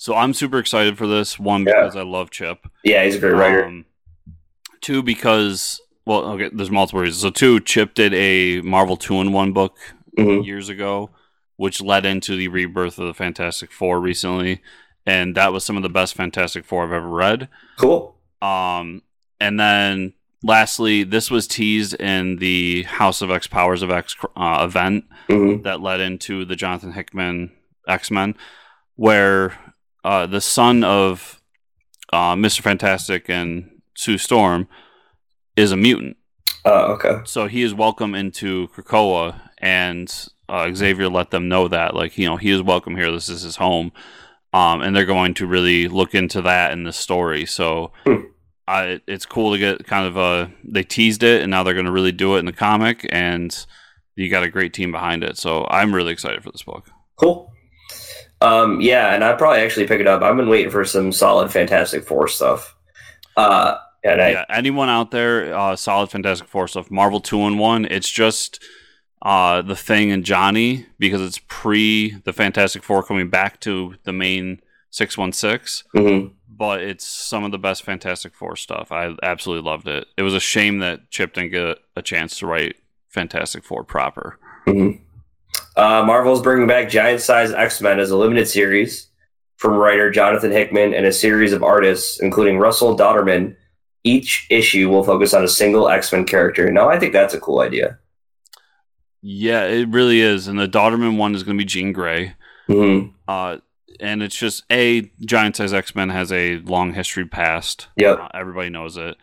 So 0.00 0.14
I'm 0.14 0.32
super 0.32 0.58
excited 0.58 0.96
for 0.96 1.06
this. 1.06 1.38
One 1.38 1.66
Yeah. 1.66 1.82
because 1.82 1.94
I 1.94 2.00
love 2.04 2.30
Chip. 2.30 2.66
Yeah, 2.84 3.04
he's 3.04 3.16
a 3.16 3.18
great 3.18 3.34
writer. 3.34 3.66
Um, 3.66 3.84
two, 4.80 5.02
because 5.02 5.78
well, 6.06 6.24
okay, 6.32 6.48
there's 6.50 6.70
multiple 6.70 7.02
reasons. 7.02 7.20
So 7.20 7.28
two, 7.28 7.60
Chip 7.60 7.92
did 7.92 8.14
a 8.14 8.62
Marvel 8.62 8.96
two 8.96 9.16
in 9.20 9.30
one 9.32 9.52
book 9.52 9.76
Mhm. 10.16 10.42
years 10.46 10.70
ago, 10.70 11.10
which 11.56 11.82
led 11.82 12.06
into 12.06 12.34
the 12.34 12.48
rebirth 12.48 12.98
of 12.98 13.08
the 13.08 13.12
Fantastic 13.14 13.70
Four 13.70 14.00
recently, 14.00 14.62
and 15.04 15.34
that 15.34 15.52
was 15.52 15.64
some 15.64 15.76
of 15.76 15.82
the 15.82 15.90
best 15.90 16.14
Fantastic 16.14 16.64
Four 16.64 16.84
I've 16.84 16.92
ever 16.92 17.06
read. 17.06 17.48
Cool. 17.76 18.16
Um, 18.40 19.02
and 19.38 19.60
then 19.60 20.14
lastly, 20.42 21.02
this 21.04 21.30
was 21.30 21.46
teased 21.46 21.92
in 22.00 22.36
the 22.36 22.84
House 22.84 23.20
of 23.20 23.30
X 23.30 23.46
Powers 23.46 23.82
of 23.82 23.90
X 23.90 24.16
uh, 24.34 24.60
event 24.66 25.04
hmm 25.28 25.60
that 25.60 25.82
led 25.82 26.00
into 26.00 26.46
the 26.46 26.56
Jonathan 26.56 26.92
Hickman 26.94 27.52
X 27.86 28.10
Men, 28.10 28.34
where 28.96 29.52
uh, 30.04 30.26
the 30.26 30.40
son 30.40 30.84
of 30.84 31.40
uh, 32.12 32.36
Mister 32.36 32.62
Fantastic 32.62 33.28
and 33.28 33.80
Sue 33.96 34.18
Storm 34.18 34.68
is 35.56 35.72
a 35.72 35.76
mutant. 35.76 36.16
Oh, 36.64 36.92
okay. 36.92 37.20
So 37.24 37.46
he 37.46 37.62
is 37.62 37.74
welcome 37.74 38.14
into 38.14 38.68
Krakoa, 38.68 39.40
and 39.58 40.12
uh, 40.48 40.72
Xavier 40.74 41.08
let 41.08 41.30
them 41.30 41.48
know 41.48 41.68
that, 41.68 41.94
like, 41.94 42.18
you 42.18 42.26
know, 42.26 42.36
he 42.36 42.50
is 42.50 42.62
welcome 42.62 42.96
here. 42.96 43.10
This 43.10 43.28
is 43.28 43.42
his 43.42 43.56
home. 43.56 43.92
Um, 44.52 44.82
and 44.82 44.96
they're 44.96 45.04
going 45.04 45.34
to 45.34 45.46
really 45.46 45.86
look 45.86 46.12
into 46.12 46.42
that 46.42 46.72
in 46.72 46.82
this 46.82 46.96
story. 46.96 47.46
So 47.46 47.92
Hmm. 48.04 48.22
I, 48.66 49.00
it's 49.06 49.24
cool 49.24 49.52
to 49.52 49.58
get 49.58 49.86
kind 49.86 50.06
of 50.06 50.16
a. 50.16 50.52
They 50.64 50.82
teased 50.82 51.22
it, 51.22 51.42
and 51.42 51.52
now 51.52 51.62
they're 51.62 51.74
going 51.74 51.86
to 51.86 51.92
really 51.92 52.10
do 52.12 52.34
it 52.34 52.40
in 52.40 52.46
the 52.46 52.52
comic, 52.52 53.06
and 53.10 53.56
you 54.16 54.28
got 54.28 54.42
a 54.42 54.48
great 54.48 54.72
team 54.72 54.90
behind 54.90 55.22
it. 55.22 55.38
So 55.38 55.66
I'm 55.70 55.94
really 55.94 56.12
excited 56.12 56.42
for 56.42 56.50
this 56.50 56.64
book. 56.64 56.90
Cool. 57.16 57.49
Um, 58.42 58.80
yeah, 58.80 59.14
and 59.14 59.22
I'd 59.22 59.38
probably 59.38 59.60
actually 59.60 59.86
pick 59.86 60.00
it 60.00 60.06
up. 60.06 60.22
I've 60.22 60.36
been 60.36 60.48
waiting 60.48 60.70
for 60.70 60.84
some 60.84 61.12
solid 61.12 61.50
Fantastic 61.52 62.04
Four 62.04 62.28
stuff. 62.28 62.74
Uh, 63.36 63.76
and 64.02 64.20
I, 64.20 64.30
yeah, 64.30 64.44
anyone 64.48 64.88
out 64.88 65.10
there, 65.10 65.54
uh, 65.54 65.76
solid 65.76 66.10
Fantastic 66.10 66.48
Four 66.48 66.66
stuff, 66.68 66.90
Marvel 66.90 67.20
two 67.20 67.40
in 67.42 67.58
one. 67.58 67.84
It's 67.84 68.08
just 68.10 68.62
uh, 69.22 69.60
the 69.62 69.76
Thing 69.76 70.10
and 70.10 70.24
Johnny 70.24 70.86
because 70.98 71.20
it's 71.20 71.38
pre 71.48 72.12
the 72.24 72.32
Fantastic 72.32 72.82
Four 72.82 73.02
coming 73.02 73.28
back 73.28 73.60
to 73.60 73.94
the 74.04 74.12
main 74.12 74.60
six 74.90 75.18
one 75.18 75.32
six. 75.32 75.84
mhm. 75.94 76.32
But 76.48 76.82
it's 76.82 77.06
some 77.06 77.44
of 77.44 77.52
the 77.52 77.58
best 77.58 77.82
Fantastic 77.84 78.34
Four 78.34 78.56
stuff. 78.56 78.90
I 78.92 79.14
absolutely 79.22 79.68
loved 79.70 79.86
it. 79.88 80.06
It 80.18 80.22
was 80.22 80.34
a 80.34 80.40
shame 80.40 80.78
that 80.80 81.10
Chip 81.10 81.32
didn't 81.34 81.52
get 81.52 81.78
a 81.96 82.02
chance 82.02 82.38
to 82.38 82.46
write 82.46 82.76
Fantastic 83.08 83.64
Four 83.64 83.84
proper. 83.84 84.38
Mhm. 84.66 85.00
Uh, 85.76 86.02
Marvel's 86.04 86.42
bringing 86.42 86.66
back 86.66 86.88
Giant 86.90 87.20
Size 87.20 87.52
X 87.52 87.80
Men 87.80 88.00
as 88.00 88.10
a 88.10 88.16
limited 88.16 88.46
series 88.48 89.08
from 89.56 89.74
writer 89.74 90.10
Jonathan 90.10 90.50
Hickman 90.50 90.94
and 90.94 91.06
a 91.06 91.12
series 91.12 91.52
of 91.52 91.62
artists, 91.62 92.20
including 92.20 92.58
Russell 92.58 92.96
Dauterman. 92.96 93.56
Each 94.02 94.46
issue 94.50 94.88
will 94.88 95.04
focus 95.04 95.34
on 95.34 95.44
a 95.44 95.48
single 95.48 95.88
X 95.88 96.12
Men 96.12 96.24
character. 96.24 96.70
Now, 96.72 96.88
I 96.88 96.98
think 96.98 97.12
that's 97.12 97.34
a 97.34 97.40
cool 97.40 97.60
idea. 97.60 97.98
Yeah, 99.22 99.64
it 99.66 99.88
really 99.88 100.20
is. 100.20 100.48
And 100.48 100.58
the 100.58 100.66
Dauterman 100.68 101.18
one 101.18 101.34
is 101.34 101.42
going 101.42 101.56
to 101.58 101.62
be 101.62 101.66
Jean 101.66 101.92
Grey. 101.92 102.34
hmm 102.66 103.08
Uh, 103.28 103.58
and 104.00 104.22
it's 104.22 104.36
just 104.36 104.64
a 104.72 105.10
giant 105.20 105.56
size 105.56 105.74
X 105.74 105.94
Men 105.94 106.08
has 106.08 106.32
a 106.32 106.56
long 106.60 106.94
history 106.94 107.26
past. 107.26 107.88
Yeah, 107.96 108.12
Uh, 108.12 108.28
everybody 108.32 108.70
knows 108.70 108.96
it. 108.96 109.16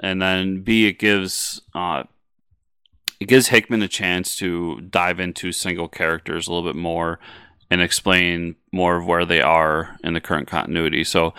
And 0.00 0.20
then 0.20 0.60
B, 0.62 0.86
it 0.86 0.98
gives 0.98 1.62
uh, 1.74 2.04
it 3.20 3.26
gives 3.26 3.48
Hickman 3.48 3.82
a 3.82 3.88
chance 3.88 4.36
to 4.36 4.80
dive 4.80 5.20
into 5.20 5.52
single 5.52 5.88
characters 5.88 6.46
a 6.46 6.52
little 6.52 6.68
bit 6.68 6.76
more 6.76 7.18
and 7.70 7.82
explain 7.82 8.56
more 8.72 8.96
of 8.96 9.06
where 9.06 9.24
they 9.24 9.40
are 9.40 9.96
in 10.02 10.14
the 10.14 10.20
current 10.20 10.48
continuity. 10.48 11.04
So 11.04 11.34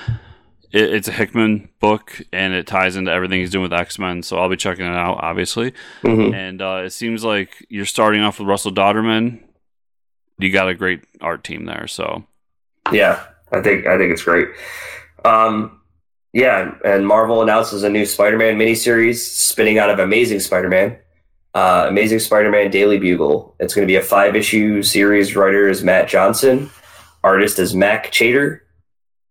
it, 0.72 0.94
it's 0.94 1.08
a 1.08 1.12
Hickman 1.12 1.70
book, 1.80 2.22
and 2.32 2.54
it 2.54 2.68
ties 2.68 2.96
into 2.96 3.12
everything 3.12 3.40
he's 3.40 3.50
doing 3.50 3.64
with 3.64 3.74
X 3.74 3.98
Men. 3.98 4.22
So 4.24 4.38
I'll 4.38 4.50
be 4.50 4.58
checking 4.58 4.86
it 4.86 4.96
out, 4.96 5.20
obviously. 5.22 5.74
hmm 6.02 6.34
And 6.34 6.62
uh, 6.62 6.84
it 6.86 6.92
seems 6.92 7.24
like 7.24 7.66
you're 7.70 7.86
starting 7.86 8.22
off 8.22 8.40
with 8.40 8.48
Russell 8.48 8.72
Dauterman. 8.72 9.42
You 10.38 10.52
got 10.52 10.70
a 10.70 10.76
great 10.76 11.04
art 11.22 11.44
team 11.44 11.66
there, 11.66 11.88
so 11.88 12.26
Yeah, 12.92 13.24
I 13.52 13.62
think 13.62 13.88
I 13.88 13.98
think 13.98 14.12
it's 14.12 14.24
great. 14.24 14.48
Um, 15.26 15.82
yeah, 16.32 16.76
and 16.86 17.06
Marvel 17.08 17.42
announces 17.42 17.84
a 17.84 17.90
new 17.90 18.06
Spider-Man 18.06 18.58
miniseries 18.58 19.18
spinning 19.18 19.80
out 19.80 19.90
of 19.90 20.00
Amazing 20.00 20.40
Spider-Man. 20.40 20.98
Uh, 21.54 21.86
Amazing 21.90 22.20
Spider-Man 22.20 22.70
Daily 22.72 23.00
Bugle. 23.00 23.56
It's 23.60 23.74
going 23.74 23.88
to 23.88 23.92
be 23.92 23.96
a 23.96 24.02
five-issue 24.02 24.84
series. 24.84 25.36
Writer 25.36 25.68
is 25.68 25.84
Mat 25.84 26.08
Johnson. 26.08 26.70
Artist 27.24 27.58
is 27.60 27.74
Mack 27.76 28.14
Chater. 28.14 28.64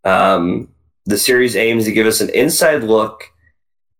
Um, 0.04 0.68
the 1.06 1.16
series 1.16 1.54
aims 1.56 1.84
to 1.84 1.92
give 1.92 2.06
us 2.06 2.20
an 2.20 2.28
inside 2.30 2.82
look 2.82 3.24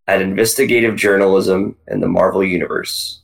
at 0.06 0.20
investigative 0.20 0.96
journalism 0.96 1.76
in 1.86 2.00
the 2.00 2.08
Marvel 2.08 2.42
universe. 2.44 3.20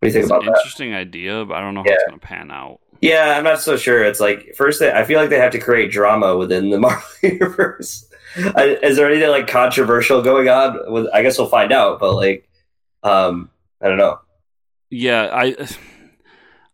What 0.00 0.06
do 0.06 0.08
you 0.08 0.12
think 0.12 0.22
It's 0.24 0.30
about 0.30 0.42
an 0.42 0.52
that? 0.52 0.58
interesting 0.58 0.94
idea, 0.94 1.44
but 1.44 1.54
I 1.54 1.60
don't 1.60 1.74
know 1.74 1.80
how 1.82 1.86
Yeah. 1.88 1.94
it's 1.94 2.04
going 2.04 2.20
to 2.20 2.26
pan 2.26 2.50
out. 2.50 2.80
Yeah, 3.00 3.34
I'm 3.36 3.44
not 3.44 3.60
so 3.60 3.76
sure. 3.76 4.04
It's 4.04 4.20
like 4.20 4.54
first, 4.56 4.80
they, 4.80 4.92
I 4.92 5.04
feel 5.04 5.18
like 5.20 5.30
they 5.30 5.38
have 5.38 5.52
to 5.52 5.58
create 5.58 5.90
drama 5.90 6.36
within 6.36 6.70
the 6.70 6.78
Marvel 6.80 7.02
universe. 7.22 8.08
I, 8.56 8.78
is 8.82 8.96
there 8.96 9.10
anything 9.10 9.30
like 9.30 9.46
controversial 9.46 10.22
going 10.22 10.48
on? 10.48 10.78
With 10.92 11.06
I 11.14 11.22
guess 11.22 11.38
we'll 11.38 11.48
find 11.48 11.72
out. 11.72 11.98
But 12.00 12.14
like, 12.14 12.48
um, 13.02 13.50
I 13.82 13.88
don't 13.88 13.98
know. 13.98 14.20
Yeah, 14.90 15.28
I 15.32 15.56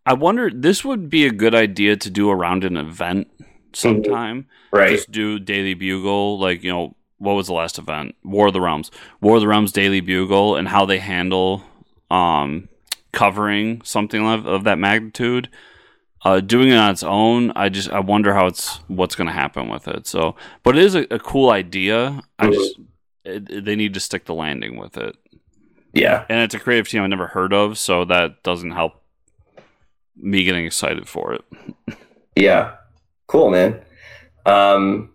I 0.06 0.14
wonder 0.14 0.50
this 0.50 0.84
would 0.84 1.10
be 1.10 1.26
a 1.26 1.30
good 1.30 1.54
idea 1.54 1.96
to 1.96 2.10
do 2.10 2.30
around 2.30 2.64
an 2.64 2.76
event 2.76 3.28
sometime. 3.72 4.46
Right? 4.72 4.90
Just 4.90 5.10
do 5.10 5.38
Daily 5.38 5.74
Bugle, 5.74 6.38
like 6.38 6.62
you 6.62 6.70
know, 6.72 6.96
what 7.18 7.34
was 7.34 7.46
the 7.48 7.52
last 7.54 7.78
event? 7.78 8.14
War 8.22 8.48
of 8.48 8.52
the 8.52 8.60
Realms. 8.60 8.90
War 9.20 9.36
of 9.36 9.40
the 9.42 9.48
Realms 9.48 9.72
Daily 9.72 10.00
Bugle 10.00 10.56
and 10.56 10.68
how 10.68 10.84
they 10.86 10.98
handle 10.98 11.62
um 12.10 12.68
covering 13.12 13.82
something 13.84 14.24
of, 14.26 14.46
of 14.46 14.64
that 14.64 14.78
magnitude. 14.78 15.48
Uh, 16.22 16.38
doing 16.38 16.68
it 16.68 16.76
on 16.76 16.90
its 16.90 17.02
own, 17.02 17.50
I 17.56 17.70
just 17.70 17.90
I 17.90 18.00
wonder 18.00 18.34
how 18.34 18.46
it's 18.46 18.76
what's 18.88 19.14
going 19.14 19.26
to 19.26 19.32
happen 19.32 19.70
with 19.70 19.88
it. 19.88 20.06
So, 20.06 20.36
but 20.62 20.76
it 20.76 20.84
is 20.84 20.94
a, 20.94 21.06
a 21.10 21.18
cool 21.18 21.48
idea. 21.50 22.20
I 22.38 22.46
Mhm. 22.48 22.52
just 22.52 22.80
it- 23.24 23.64
they 23.64 23.74
need 23.74 23.94
to 23.94 24.00
stick 24.00 24.26
the 24.26 24.34
landing 24.34 24.76
with 24.76 24.98
it, 24.98 25.16
yeah, 25.92 26.24
and 26.28 26.40
it's 26.40 26.54
a 26.54 26.58
creative 26.58 26.88
team 26.88 27.02
I've 27.02 27.10
never 27.10 27.26
heard 27.26 27.52
of, 27.52 27.78
so 27.78 28.04
that 28.06 28.42
doesn't 28.42 28.72
help 28.72 29.02
me 30.16 30.44
getting 30.44 30.66
excited 30.66 31.08
for 31.08 31.34
it. 31.34 31.44
yeah. 32.36 32.76
Cool, 33.26 33.50
man. 33.50 33.80
Um, 34.44 35.10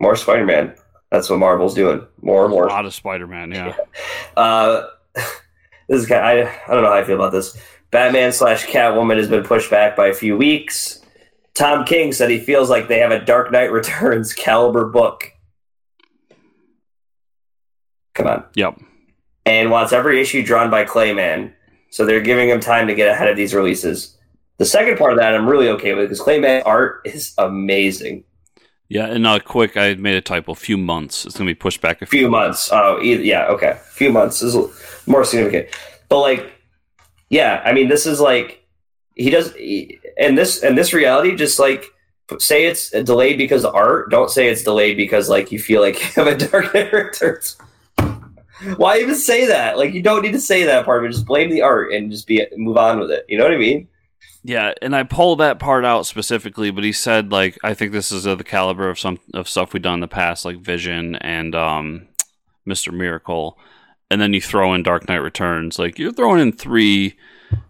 more 0.00 0.16
Spider-Man. 0.16 0.74
That's 1.10 1.30
what 1.30 1.38
Marvel's 1.38 1.74
doing. 1.74 2.04
More 2.20 2.44
and 2.44 2.50
more. 2.50 2.66
A 2.66 2.70
lot 2.70 2.86
of 2.86 2.94
Spider-Man, 2.94 3.52
yeah. 3.52 3.76
Uh, 4.36 4.88
this 5.14 6.02
is 6.02 6.06
kind. 6.06 6.20
I 6.20 6.32
I 6.42 6.74
don't 6.74 6.82
know 6.82 6.90
how 6.90 6.98
I 6.98 7.04
feel 7.04 7.14
about 7.14 7.32
this. 7.32 7.56
Batman 7.90 8.32
slash 8.32 8.66
Catwoman 8.66 9.16
has 9.16 9.28
been 9.28 9.44
pushed 9.44 9.70
back 9.70 9.96
by 9.96 10.08
a 10.08 10.12
few 10.14 10.36
weeks. 10.36 11.00
Tom 11.54 11.86
King 11.86 12.12
said 12.12 12.28
he 12.28 12.38
feels 12.38 12.68
like 12.68 12.88
they 12.88 12.98
have 12.98 13.12
a 13.12 13.24
Dark 13.24 13.50
Knight 13.50 13.72
Returns 13.72 14.34
caliber 14.34 14.86
book. 14.86 15.32
Come 18.14 18.26
on. 18.26 18.44
Yep. 18.54 18.78
And 19.46 19.70
wants 19.70 19.92
every 19.92 20.20
issue 20.20 20.44
drawn 20.44 20.70
by 20.70 20.84
Clay 20.84 21.14
Mann. 21.14 21.54
So 21.90 22.04
they're 22.04 22.20
giving 22.20 22.50
him 22.50 22.60
time 22.60 22.88
to 22.88 22.94
get 22.94 23.08
ahead 23.08 23.28
of 23.28 23.36
these 23.36 23.54
releases. 23.54 24.16
The 24.58 24.66
second 24.66 24.98
part 24.98 25.12
of 25.12 25.18
that 25.18 25.34
I'm 25.34 25.48
really 25.48 25.68
okay 25.70 25.94
with 25.94 26.06
because 26.06 26.20
Clay 26.20 26.38
Mann 26.38 26.62
art 26.66 27.00
is 27.04 27.32
amazing. 27.38 28.24
Yeah, 28.88 29.06
and 29.06 29.26
uh, 29.26 29.40
quick, 29.40 29.76
I 29.76 29.94
made 29.94 30.14
a 30.14 30.20
typo. 30.20 30.54
Few 30.54 30.76
months. 30.76 31.26
It's 31.26 31.36
gonna 31.36 31.50
be 31.50 31.54
pushed 31.54 31.80
back 31.80 32.02
a 32.02 32.06
few, 32.06 32.20
few 32.20 32.30
months. 32.30 32.70
Oh, 32.72 33.00
either, 33.02 33.22
yeah, 33.22 33.46
okay. 33.46 33.80
Few 33.90 34.12
months 34.12 34.42
is 34.42 34.56
more 35.06 35.24
significant. 35.24 35.68
But 36.08 36.20
like, 36.20 36.52
yeah, 37.28 37.62
I 37.64 37.72
mean, 37.72 37.88
this 37.88 38.06
is 38.06 38.20
like 38.20 38.64
he 39.14 39.30
does, 39.30 39.52
he, 39.54 39.98
and 40.18 40.38
this 40.38 40.62
and 40.62 40.78
this 40.78 40.92
reality, 40.92 41.34
just 41.34 41.58
like 41.58 41.84
say 42.38 42.66
it's 42.66 42.90
delayed 42.90 43.38
because 43.38 43.64
of 43.64 43.74
art. 43.74 44.10
Don't 44.10 44.30
say 44.30 44.48
it's 44.48 44.62
delayed 44.62 44.96
because 44.96 45.28
like 45.28 45.50
you 45.50 45.58
feel 45.58 45.80
like 45.80 46.00
you 46.16 46.22
have 46.22 46.28
a 46.28 46.36
Dark 46.36 46.72
Knight 46.74 46.92
Returns. 46.92 47.56
Why 48.76 48.98
even 48.98 49.14
say 49.14 49.46
that? 49.46 49.76
Like, 49.76 49.92
you 49.92 50.02
don't 50.02 50.22
need 50.22 50.32
to 50.32 50.40
say 50.40 50.64
that 50.64 50.84
part 50.84 51.04
of 51.04 51.08
it. 51.08 51.12
Just 51.12 51.26
blame 51.26 51.50
the 51.50 51.62
art 51.62 51.92
and 51.92 52.10
just 52.10 52.26
be 52.26 52.46
move 52.56 52.76
on 52.76 52.98
with 52.98 53.10
it. 53.10 53.26
You 53.28 53.36
know 53.36 53.44
what 53.44 53.52
I 53.52 53.58
mean? 53.58 53.88
Yeah, 54.42 54.74
and 54.80 54.94
I 54.94 55.02
pulled 55.02 55.40
that 55.40 55.58
part 55.58 55.84
out 55.84 56.06
specifically, 56.06 56.70
but 56.70 56.84
he 56.84 56.92
said 56.92 57.32
like 57.32 57.58
I 57.64 57.74
think 57.74 57.90
this 57.90 58.12
is 58.12 58.26
of 58.26 58.38
the 58.38 58.44
caliber 58.44 58.88
of 58.88 58.98
some 58.98 59.18
of 59.34 59.48
stuff 59.48 59.72
we've 59.72 59.82
done 59.82 59.94
in 59.94 60.00
the 60.00 60.08
past, 60.08 60.44
like 60.44 60.58
Vision 60.58 61.16
and 61.16 61.54
um, 61.56 62.06
Mister 62.64 62.92
Miracle, 62.92 63.58
and 64.08 64.20
then 64.20 64.32
you 64.32 64.40
throw 64.40 64.72
in 64.72 64.84
Dark 64.84 65.08
Knight 65.08 65.16
Returns. 65.16 65.80
Like 65.80 65.98
you're 65.98 66.12
throwing 66.12 66.40
in 66.40 66.52
three, 66.52 67.16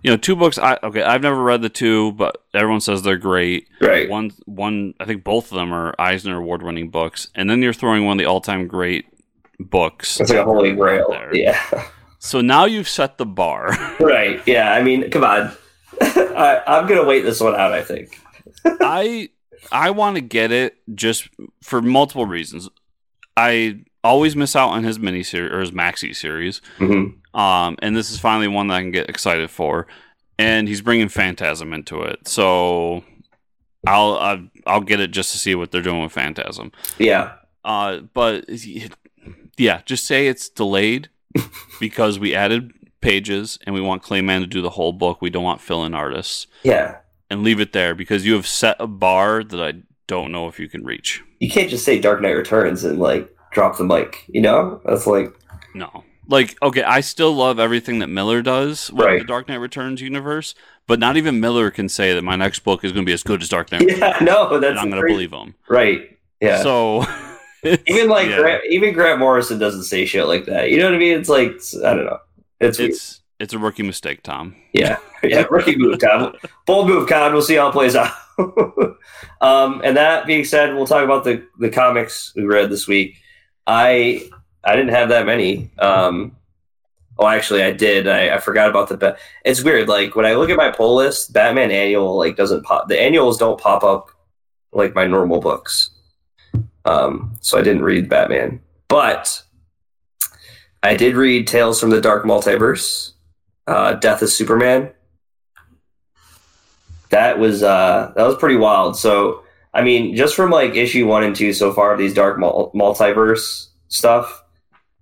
you 0.03 0.11
know, 0.11 0.19
two 0.19 0.37
books. 0.37 0.59
I 0.59 0.79
okay, 0.83 1.03
I've 1.03 1.23
never 1.23 1.43
read 1.43 1.63
the 1.63 1.71
two, 1.71 2.13
but 2.13 2.45
everyone 2.53 2.83
says 2.83 3.01
they're 3.01 3.17
great. 3.17 3.69
Right. 3.81 4.11
One, 4.11 4.33
one, 4.45 4.93
I 5.01 5.07
think 5.07 5.25
both 5.25 5.51
of 5.51 5.57
them 5.57 5.73
are 5.73 5.95
Eisner 5.99 6.37
Award 6.37 6.63
winning 6.63 6.91
books, 6.91 7.31
and 7.35 7.49
then 7.49 7.63
you're 7.63 7.73
throwing 7.73 8.05
one 8.05 8.19
of 8.19 8.23
the 8.23 8.31
all 8.31 8.43
time 8.43 8.69
great 8.69 9.07
books. 9.59 10.21
It's 10.21 10.31
like 10.31 10.39
a 10.41 10.45
holy 10.45 10.73
grail. 10.73 11.09
There. 11.11 11.35
Yeah. 11.35 11.61
So 12.19 12.41
now 12.41 12.65
you've 12.65 12.89
set 12.89 13.19
the 13.19 13.27
bar. 13.27 13.69
right. 14.01 14.41
Yeah. 14.47 14.73
I 14.73 14.83
mean, 14.83 15.11
come 15.11 15.25
on. 15.25 15.53
I, 16.01 16.63
I'm 16.67 16.87
gonna 16.87 17.05
wait 17.05 17.23
this 17.23 17.41
one 17.41 17.55
out. 17.55 17.73
I 17.73 17.83
think. 17.83 18.19
I 18.65 19.31
I 19.73 19.91
want 19.91 20.17
to 20.17 20.21
get 20.21 20.53
it 20.53 20.77
just 20.95 21.29
for 21.63 21.81
multiple 21.83 22.27
reasons. 22.27 22.69
I 23.37 23.81
always 24.05 24.37
miss 24.37 24.55
out 24.57 24.69
on 24.71 24.85
his 24.85 24.99
mini 24.99 25.23
series 25.23 25.53
or 25.53 25.61
his 25.61 25.71
maxi 25.73 26.15
series, 26.15 26.61
Mm-hmm. 26.79 27.39
um, 27.39 27.77
and 27.83 27.97
this 27.97 28.11
is 28.11 28.19
finally 28.21 28.49
one 28.49 28.69
that 28.69 28.75
I 28.75 28.81
can 28.83 28.93
get 28.93 29.09
excited 29.11 29.51
for. 29.51 29.87
And 30.39 30.69
he's 30.69 30.81
bringing 30.83 31.09
Phantasm 31.09 31.73
into 31.73 32.03
it, 32.03 32.29
so 32.29 33.03
I'll 33.87 34.15
I'll, 34.19 34.49
I'll 34.67 34.81
get 34.81 35.01
it 35.01 35.11
just 35.11 35.33
to 35.33 35.39
see 35.39 35.55
what 35.55 35.71
they're 35.73 35.83
doing 35.83 36.03
with 36.03 36.13
Phantasm. 36.13 36.73
Yeah. 36.99 37.33
Uh, 37.65 38.01
but 38.15 38.45
yeah, 39.57 39.83
just 39.85 40.07
say 40.07 40.27
it's 40.29 40.49
delayed 40.49 41.09
because 41.81 42.19
we 42.19 42.35
added 42.35 42.73
pages 43.01 43.59
and 43.65 43.75
we 43.75 43.81
want 43.81 44.03
Clay 44.03 44.21
Mann 44.21 44.41
to 44.41 44.47
do 44.47 44.63
the 44.63 44.71
whole 44.71 44.93
book. 44.93 45.21
We 45.23 45.31
don't 45.31 45.45
want 45.45 45.61
fill-in 45.61 45.95
artists 45.95 46.47
Yeah. 46.63 46.99
and 47.31 47.43
leave 47.43 47.61
it 47.61 47.73
there 47.73 47.95
because 47.95 48.27
you 48.27 48.35
have 48.35 48.47
set 48.47 48.77
a 48.81 48.87
bar 48.87 49.45
that 49.45 49.61
I 49.63 49.75
don't 50.07 50.33
know 50.33 50.49
if 50.49 50.59
you 50.59 50.69
can 50.69 50.85
reach. 50.85 51.23
you 51.41 51.51
can't 51.51 51.69
just 51.71 51.85
say 51.85 51.99
Dark 52.01 52.21
Knight 52.23 52.31
Returns 52.33 52.85
and 52.85 52.99
like 52.99 53.29
drop 53.53 53.77
the 53.77 53.85
mic. 53.85 54.25
You 54.29 54.41
know, 54.43 54.81
that's 54.85 55.07
like 55.07 55.35
No. 55.75 56.05
Like, 56.29 56.57
okay, 56.61 56.83
I 56.83 57.03
still 57.03 57.33
love 57.33 57.61
everything 57.61 58.01
that 58.01 58.09
Miller 58.09 58.43
does 58.43 58.91
with 58.91 59.07
Right. 59.07 59.19
the 59.21 59.25
Dark 59.27 59.47
Knight 59.49 59.61
Returns 59.61 60.01
universe, 60.01 60.57
but 60.89 60.99
not 60.99 61.17
even 61.17 61.39
Miller 61.39 61.71
can 61.71 61.89
say 61.89 62.15
that 62.15 62.23
my 62.23 62.35
next 62.35 62.61
book 62.65 62.83
is 62.83 62.91
going 62.91 63.05
to 63.05 63.09
be 63.09 63.13
as 63.13 63.23
good 63.23 63.43
as 63.43 63.49
Dark 63.49 63.71
Knight 63.71 63.83
Returns. 63.83 64.01
yeah, 64.01 64.19
no, 64.25 64.55
and 64.55 64.63
that's 64.63 64.77
I'm 64.79 64.91
going 64.91 64.97
to 64.97 65.03
crazy. 65.03 65.15
believe 65.29 65.33
him. 65.33 65.55
right. 65.69 66.19
Yeah, 66.41 66.63
So, 66.65 67.05
even 67.87 68.09
like 68.09 68.29
yeah, 68.29 68.39
Grant, 68.39 68.63
even 68.69 68.95
Grant 68.95 69.19
Morrison 69.19 69.59
doesn't 69.59 69.85
say 69.85 70.07
shit 70.07 70.27
like 70.27 70.47
that. 70.47 70.71
You 70.71 70.79
know 70.79 70.87
what 70.87 70.95
I 70.95 70.99
mean? 70.99 71.19
It's 71.19 71.29
like 71.29 71.61
I 71.85 71.95
don't 71.95 72.07
know. 72.07 72.19
It's, 72.61 72.79
weird. 72.79 72.93
it's 72.93 73.21
it's 73.39 73.53
a 73.53 73.59
rookie 73.59 73.83
mistake, 73.83 74.23
Tom. 74.23 74.55
yeah, 74.73 74.99
yeah. 75.23 75.45
Rookie 75.51 75.77
move, 75.77 75.99
Tom. 75.99 76.35
Bold 76.67 76.89
move, 76.89 77.09
Con. 77.09 77.33
We'll 77.33 77.43
see 77.43 77.57
how 77.57 77.69
it 77.69 77.73
plays 77.73 77.97
out. 77.97 78.13
um, 79.41 79.81
and 79.85 79.97
that 79.97 80.27
being 80.27 80.45
said, 80.45 80.75
we'll 80.75 80.87
talk 80.87 81.05
about 81.05 81.25
the 81.25 81.47
the 81.59 81.71
comics 81.71 82.33
we 82.35 82.45
read 82.45 82.71
this 82.71 82.87
week. 82.87 83.17
I 83.67 84.29
I 84.65 84.77
didn't 84.77 84.95
have 84.95 85.11
that 85.11 85.27
many. 85.27 85.71
Um, 85.79 86.37
oh, 87.19 87.29
actually, 87.29 87.63
I 87.63 87.73
did. 87.73 88.09
I, 88.09 88.35
I 88.35 88.39
forgot 88.39 88.71
about 88.71 88.89
the. 88.89 88.97
Ba- 88.97 89.17
it's 89.45 89.63
weird. 89.63 89.89
Like 89.89 90.17
when 90.17 90.27
I 90.27 90.35
look 90.35 90.51
at 90.51 90.57
my 90.57 90.71
pull 90.71 90.97
list, 90.97 91.33
Batman 91.33 91.71
annual 91.71 92.17
like 92.17 92.37
doesn't 92.37 92.65
pop. 92.65 92.89
The 92.89 93.01
annuals 93.01 93.39
don't 93.39 93.61
pop 93.61 93.85
up 93.85 94.11
like 94.73 94.95
my 94.95 95.07
normal 95.07 95.41
books. 95.41 95.91
Um, 96.87 97.35
so 97.41 97.59
I 97.59 97.63
didn't 97.63 97.83
read 97.83 98.09
Batman, 98.09 98.61
but 98.89 99.43
I 100.83 100.95
did 100.97 101.17
read 101.17 101.47
Tales 101.47 101.81
from 101.81 101.91
the 101.91 102.01
Dark 102.01 102.25
Multiverse, 102.25 103.13
uh, 103.67 103.95
Death 103.95 104.23
of 104.23 104.31
Superman. 104.31 104.91
That 107.11 107.39
was 107.39 107.63
uh, 107.63 108.13
that 108.17 108.27
was 108.27 108.37
pretty 108.37 108.57
wild. 108.57 108.97
So 108.97 109.43
I 109.77 109.83
mean, 109.83 110.17
just 110.17 110.35
from 110.35 110.51
like 110.51 110.75
issue 110.75 111.07
one 111.07 111.23
and 111.23 111.37
two 111.37 111.53
so 111.53 111.73
far 111.73 111.93
of 111.93 111.99
these 111.99 112.15
Dark 112.15 112.39
mul- 112.39 112.73
Multiverse 112.75 113.69
stuff, 113.89 114.43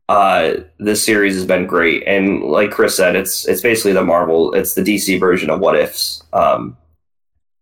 uh, 0.09 0.55
this 0.79 1.03
series 1.03 1.35
has 1.35 1.47
been 1.47 1.67
great. 1.67 2.03
And 2.09 2.43
like 2.43 2.73
Chris 2.73 2.97
said, 2.97 3.15
it's 3.15 3.47
it's 3.47 3.61
basically 3.61 3.93
the 3.93 4.03
Marvel, 4.03 4.53
it's 4.53 4.75
the 4.75 4.83
DC 4.83 5.21
version 5.21 5.49
of 5.49 5.61
What 5.61 5.77
Ifs. 5.77 6.25
Um, 6.33 6.77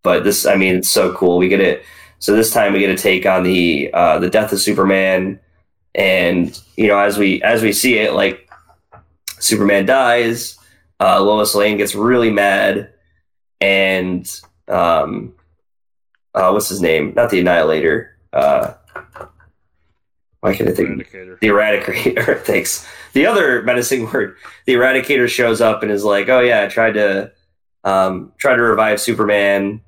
but 0.03 0.25
this, 0.25 0.47
I 0.47 0.57
mean, 0.57 0.77
it's 0.77 0.89
so 0.89 1.13
cool. 1.13 1.37
We 1.37 1.49
get 1.49 1.61
it. 1.61 1.85
So 2.23 2.37
this 2.37 2.53
time 2.53 2.73
we 2.73 2.79
get 2.79 2.89
a 2.89 2.97
take 2.97 3.27
on 3.27 3.43
the 3.43 3.91
uh, 3.93 4.21
the 4.21 4.31
death 4.31 4.53
of 4.53 4.61
Superman, 4.61 5.41
and 5.93 6.57
you 6.77 6.87
know, 6.87 6.97
as 6.97 7.19
we 7.19 7.43
as 7.43 7.65
we 7.65 7.73
see 7.73 7.99
it, 7.99 8.13
like 8.13 8.49
Superman 9.41 9.87
dies, 9.87 10.57
uh, 11.01 11.21
Lois 11.21 11.53
Lane 11.57 11.79
gets 11.79 11.97
really 11.97 12.31
mad, 12.31 12.93
and 13.61 14.41
um, 14.69 15.35
uh, 16.33 16.51
what's 16.53 16.69
his 16.69 16.81
name? 16.81 17.13
Not 17.17 17.31
the 17.31 17.41
Annihilator. 17.41 18.17
Uh, 18.33 18.75
why 20.43 20.55
can't 20.55 20.71
I 20.71 20.75
think? 20.75 21.09
Eradicator. 21.09 21.41
The 21.41 21.49
Eradicator. 21.49 22.41
Thanks. 22.45 22.87
The 23.15 23.27
other 23.27 23.63
menacing 23.63 24.09
word. 24.13 24.37
The 24.67 24.75
Eradicator 24.75 25.29
shows 25.29 25.61
up 25.61 25.83
and 25.83 25.91
is 25.91 26.05
like, 26.05 26.29
"Oh 26.29 26.39
yeah, 26.39 26.63
I 26.63 26.69
tried 26.69 26.93
to 26.93 27.33
um, 27.83 28.33
try 28.39 28.55
to 28.55 28.63
revive 28.63 29.01
Superman." 29.01 29.81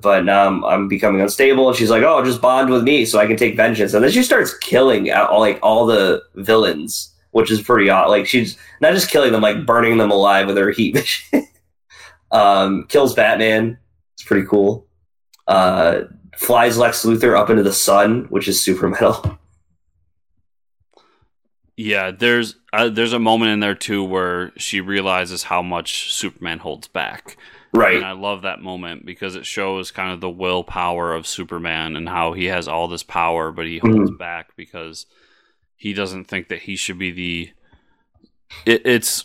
But 0.00 0.28
I'm, 0.28 0.64
I'm 0.64 0.88
becoming 0.88 1.20
unstable. 1.20 1.68
And 1.68 1.76
she's 1.76 1.90
like, 1.90 2.02
"Oh, 2.02 2.24
just 2.24 2.40
bond 2.40 2.70
with 2.70 2.82
me 2.82 3.04
so 3.04 3.18
I 3.18 3.26
can 3.26 3.36
take 3.36 3.56
vengeance." 3.56 3.94
And 3.94 4.02
then 4.04 4.10
she 4.10 4.22
starts 4.22 4.56
killing 4.58 5.12
all, 5.12 5.40
like 5.40 5.58
all 5.62 5.86
the 5.86 6.22
villains, 6.34 7.14
which 7.32 7.50
is 7.50 7.62
pretty 7.62 7.90
odd. 7.90 8.08
Like 8.08 8.26
she's 8.26 8.56
not 8.80 8.92
just 8.92 9.10
killing 9.10 9.32
them, 9.32 9.42
like 9.42 9.66
burning 9.66 9.98
them 9.98 10.10
alive 10.10 10.46
with 10.46 10.56
her 10.56 10.70
heat 10.70 10.94
vision. 10.94 11.48
um, 12.30 12.86
kills 12.88 13.14
Batman. 13.14 13.78
It's 14.14 14.24
pretty 14.24 14.46
cool. 14.46 14.86
Uh, 15.46 16.02
flies 16.36 16.78
Lex 16.78 17.04
Luthor 17.04 17.38
up 17.38 17.50
into 17.50 17.62
the 17.62 17.72
sun, 17.72 18.24
which 18.30 18.48
is 18.48 18.62
super 18.62 18.88
metal. 18.88 19.38
Yeah, 21.76 22.12
there's 22.12 22.54
uh, 22.72 22.88
there's 22.88 23.12
a 23.12 23.18
moment 23.18 23.50
in 23.50 23.60
there 23.60 23.74
too 23.74 24.04
where 24.04 24.52
she 24.56 24.80
realizes 24.80 25.42
how 25.44 25.60
much 25.60 26.12
Superman 26.12 26.60
holds 26.60 26.86
back. 26.86 27.36
Right. 27.74 27.96
And 27.96 28.04
I 28.04 28.12
love 28.12 28.42
that 28.42 28.60
moment 28.62 29.04
because 29.04 29.34
it 29.34 29.44
shows 29.46 29.90
kind 29.90 30.12
of 30.12 30.20
the 30.20 30.30
willpower 30.30 31.12
of 31.14 31.26
Superman 31.26 31.96
and 31.96 32.08
how 32.08 32.32
he 32.32 32.44
has 32.46 32.68
all 32.68 32.86
this 32.88 33.02
power, 33.02 33.50
but 33.50 33.66
he 33.66 33.78
holds 33.78 34.10
Mhm. 34.12 34.18
back 34.18 34.54
because 34.56 35.06
he 35.76 35.92
doesn't 35.92 36.24
think 36.26 36.48
that 36.48 36.62
he 36.62 36.76
should 36.76 36.98
be 36.98 37.10
the. 37.10 37.50
It, 38.64 38.82
it's 38.86 39.24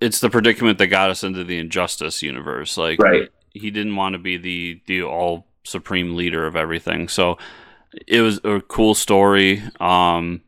it's 0.00 0.20
the 0.20 0.30
predicament 0.30 0.78
that 0.78 0.86
got 0.86 1.10
us 1.10 1.22
into 1.24 1.42
the 1.44 1.58
injustice 1.58 2.22
universe. 2.22 2.76
Like, 2.78 3.00
Right. 3.02 3.28
he 3.52 3.70
didn't 3.70 3.96
want 3.96 4.14
to 4.14 4.18
be 4.18 4.36
the 4.36 4.80
the 4.86 5.02
all 5.02 5.46
supreme 5.64 6.16
leader 6.16 6.46
of 6.46 6.56
everything. 6.56 7.08
So 7.08 7.36
it 8.06 8.20
was 8.22 8.40
a 8.44 8.60
cool 8.60 8.94
story. 8.94 9.62
Um, 9.80 10.40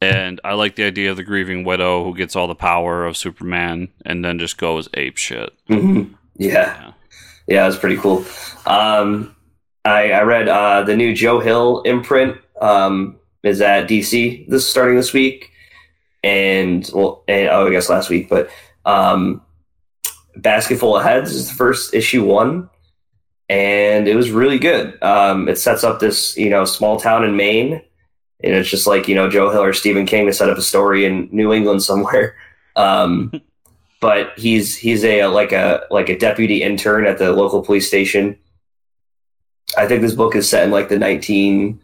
and 0.00 0.40
I 0.44 0.54
like 0.54 0.76
the 0.76 0.84
idea 0.84 1.10
of 1.10 1.16
the 1.16 1.24
grieving 1.24 1.64
widow 1.64 2.04
who 2.04 2.14
gets 2.14 2.34
all 2.36 2.46
the 2.46 2.54
power 2.54 3.06
of 3.06 3.16
Superman 3.16 3.88
and 4.04 4.24
then 4.24 4.38
just 4.38 4.58
goes 4.58 4.88
ape 4.94 5.16
shit. 5.16 5.52
hmm 5.68 6.04
Yeah. 6.36 6.48
Yeah. 6.48 6.92
Yeah, 7.46 7.64
it 7.64 7.66
was 7.66 7.78
pretty 7.78 7.96
cool. 7.96 8.24
Um, 8.64 9.34
I, 9.84 10.12
I 10.12 10.22
read 10.22 10.48
uh, 10.48 10.82
the 10.82 10.96
new 10.96 11.12
Joe 11.14 11.40
Hill 11.40 11.82
imprint 11.82 12.36
um, 12.60 13.16
is 13.42 13.60
at 13.60 13.88
DC 13.88 14.46
this 14.48 14.68
starting 14.68 14.96
this 14.96 15.12
week, 15.12 15.50
and 16.22 16.88
well, 16.94 17.24
and, 17.26 17.48
oh, 17.48 17.66
I 17.66 17.70
guess 17.70 17.88
last 17.88 18.08
week, 18.08 18.28
but 18.28 18.50
um, 18.84 19.42
Basketful 20.36 20.96
of 20.96 21.02
Heads 21.02 21.32
is 21.32 21.48
the 21.48 21.54
first 21.54 21.92
issue 21.92 22.24
one, 22.24 22.70
and 23.48 24.06
it 24.06 24.14
was 24.14 24.30
really 24.30 24.58
good. 24.60 25.02
Um, 25.02 25.48
it 25.48 25.58
sets 25.58 25.82
up 25.82 25.98
this 25.98 26.36
you 26.36 26.50
know 26.50 26.64
small 26.64 27.00
town 27.00 27.24
in 27.24 27.36
Maine, 27.36 27.82
and 28.42 28.54
it's 28.54 28.70
just 28.70 28.86
like 28.86 29.08
you 29.08 29.14
know 29.14 29.28
Joe 29.28 29.50
Hill 29.50 29.62
or 29.62 29.72
Stephen 29.72 30.06
King 30.06 30.26
to 30.26 30.32
set 30.32 30.50
up 30.50 30.58
a 30.58 30.62
story 30.62 31.04
in 31.04 31.28
New 31.32 31.52
England 31.52 31.82
somewhere. 31.90 32.36
Um, 32.76 33.32
but 34.00 34.38
he's 34.38 34.76
he's 34.76 35.04
a 35.04 35.26
like 35.26 35.52
a 35.52 35.86
like 35.90 36.08
a 36.08 36.18
deputy 36.18 36.62
intern 36.62 37.06
at 37.06 37.18
the 37.18 37.32
local 37.32 37.62
police 37.62 37.86
station. 37.86 38.38
I 39.76 39.86
think 39.86 40.02
this 40.02 40.14
book 40.14 40.34
is 40.34 40.48
set 40.48 40.64
in 40.64 40.70
like 40.70 40.88
the 40.88 40.96
1950s 40.96 41.78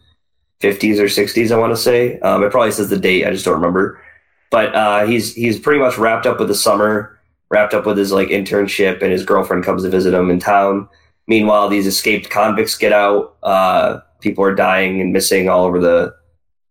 or 0.99 1.05
60s. 1.05 1.53
I 1.53 1.59
want 1.59 1.73
to 1.73 1.77
say 1.77 2.19
um, 2.21 2.43
it 2.43 2.51
probably 2.51 2.73
says 2.73 2.91
the 2.91 2.99
date. 2.99 3.25
I 3.27 3.31
just 3.31 3.45
don't 3.45 3.55
remember. 3.55 4.03
But 4.51 4.75
uh, 4.75 5.07
he's 5.07 5.35
he's 5.35 5.59
pretty 5.59 5.81
much 5.81 5.99
wrapped 5.99 6.27
up 6.27 6.39
with 6.39 6.49
the 6.49 6.55
summer, 6.55 7.19
wrapped 7.51 7.75
up 7.75 7.87
with 7.87 7.99
his 7.99 8.13
like 8.13 8.29
internship, 8.29 9.03
and 9.03 9.13
his 9.13 9.25
girlfriend 9.25 9.65
comes 9.65 9.83
to 9.83 9.91
visit 9.91 10.15
him 10.15 10.31
in 10.31 10.41
town. 10.41 10.89
Meanwhile, 11.27 11.69
these 11.69 11.87
escaped 11.87 12.31
convicts 12.31 12.77
get 12.77 12.93
out. 12.93 13.37
Uh, 13.43 14.01
people 14.21 14.45
are 14.45 14.55
dying 14.55 15.01
and 15.01 15.13
missing 15.13 15.49
all 15.49 15.65
over 15.65 15.79
the 15.79 16.15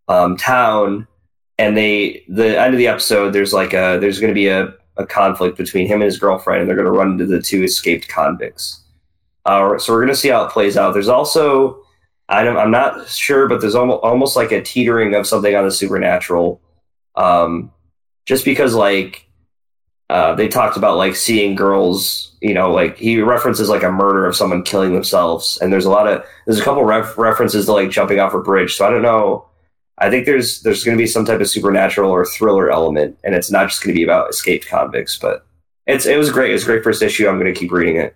um, 0.08 0.38
town, 0.38 1.08
and 1.58 1.76
they 1.76 2.24
the 2.28 2.60
end 2.60 2.74
of 2.74 2.78
the 2.78 2.88
episode. 2.88 3.32
There's 3.32 3.54
like 3.54 3.74
a 3.74 3.98
there's 4.00 4.20
going 4.20 4.32
to 4.32 4.36
be 4.36 4.48
a 4.48 4.74
a 4.98 5.06
conflict 5.06 5.58
between 5.58 5.88
him 5.88 5.96
and 5.96 6.04
his 6.04 6.20
girlfriend, 6.20 6.62
and 6.62 6.70
they're 6.70 6.76
going 6.76 6.86
to 6.86 6.92
run 6.92 7.12
into 7.12 7.26
the 7.26 7.42
two 7.42 7.64
escaped 7.64 8.08
convicts. 8.08 8.82
Uh, 9.46 9.78
so 9.78 9.94
we're 9.94 10.00
going 10.00 10.14
to 10.14 10.20
see 10.20 10.30
how 10.30 10.46
it 10.46 10.52
plays 10.52 10.78
out. 10.78 10.94
There's 10.94 11.10
also, 11.10 11.84
I 12.30 12.44
don't, 12.44 12.58
I'm 12.58 12.72
not 12.72 13.08
sure, 13.08 13.48
but 13.48 13.62
there's 13.62 13.76
almost, 13.76 14.04
almost 14.04 14.36
like 14.36 14.52
a 14.52 14.62
teetering 14.62 15.14
of 15.14 15.28
something 15.28 15.56
on 15.56 15.66
the 15.66 15.72
supernatural, 15.72 16.62
um, 17.16 17.72
just 18.26 18.46
because 18.46 18.74
like 18.74 19.28
uh, 20.10 20.34
they 20.36 20.48
talked 20.48 20.78
about 20.78 20.98
like 20.98 21.16
seeing 21.16 21.56
girls, 21.56 22.36
you 22.42 22.54
know, 22.54 22.72
like 22.72 22.98
he 22.98 23.20
references 23.20 23.70
like 23.70 23.84
a 23.84 23.92
murder 23.92 24.26
of 24.26 24.36
someone 24.36 24.64
killing 24.64 24.94
themselves, 24.94 25.60
and 25.62 25.72
there's 25.72 25.86
a 25.86 25.92
lot 25.92 26.08
of 26.08 26.24
there's 26.46 26.60
a 26.60 26.64
couple 26.64 26.84
ref- 26.84 27.18
references 27.18 27.66
to 27.66 27.74
like 27.74 27.90
jumping 27.90 28.20
off 28.20 28.34
a 28.34 28.40
bridge. 28.40 28.76
So 28.76 28.88
I 28.88 28.90
don't 28.90 29.02
know. 29.02 29.46
I 29.98 30.10
think 30.10 30.26
there's 30.26 30.62
there's 30.62 30.84
going 30.84 30.98
to 30.98 31.02
be 31.02 31.08
some 31.08 31.26
type 31.26 31.40
of 31.40 31.50
supernatural 31.50 32.12
or 32.12 32.26
thriller 32.26 32.70
element, 32.70 33.18
and 33.24 33.34
it's 33.34 33.50
not 33.50 33.70
just 33.70 33.82
going 33.82 33.94
to 33.94 34.00
be 34.00 34.04
about 34.04 34.30
escaped 34.30 34.68
convicts. 34.68 35.18
But 35.18 35.46
it's 35.88 36.06
it 36.06 36.18
was 36.18 36.32
great. 36.32 36.50
It 36.50 36.54
was 36.54 36.64
a 36.64 36.68
great 36.68 36.84
first 36.84 37.02
issue. 37.02 37.28
I'm 37.28 37.40
going 37.40 37.54
to 37.54 37.60
keep 37.60 37.72
reading 37.72 37.98
it. 37.98 38.16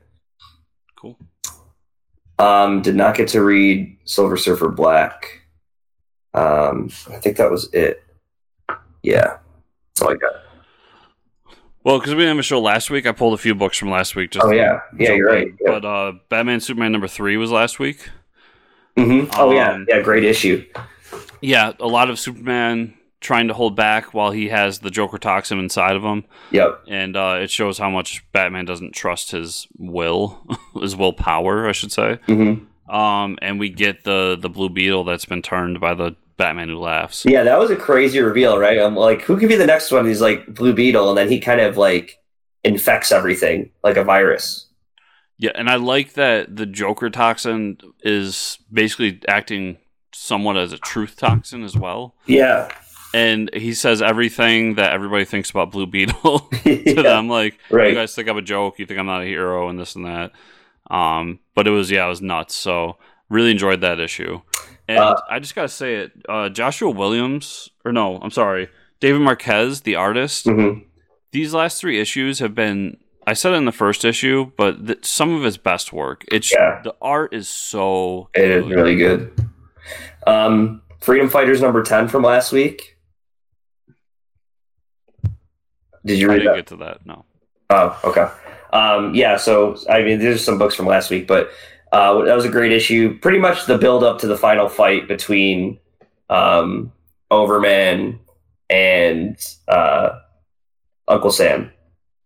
Cool. 0.97 1.17
Um, 2.37 2.81
did 2.81 2.95
not 2.95 3.15
get 3.15 3.29
to 3.29 3.41
read 3.41 3.97
Silver 4.03 4.35
Surfer 4.37 4.69
Black. 4.69 5.41
Um, 6.33 6.89
I 7.09 7.17
think 7.17 7.37
that 7.37 7.49
was 7.49 7.73
it. 7.73 8.03
Yeah, 9.01 9.37
that's 9.87 10.01
all 10.01 10.11
I 10.11 10.15
got. 10.15 10.33
Well, 11.83 11.97
because 11.97 12.13
we 12.13 12.19
didn't 12.19 12.35
have 12.35 12.39
a 12.39 12.43
show 12.43 12.59
last 12.59 12.89
week, 12.89 13.07
I 13.07 13.13
pulled 13.13 13.33
a 13.33 13.37
few 13.37 13.55
books 13.55 13.77
from 13.77 13.89
last 13.89 14.15
week. 14.15 14.31
Just 14.31 14.45
Oh 14.45 14.51
yeah, 14.51 14.81
yeah, 14.97 15.13
you're 15.13 15.29
right. 15.29 15.47
Yeah. 15.61 15.71
But 15.79 15.85
uh, 15.85 16.13
Batman 16.27 16.59
Superman 16.59 16.91
number 16.91 17.07
three 17.07 17.37
was 17.37 17.51
last 17.51 17.79
week. 17.79 18.09
Mm-hmm. 18.97 19.31
Oh 19.39 19.51
yeah, 19.51 19.71
um, 19.71 19.85
yeah, 19.87 20.01
great 20.01 20.25
issue. 20.25 20.65
Yeah, 21.41 21.73
a 21.79 21.87
lot 21.87 22.09
of 22.09 22.19
Superman 22.19 22.95
trying 23.21 23.47
to 23.49 23.53
hold 23.53 23.75
back 23.75 24.13
while 24.13 24.31
he 24.31 24.47
has 24.49 24.79
the 24.79 24.89
Joker 24.89 25.17
toxin 25.17 25.59
inside 25.59 25.95
of 25.95 26.03
him, 26.03 26.23
Yep. 26.51 26.83
and 26.87 27.17
uh, 27.17 27.39
it 27.41 27.51
shows 27.51 27.77
how 27.77 27.89
much 27.89 28.23
Batman 28.31 28.65
doesn't 28.65 28.93
trust 28.95 29.31
his 29.31 29.67
will, 29.77 30.41
his 30.81 30.95
willpower, 30.95 31.67
I 31.67 31.73
should 31.73 31.91
say. 31.91 32.19
hmm 32.27 32.53
Um, 32.89 33.37
and 33.41 33.59
we 33.59 33.69
get 33.69 34.03
the 34.03 34.37
the 34.39 34.49
Blue 34.49 34.69
Beetle 34.69 35.03
that's 35.03 35.25
been 35.25 35.41
turned 35.41 35.79
by 35.81 35.93
the 35.93 36.15
Batman 36.37 36.69
who 36.69 36.79
laughs. 36.79 37.25
Yeah, 37.25 37.43
that 37.43 37.59
was 37.59 37.69
a 37.69 37.75
crazy 37.75 38.19
reveal, 38.21 38.57
right? 38.57 38.79
I'm 38.79 38.95
like, 38.95 39.21
who 39.23 39.37
could 39.37 39.49
be 39.49 39.55
the 39.57 39.65
next 39.67 39.91
one? 39.91 40.07
He's 40.07 40.21
like 40.21 40.45
Blue 40.47 40.73
Beetle, 40.73 41.09
and 41.09 41.17
then 41.17 41.29
he 41.29 41.39
kind 41.39 41.59
of 41.61 41.75
like 41.77 42.17
infects 42.63 43.11
everything 43.11 43.69
like 43.83 43.97
a 43.97 44.03
virus. 44.03 44.65
Yeah, 45.37 45.51
and 45.55 45.69
I 45.69 45.75
like 45.75 46.13
that 46.13 46.55
the 46.55 46.65
Joker 46.65 47.09
toxin 47.09 47.77
is 48.01 48.57
basically 48.71 49.21
acting 49.27 49.77
somewhat 50.13 50.57
as 50.57 50.73
a 50.73 50.77
truth 50.77 51.15
toxin 51.17 51.63
as 51.63 51.75
well. 51.77 52.15
Yeah. 52.25 52.69
And 53.13 53.49
he 53.53 53.73
says 53.73 54.01
everything 54.01 54.75
that 54.75 54.91
everybody 54.93 55.25
thinks 55.25 55.49
about 55.49 55.71
Blue 55.71 55.87
Beetle 55.87 56.39
to 56.63 56.69
Yeah, 56.93 57.01
them. 57.01 57.27
Like, 57.29 57.57
Right. 57.71 57.89
you 57.89 57.95
guys 57.95 58.13
think 58.13 58.27
I'm 58.29 58.37
a 58.37 58.41
joke, 58.41 58.77
you 58.79 58.85
think 58.85 58.99
I'm 58.99 59.05
not 59.07 59.21
a 59.21 59.25
hero, 59.25 59.67
and 59.69 59.79
this 59.79 59.95
and 59.95 60.05
that. 60.05 60.31
Um, 60.91 61.39
but 61.55 61.67
it 61.67 61.71
was, 61.71 61.89
yeah, 61.91 62.05
it 62.05 62.09
was 62.09 62.21
nuts. 62.21 62.55
So, 62.55 62.97
really 63.29 63.51
enjoyed 63.51 63.81
that 63.81 63.99
issue. 63.99 64.41
And 64.87 64.99
Uh, 64.99 65.21
I 65.29 65.39
just 65.39 65.53
got 65.55 65.63
to 65.63 65.67
say 65.69 65.95
it 65.95 66.11
uh, 66.27 66.49
Joshua 66.49 66.89
Williams, 66.89 67.69
or 67.85 67.91
no, 67.91 68.17
I'm 68.21 68.31
sorry, 68.31 68.69
David 68.99 69.21
Marquez, 69.21 69.81
the 69.81 69.95
artist, 69.95 70.45
Mhm. 70.47 70.83
these 71.31 71.53
last 71.53 71.79
three 71.79 71.99
issues 71.99 72.39
have 72.39 72.53
been 72.55 72.97
I 73.27 73.33
said 73.33 73.53
it 73.53 73.57
in 73.57 73.65
the 73.65 73.71
first 73.71 74.03
issue, 74.05 74.51
but 74.57 74.87
th- 74.87 75.05
some 75.05 75.31
of 75.35 75.43
his 75.43 75.57
best 75.57 75.93
work. 75.93 76.25
It's 76.31 76.51
Yeah. 76.51 76.81
the 76.83 76.95
art 76.99 77.31
is 77.31 77.47
so 77.47 78.29
It 78.33 78.43
is 78.49 78.63
good. 78.65 78.75
really 78.75 78.95
good. 78.95 79.31
Um, 80.27 80.81
Freedom 80.99 81.29
Fighters 81.29 81.61
number 81.61 81.83
ten 81.83 82.07
from 82.07 82.23
last 82.23 82.51
week. 82.51 82.97
Did 86.05 86.19
you 86.19 86.27
I 86.29 86.33
read 86.33 86.39
didn't 86.39 86.51
that? 86.53 86.57
get 86.57 86.67
to 86.67 86.75
that. 86.77 87.05
No. 87.05 87.25
Oh, 87.69 87.99
okay. 88.03 88.27
Um, 88.71 89.13
yeah, 89.15 89.37
so 89.37 89.77
I 89.89 90.01
mean, 90.03 90.19
there's 90.19 90.43
some 90.43 90.57
books 90.57 90.75
from 90.75 90.85
last 90.85 91.09
week, 91.09 91.27
but 91.27 91.49
uh, 91.91 92.21
that 92.23 92.35
was 92.35 92.45
a 92.45 92.49
great 92.49 92.71
issue. 92.71 93.17
Pretty 93.19 93.39
much 93.39 93.65
the 93.65 93.77
build 93.77 94.03
up 94.03 94.19
to 94.19 94.27
the 94.27 94.37
final 94.37 94.69
fight 94.69 95.07
between 95.07 95.79
um, 96.29 96.91
Overman 97.31 98.19
and 98.69 99.37
uh, 99.67 100.19
Uncle 101.07 101.31
Sam. 101.31 101.71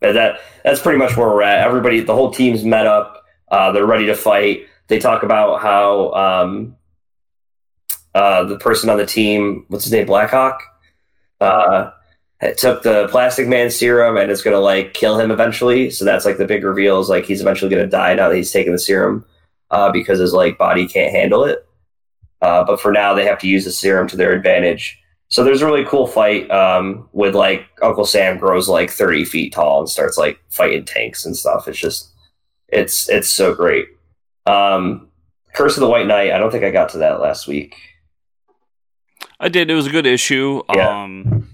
And 0.02 0.18
that 0.18 0.42
that's 0.64 0.82
pretty 0.82 0.98
much 1.00 1.16
where 1.16 1.30
we're 1.30 1.44
at. 1.44 1.66
Everybody, 1.66 2.02
the 2.02 2.14
whole 2.14 2.32
team's 2.32 2.64
met 2.66 2.88
up. 2.88 3.24
Uh, 3.50 3.72
they're 3.72 3.86
ready 3.86 4.08
to 4.08 4.16
fight. 4.16 4.68
They 4.88 5.00
talk 5.00 5.24
about 5.24 5.62
how 5.62 6.12
um, 6.12 6.76
uh, 8.16 8.44
the 8.44 8.58
person 8.58 8.90
on 8.90 8.98
the 8.98 9.06
team, 9.06 9.66
what's 9.68 9.86
his 9.86 9.94
name, 9.94 10.06
Blackhawk, 10.06 10.62
uh, 11.42 11.92
took 12.58 12.84
the 12.84 13.08
Plastic 13.10 13.48
Man 13.48 13.72
serum 13.72 14.18
and 14.18 14.30
it's 14.30 14.42
going 14.42 14.56
to 14.56 14.60
like 14.60 14.94
kill 14.94 15.20
him 15.20 15.32
eventually. 15.32 15.90
So 15.90 16.06
that's 16.06 16.26
like 16.26 16.38
the 16.38 16.46
big 16.46 16.64
reveal 16.64 17.00
is 17.00 17.10
like 17.10 17.26
he's 17.26 17.42
eventually 17.42 17.70
going 17.70 17.84
to 17.84 17.90
die 17.90 18.14
now 18.16 18.30
that 18.30 18.36
he's 18.36 18.52
taken 18.52 18.74
the 18.74 18.80
serum 18.80 19.26
uh, 19.72 19.92
because 19.92 20.20
his 20.20 20.34
like 20.34 20.58
body 20.58 20.88
can't 20.88 21.14
handle 21.14 21.44
it. 21.46 21.66
Uh, 22.42 22.64
but 22.64 22.82
for 22.82 22.92
now, 22.92 23.14
they 23.14 23.26
have 23.26 23.40
to 23.40 23.48
use 23.48 23.64
the 23.64 23.72
serum 23.72 24.08
to 24.10 24.18
their 24.18 24.34
advantage. 24.34 25.00
So 25.30 25.44
there's 25.44 25.62
a 25.62 25.66
really 25.66 25.86
cool 25.86 26.06
fight 26.06 26.52
um, 26.52 27.08
with 27.14 27.34
like 27.34 27.66
Uncle 27.82 28.06
Sam 28.06 28.38
grows 28.38 28.68
like 28.68 28.92
30 28.92 29.26
feet 29.26 29.54
tall 29.54 29.80
and 29.80 29.90
starts 29.90 30.18
like 30.18 30.40
fighting 30.50 30.86
tanks 30.86 31.26
and 31.26 31.36
stuff. 31.36 31.68
It's 31.68 31.80
just 31.80 32.12
it's 32.68 33.10
it's 33.10 33.30
so 33.30 33.56
great. 33.56 33.88
Um, 34.46 35.08
Curse 35.56 35.78
of 35.78 35.82
the 35.82 35.90
White 35.90 36.08
Knight. 36.08 36.32
I 36.32 36.38
don't 36.38 36.52
think 36.52 36.64
I 36.64 36.72
got 36.72 36.90
to 36.90 36.98
that 37.00 37.22
last 37.22 37.48
week. 37.48 37.76
I 39.40 39.50
did. 39.50 39.70
It 39.70 39.76
was 39.76 39.88
a 39.88 39.92
good 39.92 40.06
issue. 40.06 40.62
Yeah. 40.74 41.04
Um 41.04 41.50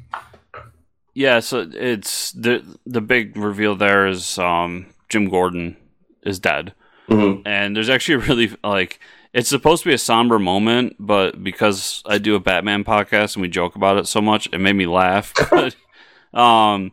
Yeah, 1.13 1.39
so 1.39 1.67
it's 1.73 2.31
the 2.31 2.63
the 2.85 3.01
big 3.01 3.35
reveal 3.37 3.75
there 3.75 4.07
is 4.07 4.37
um 4.37 4.87
Jim 5.09 5.29
Gordon 5.29 5.75
is 6.23 6.39
dead. 6.39 6.73
Mhm. 7.09 7.41
and 7.47 7.75
there's 7.75 7.89
actually 7.89 8.15
a 8.15 8.27
really 8.27 8.51
like 8.63 8.99
it's 9.33 9.49
supposed 9.49 9.81
to 9.83 9.89
be 9.89 9.93
a 9.95 9.97
somber 9.97 10.37
moment, 10.39 10.95
but 10.99 11.43
because 11.43 12.01
I 12.05 12.17
do 12.19 12.35
a 12.35 12.39
Batman 12.39 12.83
podcast 12.83 13.35
and 13.35 13.41
we 13.41 13.47
joke 13.47 13.75
about 13.75 13.97
it 13.97 14.07
so 14.07 14.21
much, 14.21 14.47
it 14.51 14.57
made 14.59 14.73
me 14.75 14.85
laugh. 14.87 15.33
but, 15.51 15.75
um, 16.39 16.91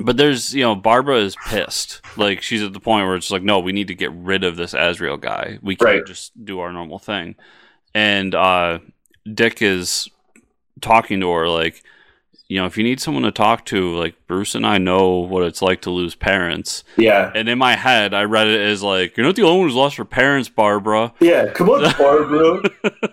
but 0.00 0.16
there's 0.18 0.54
you 0.54 0.62
know 0.62 0.74
Barbara 0.74 1.18
is 1.18 1.36
pissed. 1.46 2.00
Like 2.16 2.40
she's 2.42 2.62
at 2.62 2.72
the 2.74 2.80
point 2.80 3.06
where 3.06 3.16
it's 3.16 3.30
like, 3.30 3.42
no, 3.42 3.58
we 3.60 3.72
need 3.72 3.88
to 3.88 3.94
get 3.94 4.12
rid 4.12 4.44
of 4.44 4.56
this 4.56 4.74
Azrael 4.74 5.16
guy. 5.16 5.58
We 5.62 5.74
can't 5.76 5.90
Right. 5.90 6.06
just 6.06 6.32
do 6.44 6.60
our 6.60 6.72
normal 6.72 6.98
thing. 6.98 7.34
And 7.94 8.34
uh, 8.34 8.78
Dick 9.32 9.62
is 9.62 10.08
talking 10.80 11.20
to 11.20 11.30
her 11.30 11.48
like, 11.48 11.82
you 12.48 12.58
know, 12.58 12.64
if 12.64 12.78
you 12.78 12.84
need 12.84 12.98
someone 12.98 13.24
to 13.24 13.30
talk 13.30 13.66
to, 13.66 13.94
like 13.94 14.14
Bruce 14.26 14.54
and 14.54 14.66
I 14.66 14.78
know 14.78 15.18
what 15.18 15.42
it's 15.42 15.60
like 15.60 15.82
to 15.82 15.90
lose 15.90 16.14
parents. 16.14 16.82
Yeah. 16.96 17.30
And 17.34 17.46
in 17.46 17.58
my 17.58 17.76
head, 17.76 18.14
I 18.14 18.24
read 18.24 18.46
it 18.46 18.60
as 18.60 18.82
like, 18.82 19.16
you're 19.16 19.26
not 19.26 19.36
the 19.36 19.42
only 19.42 19.58
one 19.58 19.68
who's 19.68 19.76
lost 19.76 19.96
her 19.96 20.06
parents, 20.06 20.48
Barbara. 20.48 21.12
Yeah. 21.20 21.52
Come 21.52 21.68
on, 21.68 21.92
Barbara. 21.98 22.62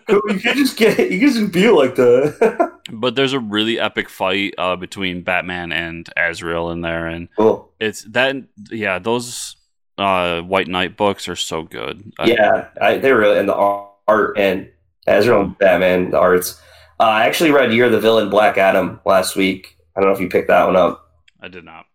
You 0.07 0.39
can 0.39 0.55
just 0.55 0.77
get. 0.77 1.11
You 1.11 1.19
can 1.19 1.29
just 1.33 1.51
be 1.51 1.69
like 1.69 1.95
that. 1.95 2.71
But 2.91 3.15
there's 3.15 3.33
a 3.33 3.39
really 3.39 3.79
epic 3.79 4.09
fight 4.09 4.53
uh, 4.59 4.75
between 4.75 5.23
Batman 5.23 5.71
and 5.71 6.07
Azrael 6.15 6.69
in 6.69 6.81
there, 6.81 7.07
and 7.07 7.29
cool. 7.35 7.71
it's 7.79 8.03
that. 8.03 8.35
Yeah, 8.69 8.99
those 8.99 9.55
uh, 9.97 10.41
White 10.41 10.67
Knight 10.67 10.95
books 10.95 11.27
are 11.27 11.35
so 11.35 11.63
good. 11.63 12.13
Yeah, 12.23 12.67
I, 12.79 12.99
they 12.99 13.11
really 13.11 13.39
and 13.39 13.49
the 13.49 13.55
art 13.55 14.37
and 14.37 14.69
Ezra 15.07 15.41
and 15.41 15.57
Batman 15.57 16.11
the 16.11 16.19
arts. 16.19 16.61
Uh, 16.99 17.03
I 17.03 17.25
actually 17.25 17.51
read 17.51 17.73
Year 17.73 17.85
of 17.85 17.91
the 17.91 17.99
Villain 17.99 18.29
Black 18.29 18.57
Adam 18.57 18.99
last 19.05 19.35
week. 19.35 19.77
I 19.95 19.99
don't 19.99 20.09
know 20.09 20.15
if 20.15 20.21
you 20.21 20.29
picked 20.29 20.47
that 20.47 20.65
one 20.65 20.75
up. 20.75 21.11
I 21.41 21.47
did 21.47 21.65
not. 21.65 21.85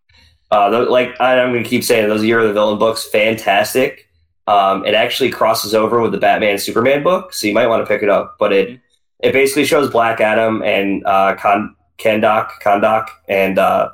Uh, 0.51 0.69
tho- 0.69 0.91
like 0.91 1.19
I, 1.19 1.39
I'm 1.39 1.51
going 1.51 1.63
to 1.63 1.69
keep 1.69 1.83
saying 1.83 2.07
those 2.09 2.23
Year 2.23 2.39
of 2.39 2.47
the 2.47 2.53
Villain 2.53 2.77
books, 2.77 3.07
fantastic. 3.07 4.07
Um, 4.47 4.85
it 4.85 4.93
actually 4.93 5.29
crosses 5.29 5.73
over 5.73 6.01
with 6.01 6.11
the 6.11 6.17
Batman 6.17 6.57
Superman 6.57 7.03
book, 7.03 7.33
so 7.33 7.47
you 7.47 7.53
might 7.53 7.67
want 7.67 7.83
to 7.83 7.87
pick 7.87 8.03
it 8.03 8.09
up. 8.09 8.35
But 8.39 8.53
it 8.53 8.79
it 9.19 9.33
basically 9.33 9.65
shows 9.65 9.89
Black 9.89 10.19
Adam 10.19 10.61
and 10.63 11.05
uh, 11.05 11.35
Kon- 11.35 11.75
Kahndaq, 11.99 12.49
Kahndaq, 12.61 13.07
and 13.27 13.57
uh, 13.59 13.89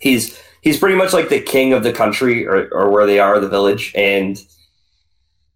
he's 0.00 0.40
he's 0.62 0.78
pretty 0.78 0.96
much 0.96 1.12
like 1.12 1.28
the 1.28 1.40
king 1.40 1.72
of 1.72 1.82
the 1.82 1.92
country 1.92 2.46
or, 2.46 2.68
or 2.72 2.90
where 2.90 3.06
they 3.06 3.18
are, 3.18 3.38
the 3.38 3.48
village, 3.48 3.92
and 3.94 4.42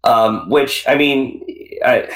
um, 0.03 0.49
which 0.49 0.85
I 0.87 0.95
mean, 0.95 1.43
I, 1.83 2.07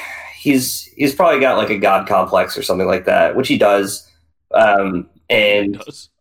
he's 0.46 0.84
he's 0.96 1.16
probably 1.16 1.40
got 1.40 1.58
like 1.58 1.72
a 1.72 1.78
god 1.78 2.08
complex 2.08 2.56
or 2.56 2.62
something 2.62 2.88
like 2.88 3.06
that, 3.06 3.36
which 3.36 3.48
he 3.48 3.58
does. 3.58 4.08
Um, 4.54 5.10
and 5.28 5.80
does. 5.80 6.12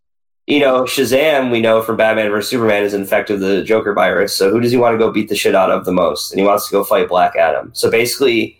you 0.46 0.60
know, 0.60 0.84
Shazam, 0.84 1.52
we 1.52 1.60
know 1.60 1.82
from 1.82 1.98
Batman 1.98 2.30
vs 2.30 2.48
Superman 2.48 2.84
is 2.84 2.94
infected 2.94 3.38
with 3.38 3.48
the 3.48 3.62
Joker 3.62 3.92
virus. 3.92 4.34
So 4.34 4.50
who 4.50 4.60
does 4.60 4.72
he 4.72 4.78
want 4.78 4.94
to 4.94 4.98
go 4.98 5.12
beat 5.12 5.28
the 5.28 5.36
shit 5.36 5.54
out 5.54 5.70
of 5.70 5.84
the 5.84 5.92
most? 5.92 6.32
And 6.32 6.40
he 6.40 6.46
wants 6.46 6.66
to 6.66 6.72
go 6.72 6.82
fight 6.82 7.06
Black 7.06 7.36
Adam. 7.36 7.70
So 7.74 7.90
basically, 7.90 8.58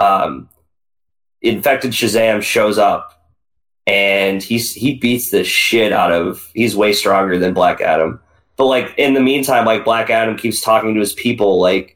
um, 0.00 0.48
infected 1.42 1.92
Shazam 1.92 2.42
shows 2.42 2.76
up 2.76 3.30
and 3.86 4.42
he's 4.42 4.74
he 4.74 4.96
beats 4.96 5.30
the 5.30 5.44
shit 5.44 5.92
out 5.92 6.10
of. 6.10 6.50
He's 6.54 6.74
way 6.74 6.92
stronger 6.92 7.38
than 7.38 7.54
Black 7.54 7.80
Adam. 7.80 8.20
But 8.56 8.66
like 8.66 8.94
in 8.98 9.14
the 9.14 9.20
meantime, 9.20 9.64
like 9.64 9.84
Black 9.84 10.10
Adam 10.10 10.36
keeps 10.36 10.60
talking 10.60 10.94
to 10.94 11.00
his 11.00 11.12
people, 11.12 11.60
like 11.60 11.93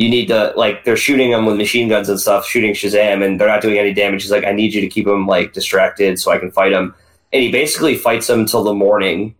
you 0.00 0.08
need 0.08 0.28
to 0.28 0.54
like 0.56 0.84
they're 0.84 0.96
shooting 0.96 1.30
him 1.30 1.44
with 1.44 1.58
machine 1.58 1.86
guns 1.86 2.08
and 2.08 2.18
stuff, 2.18 2.46
shooting 2.46 2.72
Shazam, 2.72 3.22
and 3.22 3.38
they're 3.38 3.46
not 3.46 3.60
doing 3.60 3.76
any 3.76 3.92
damage. 3.92 4.22
He's 4.22 4.30
like, 4.30 4.46
I 4.46 4.52
need 4.52 4.72
you 4.72 4.80
to 4.80 4.88
keep 4.88 5.06
him 5.06 5.26
like 5.26 5.52
distracted 5.52 6.18
so 6.18 6.32
I 6.32 6.38
can 6.38 6.50
fight 6.50 6.72
him. 6.72 6.94
And 7.34 7.42
he 7.42 7.52
basically 7.52 7.96
fights 7.96 8.28
him 8.30 8.46
till 8.46 8.64
the 8.64 8.72
morning. 8.72 9.34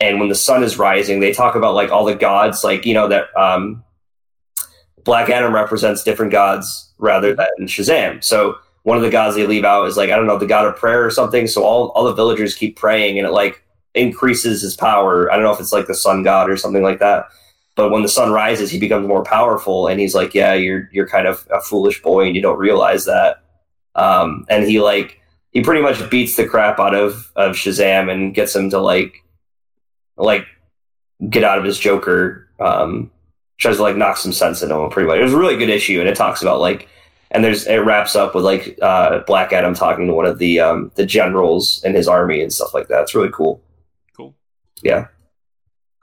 And 0.00 0.18
when 0.18 0.30
the 0.30 0.34
sun 0.34 0.62
is 0.62 0.78
rising, 0.78 1.20
they 1.20 1.34
talk 1.34 1.56
about 1.56 1.74
like 1.74 1.90
all 1.90 2.06
the 2.06 2.14
gods, 2.14 2.64
like 2.64 2.86
you 2.86 2.94
know 2.94 3.06
that 3.08 3.36
um, 3.36 3.84
Black 5.04 5.28
Adam 5.28 5.54
represents 5.54 6.02
different 6.02 6.32
gods 6.32 6.90
rather 6.96 7.34
than 7.34 7.66
Shazam. 7.66 8.24
So 8.24 8.56
one 8.84 8.96
of 8.96 9.02
the 9.02 9.10
gods 9.10 9.36
they 9.36 9.46
leave 9.46 9.64
out 9.66 9.88
is 9.88 9.98
like 9.98 10.08
I 10.08 10.16
don't 10.16 10.26
know 10.26 10.38
the 10.38 10.46
god 10.46 10.66
of 10.66 10.76
prayer 10.76 11.04
or 11.04 11.10
something. 11.10 11.46
So 11.46 11.64
all 11.64 11.88
all 11.88 12.04
the 12.04 12.14
villagers 12.14 12.54
keep 12.54 12.76
praying, 12.76 13.18
and 13.18 13.26
it 13.26 13.32
like 13.32 13.62
increases 13.92 14.62
his 14.62 14.74
power. 14.74 15.30
I 15.30 15.34
don't 15.34 15.44
know 15.44 15.52
if 15.52 15.60
it's 15.60 15.72
like 15.72 15.86
the 15.86 15.94
sun 15.94 16.22
god 16.22 16.48
or 16.48 16.56
something 16.56 16.82
like 16.82 17.00
that. 17.00 17.26
But 17.78 17.92
when 17.92 18.02
the 18.02 18.08
sun 18.08 18.32
rises, 18.32 18.72
he 18.72 18.80
becomes 18.80 19.06
more 19.06 19.22
powerful, 19.22 19.86
and 19.86 20.00
he's 20.00 20.12
like, 20.12 20.34
"Yeah, 20.34 20.52
you're 20.54 20.90
you're 20.92 21.06
kind 21.06 21.28
of 21.28 21.46
a 21.48 21.60
foolish 21.60 22.02
boy, 22.02 22.26
and 22.26 22.34
you 22.34 22.42
don't 22.42 22.58
realize 22.58 23.04
that." 23.04 23.44
Um, 23.94 24.46
and 24.48 24.64
he 24.64 24.80
like 24.80 25.20
he 25.52 25.60
pretty 25.60 25.80
much 25.80 26.10
beats 26.10 26.34
the 26.34 26.44
crap 26.44 26.80
out 26.80 26.96
of 26.96 27.30
of 27.36 27.54
Shazam 27.54 28.10
and 28.10 28.34
gets 28.34 28.56
him 28.56 28.68
to 28.70 28.80
like 28.80 29.22
like 30.16 30.44
get 31.30 31.44
out 31.44 31.58
of 31.58 31.64
his 31.64 31.78
Joker. 31.78 32.48
Um, 32.58 33.12
tries 33.58 33.76
to 33.76 33.82
like 33.82 33.96
knock 33.96 34.16
some 34.16 34.32
sense 34.32 34.60
into 34.60 34.74
him. 34.74 34.90
Pretty 34.90 35.06
much, 35.06 35.20
it 35.20 35.22
was 35.22 35.34
a 35.34 35.38
really 35.38 35.56
good 35.56 35.70
issue, 35.70 36.00
and 36.00 36.08
it 36.08 36.16
talks 36.16 36.42
about 36.42 36.58
like 36.58 36.88
and 37.30 37.44
there's 37.44 37.64
it 37.68 37.84
wraps 37.84 38.16
up 38.16 38.34
with 38.34 38.44
like 38.44 38.76
uh, 38.82 39.20
Black 39.20 39.52
Adam 39.52 39.74
talking 39.74 40.08
to 40.08 40.14
one 40.14 40.26
of 40.26 40.40
the 40.40 40.58
um, 40.58 40.90
the 40.96 41.06
generals 41.06 41.80
in 41.84 41.94
his 41.94 42.08
army 42.08 42.42
and 42.42 42.52
stuff 42.52 42.74
like 42.74 42.88
that. 42.88 43.02
It's 43.02 43.14
really 43.14 43.30
cool. 43.32 43.62
Cool. 44.16 44.34
Yeah. 44.82 45.06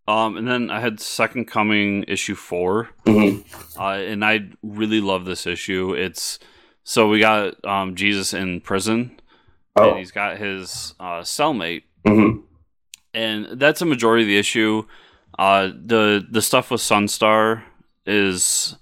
Um, 0.08 0.38
and 0.38 0.48
then 0.48 0.70
I 0.70 0.80
had 0.82 1.00
Second 1.00 1.46
Coming 1.46 2.04
issue 2.08 2.36
four. 2.36 2.90
hmm 3.06 3.40
Uh, 3.78 3.90
and 3.98 4.24
I 4.24 4.50
really 4.64 5.02
love 5.02 5.26
this 5.26 5.46
issue. 5.48 5.94
It's 5.94 6.40
so 6.84 7.10
we 7.10 7.20
got 7.20 7.64
um, 7.66 7.96
Jesus 7.96 8.34
in 8.34 8.62
prison, 8.62 9.20
and 9.76 9.86
Oh. 9.86 9.96
he's 9.96 10.12
got 10.12 10.38
his 10.38 10.94
uh, 11.00 11.22
cellmate, 11.22 11.84
hmm 12.06 12.40
and 13.14 13.48
that's 13.60 13.82
a 13.82 13.86
majority 13.86 14.24
of 14.24 14.28
the 14.28 14.38
issue. 14.38 14.84
Uh, 15.40 15.68
the 15.76 16.26
the 16.30 16.42
stuff 16.42 16.70
with 16.72 16.82
Sunstar 16.82 17.64
is 18.06 18.76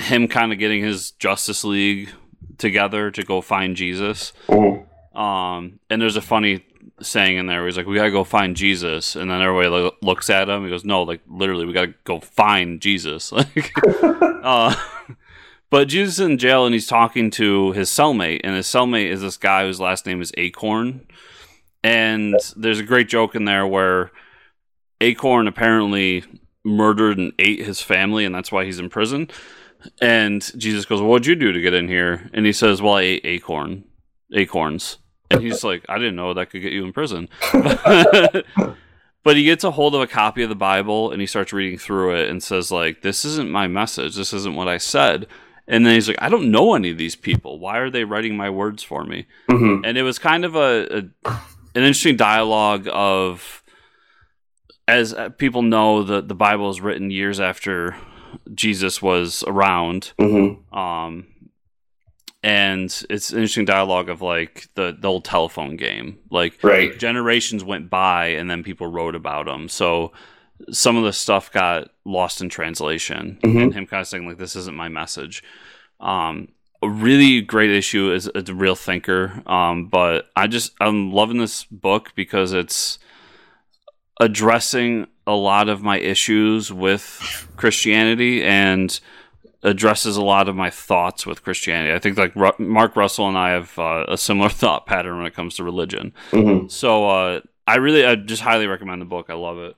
him 0.00 0.28
kind 0.28 0.52
of 0.52 0.58
getting 0.58 0.82
his 0.82 1.12
Justice 1.12 1.64
League 1.64 2.10
together 2.58 3.10
to 3.10 3.22
go 3.24 3.40
find 3.40 3.74
Jesus. 3.76 4.32
hmm 4.48 5.18
Um, 5.18 5.80
and 5.88 6.02
there's 6.02 6.16
a 6.16 6.20
funny 6.22 6.64
saying 7.00 7.36
in 7.36 7.46
there 7.46 7.58
where 7.58 7.66
he's 7.66 7.76
like, 7.76 7.86
"We 7.86 7.96
gotta 7.96 8.10
go 8.10 8.24
find 8.24 8.56
Jesus," 8.56 9.16
and 9.16 9.30
then 9.30 9.42
everybody 9.42 9.68
lo- 9.68 9.96
looks 10.02 10.30
at 10.30 10.48
him. 10.48 10.64
He 10.64 10.70
goes, 10.70 10.84
"No, 10.84 11.02
like 11.02 11.20
literally, 11.28 11.64
we 11.64 11.72
gotta 11.72 11.94
go 12.04 12.20
find 12.20 12.80
Jesus." 12.80 13.32
Like, 13.36 13.72
uh, 14.42 14.74
but 15.70 15.88
Jesus 15.88 16.14
is 16.14 16.20
in 16.20 16.38
jail 16.38 16.64
and 16.64 16.74
he's 16.74 16.86
talking 16.86 17.30
to 17.32 17.72
his 17.72 17.90
cellmate, 17.90 18.40
and 18.44 18.54
his 18.56 18.66
cellmate 18.66 19.10
is 19.10 19.20
this 19.20 19.36
guy 19.36 19.64
whose 19.64 19.80
last 19.80 20.06
name 20.06 20.22
is 20.22 20.32
Acorn. 20.36 21.06
And 21.82 22.34
there's 22.56 22.80
a 22.80 22.84
great 22.84 23.08
joke 23.08 23.34
in 23.34 23.44
there 23.44 23.66
where 23.66 24.10
Acorn 25.00 25.46
apparently 25.46 26.24
murdered 26.64 27.18
and 27.18 27.32
ate 27.38 27.64
his 27.64 27.80
family, 27.80 28.24
and 28.24 28.34
that's 28.34 28.50
why 28.50 28.64
he's 28.64 28.78
in 28.78 28.88
prison. 28.88 29.28
And 30.00 30.42
Jesus 30.58 30.84
goes, 30.84 31.00
well, 31.00 31.10
"What'd 31.10 31.26
you 31.26 31.36
do 31.36 31.52
to 31.52 31.60
get 31.60 31.74
in 31.74 31.88
here?" 31.88 32.30
And 32.32 32.46
he 32.46 32.52
says, 32.52 32.82
"Well, 32.82 32.94
I 32.94 33.02
ate 33.02 33.24
acorn, 33.24 33.84
acorns." 34.34 34.98
And 35.30 35.42
he's 35.42 35.64
like, 35.64 35.84
"I 35.88 35.98
didn't 35.98 36.16
know 36.16 36.34
that 36.34 36.50
could 36.50 36.62
get 36.62 36.72
you 36.72 36.84
in 36.84 36.92
prison." 36.92 37.28
but 39.24 39.36
he 39.36 39.44
gets 39.44 39.64
a 39.64 39.72
hold 39.72 39.94
of 39.94 40.00
a 40.00 40.06
copy 40.06 40.42
of 40.42 40.48
the 40.48 40.54
Bible 40.54 41.10
and 41.10 41.20
he 41.20 41.26
starts 41.26 41.52
reading 41.52 41.78
through 41.78 42.14
it 42.16 42.28
and 42.28 42.42
says, 42.42 42.70
"Like, 42.70 43.02
this 43.02 43.24
isn't 43.24 43.50
my 43.50 43.66
message. 43.66 44.16
This 44.16 44.32
isn't 44.32 44.54
what 44.54 44.68
I 44.68 44.78
said." 44.78 45.26
And 45.68 45.84
then 45.84 45.94
he's 45.94 46.06
like, 46.06 46.22
"I 46.22 46.28
don't 46.28 46.50
know 46.50 46.74
any 46.74 46.90
of 46.90 46.98
these 46.98 47.16
people. 47.16 47.58
Why 47.58 47.78
are 47.78 47.90
they 47.90 48.04
writing 48.04 48.36
my 48.36 48.50
words 48.50 48.82
for 48.82 49.04
me?" 49.04 49.26
hmm 49.50 49.80
and 49.84 49.98
it 49.98 50.02
was 50.02 50.18
kind 50.18 50.44
of 50.44 50.54
a, 50.56 51.08
a 51.24 51.30
an 51.74 51.82
interesting 51.82 52.16
dialogue 52.16 52.88
of 52.90 53.62
as 54.88 55.14
people 55.38 55.62
know 55.62 56.02
that 56.02 56.28
the 56.28 56.34
bible 56.34 56.70
is 56.70 56.80
written 56.80 57.10
years 57.10 57.38
after 57.40 57.96
jesus 58.54 59.02
was 59.02 59.44
around 59.46 60.12
hmm 60.18 60.54
um 60.76 61.26
and 62.46 63.04
it's 63.10 63.30
an 63.30 63.38
interesting 63.38 63.64
dialogue 63.64 64.08
of 64.08 64.22
like 64.22 64.68
the, 64.76 64.96
the 64.98 65.08
old 65.08 65.24
telephone 65.24 65.76
game 65.76 66.18
like 66.30 66.62
Right. 66.62 66.96
generations 66.98 67.64
went 67.64 67.90
by 67.90 68.26
and 68.28 68.48
then 68.48 68.62
people 68.62 68.86
wrote 68.86 69.14
about 69.16 69.46
them 69.46 69.68
so 69.68 70.12
some 70.70 70.96
of 70.96 71.04
the 71.04 71.12
stuff 71.12 71.50
got 71.52 71.90
lost 72.04 72.40
in 72.40 72.48
translation 72.48 73.38
Mhm. 73.42 73.62
and 73.62 73.74
him 73.74 73.86
kind 73.86 74.00
of 74.00 74.06
saying 74.06 74.26
like 74.28 74.38
this 74.38 74.54
isn't 74.56 74.76
my 74.76 74.88
message 74.88 75.42
um 76.00 76.48
a 76.82 76.88
really 76.88 77.40
great 77.40 77.70
issue 77.70 78.12
is 78.12 78.30
a 78.34 78.54
real 78.54 78.76
thinker 78.76 79.42
um 79.46 79.88
but 79.88 80.30
i 80.36 80.46
just 80.46 80.72
i'm 80.80 81.10
loving 81.12 81.38
this 81.38 81.64
book 81.64 82.12
because 82.14 82.52
it's 82.52 82.98
addressing 84.20 85.06
a 85.26 85.34
lot 85.34 85.68
of 85.68 85.82
my 85.82 85.98
issues 85.98 86.72
with 86.72 87.48
christianity 87.56 88.42
and 88.42 89.00
addresses 89.66 90.16
a 90.16 90.22
lot 90.22 90.48
of 90.48 90.56
my 90.56 90.70
thoughts 90.70 91.26
with 91.26 91.42
christianity 91.42 91.92
i 91.92 91.98
think 91.98 92.16
like 92.16 92.34
Ru- 92.34 92.52
mark 92.58 92.96
russell 92.96 93.28
and 93.28 93.36
i 93.36 93.50
have 93.50 93.78
uh, 93.78 94.04
a 94.08 94.16
similar 94.16 94.48
thought 94.62 94.86
pattern 94.86 95.18
when 95.18 95.26
it 95.26 95.34
comes 95.34 95.56
to 95.56 95.64
religion 95.64 96.12
hmm 96.30 96.66
so 96.68 97.08
uh, 97.08 97.40
I 97.66 97.76
really, 97.76 98.06
I 98.06 98.14
just 98.14 98.42
highly 98.42 98.66
recommend 98.66 99.00
the 99.02 99.06
book. 99.06 99.26
I 99.28 99.34
love 99.34 99.58
it. 99.58 99.76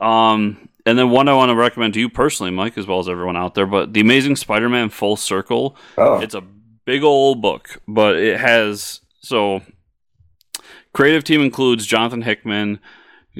Um, 0.00 0.68
and 0.84 0.98
then 0.98 1.10
one 1.10 1.28
I 1.28 1.34
want 1.34 1.50
to 1.50 1.54
recommend 1.54 1.94
to 1.94 2.00
you 2.00 2.08
personally, 2.08 2.50
Mike, 2.50 2.76
as 2.76 2.86
well 2.86 2.98
as 2.98 3.08
everyone 3.08 3.36
out 3.36 3.54
there. 3.54 3.66
But 3.66 3.92
the 3.92 4.00
Amazing 4.00 4.36
Spider-Man 4.36 4.90
Full 4.90 5.16
Circle. 5.16 5.76
Oh. 5.96 6.20
It's 6.20 6.34
a 6.34 6.42
big 6.84 7.04
old 7.04 7.40
book, 7.40 7.80
but 7.86 8.16
it 8.16 8.40
has 8.40 9.00
so 9.20 9.62
creative 10.92 11.24
team 11.24 11.40
includes 11.40 11.86
Jonathan 11.86 12.22
Hickman, 12.22 12.80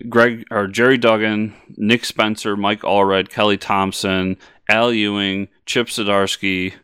Greg 0.09 0.45
or 0.51 0.69
Gerry 0.69 0.97
Duggan, 0.97 1.55
Nick 1.77 2.05
Spencer, 2.05 2.57
Mike 2.57 2.83
Allred, 2.83 3.29
Kelly 3.29 3.57
Thompson, 3.57 4.37
Al 4.69 4.93
Ewing, 4.93 5.49
Chip 5.67 5.87
Zdarsky, 5.89 6.75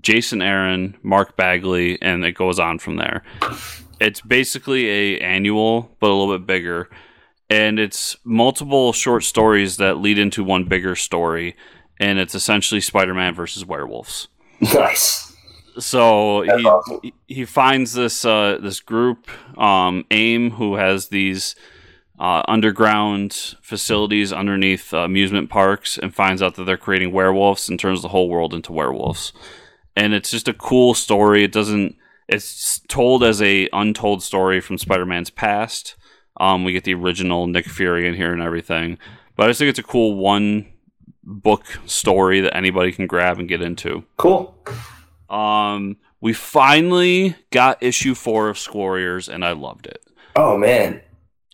Jason 0.00 0.40
Aaron, 0.42 0.96
Mark 1.02 1.36
Bagley, 1.36 2.00
and 2.00 2.24
it 2.24 2.32
goes 2.32 2.58
on 2.58 2.78
from 2.78 2.96
there. 2.96 3.22
It's 4.00 4.20
basically 4.20 4.88
a 4.88 5.18
annual, 5.20 5.90
but 6.00 6.08
a 6.10 6.14
little 6.14 6.38
bit 6.38 6.46
bigger, 6.46 6.88
and 7.48 7.78
it's 7.78 8.16
multiple 8.24 8.92
short 8.92 9.24
stories 9.24 9.76
that 9.78 9.98
lead 9.98 10.18
into 10.18 10.44
one 10.44 10.64
bigger 10.64 10.94
story, 10.96 11.56
and 11.98 12.18
it's 12.18 12.34
essentially 12.34 12.80
Spider-Man 12.80 13.34
versus 13.34 13.64
werewolves. 13.64 14.28
Nice. 14.60 15.26
So 15.78 16.44
That's 16.46 16.60
he 16.60 16.66
awesome. 16.66 17.00
he- 17.02 17.14
he 17.26 17.44
finds 17.44 17.92
this 17.94 18.24
uh, 18.24 18.58
this 18.60 18.80
group, 18.80 19.28
um, 19.58 20.04
AIM, 20.10 20.52
who 20.52 20.74
has 20.76 21.08
these 21.08 21.54
uh, 22.20 22.42
underground 22.46 23.56
facilities 23.62 24.30
underneath 24.30 24.92
uh, 24.92 24.98
amusement 24.98 25.48
parks, 25.48 25.96
and 25.96 26.14
finds 26.14 26.42
out 26.42 26.54
that 26.54 26.64
they're 26.64 26.76
creating 26.76 27.12
werewolves 27.12 27.68
and 27.68 27.80
turns 27.80 28.02
the 28.02 28.08
whole 28.08 28.28
world 28.28 28.52
into 28.52 28.72
werewolves. 28.72 29.32
And 29.96 30.12
it's 30.12 30.30
just 30.30 30.46
a 30.46 30.54
cool 30.54 30.94
story. 30.94 31.42
It 31.42 31.52
doesn't. 31.52 31.96
It's 32.28 32.80
told 32.88 33.24
as 33.24 33.40
a 33.42 33.68
untold 33.72 34.22
story 34.22 34.60
from 34.60 34.78
Spider-Man's 34.78 35.30
past. 35.30 35.96
Um, 36.38 36.62
we 36.62 36.72
get 36.72 36.84
the 36.84 36.94
original 36.94 37.46
Nick 37.46 37.66
Fury 37.66 38.06
in 38.06 38.14
here 38.14 38.32
and 38.32 38.42
everything, 38.42 38.98
but 39.34 39.44
I 39.44 39.48
just 39.48 39.58
think 39.58 39.70
it's 39.70 39.78
a 39.78 39.82
cool 39.82 40.14
one 40.16 40.72
book 41.24 41.64
story 41.86 42.40
that 42.40 42.56
anybody 42.56 42.92
can 42.92 43.06
grab 43.06 43.38
and 43.38 43.48
get 43.48 43.62
into. 43.62 44.04
Cool. 44.16 44.56
Um, 45.28 45.96
we 46.20 46.32
finally 46.32 47.36
got 47.50 47.82
issue 47.82 48.14
four 48.14 48.48
of 48.48 48.58
Squarriors, 48.58 49.28
and 49.28 49.44
I 49.44 49.52
loved 49.52 49.86
it. 49.86 50.04
Oh 50.36 50.56
man. 50.56 51.00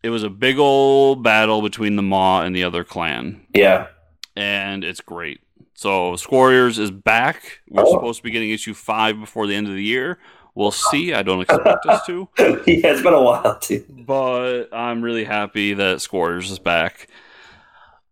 It 0.06 0.10
was 0.10 0.22
a 0.22 0.30
big 0.30 0.56
old 0.56 1.24
battle 1.24 1.62
between 1.62 1.96
the 1.96 2.02
Maw 2.02 2.42
and 2.42 2.54
the 2.54 2.62
other 2.62 2.84
clan, 2.84 3.40
Yeah. 3.52 3.88
and 4.36 4.84
it's 4.84 5.00
great. 5.00 5.40
So 5.74 6.14
Squarriors 6.14 6.78
is 6.78 6.92
back. 6.92 7.58
We're 7.68 7.82
Oh. 7.82 7.90
supposed 7.90 8.18
to 8.18 8.22
be 8.22 8.30
getting 8.30 8.50
issue 8.50 8.72
five 8.72 9.18
before 9.18 9.48
the 9.48 9.56
end 9.56 9.66
of 9.66 9.74
the 9.74 9.82
year. 9.82 10.20
We'll 10.54 10.70
see. 10.70 11.12
I 11.12 11.24
don't 11.24 11.40
expect 11.40 11.84
us 11.86 12.06
to, 12.06 12.28
yeah, 12.38 12.52
it's 12.66 13.02
been 13.02 13.14
a 13.14 13.20
while 13.20 13.58
too. 13.58 13.84
but 14.06 14.66
I'm 14.72 15.02
really 15.02 15.24
happy 15.24 15.74
that 15.74 16.00
Squarriors 16.00 16.52
is 16.52 16.60
back. 16.60 17.08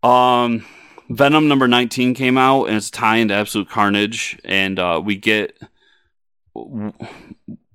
Um, 0.03 0.65
Venom 1.09 1.47
number 1.47 1.69
19 1.69 2.15
came 2.15 2.37
out, 2.37 2.65
and 2.65 2.77
it's 2.77 2.91
tie 2.91 3.19
into 3.19 3.35
Absolute 3.35 3.69
Carnage, 3.71 4.37
and 4.45 4.81
uh, 4.81 5.01
we 5.03 5.15
get 5.15 5.57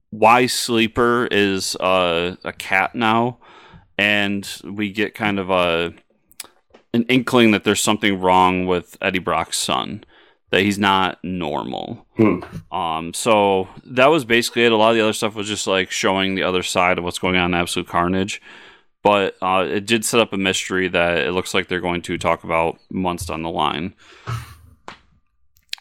why 0.10 0.46
Sleeper 0.46 1.30
is 1.32 1.78
uh, 1.78 2.36
a 2.44 2.52
cat 2.52 2.96
now, 2.96 3.38
and 4.00 4.62
we 4.64 4.90
get 4.90 5.14
kind 5.14 5.40
of 5.40 5.50
a 5.50 5.94
an 6.94 7.04
inkling 7.10 7.52
that 7.52 7.66
there's 7.66 7.82
something 7.82 8.22
wrong 8.22 8.66
with 8.66 8.98
Eddie 9.02 9.20
Brock's 9.20 9.58
son, 9.58 10.06
that 10.52 10.62
he's 10.62 10.80
not 10.80 11.20
normal. 11.22 12.08
Hmm. 12.16 12.40
Um, 12.72 13.14
so 13.14 13.68
that 13.86 14.08
was 14.08 14.24
basically 14.24 14.64
it. 14.64 14.72
A 14.72 14.78
lot 14.78 14.92
of 14.92 14.96
the 14.96 15.04
other 15.04 15.14
stuff 15.14 15.36
was 15.36 15.50
just 15.50 15.68
like 15.68 15.92
showing 15.92 16.36
the 16.36 16.44
other 16.44 16.64
side 16.64 16.98
of 16.98 17.04
what's 17.04 17.20
going 17.20 17.36
on 17.36 17.54
in 17.54 17.60
Absolute 17.60 17.90
Carnage. 17.90 18.42
But 19.04 19.36
uh, 19.42 19.66
it 19.68 19.86
did 19.86 20.06
set 20.06 20.22
up 20.22 20.32
a 20.32 20.38
mystery 20.38 20.88
that 20.88 21.18
it 21.18 21.34
looks 21.34 21.54
like 21.54 21.68
they're 21.68 21.82
going 21.82 22.02
to 22.04 22.18
talk 22.18 22.46
about 22.46 22.80
months 22.90 23.26
down 23.26 23.44
the 23.44 23.50
line. 23.50 23.96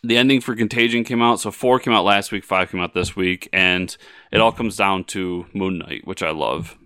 The 0.02 0.16
ending 0.16 0.40
for 0.40 0.56
Contagion 0.56 1.04
came 1.04 1.22
out, 1.22 1.40
so 1.40 1.52
four 1.52 1.78
came 1.78 1.94
out 1.94 2.04
last 2.04 2.32
week, 2.32 2.44
five 2.44 2.70
came 2.70 2.80
out 2.80 2.94
this 2.94 3.14
week, 3.14 3.48
and 3.52 3.96
it 4.32 4.40
all 4.40 4.52
comes 4.52 4.76
down 4.76 5.04
to 5.04 5.46
Moon 5.54 5.78
Knight, 5.78 6.04
which 6.04 6.22
I 6.22 6.30
love. 6.30 6.76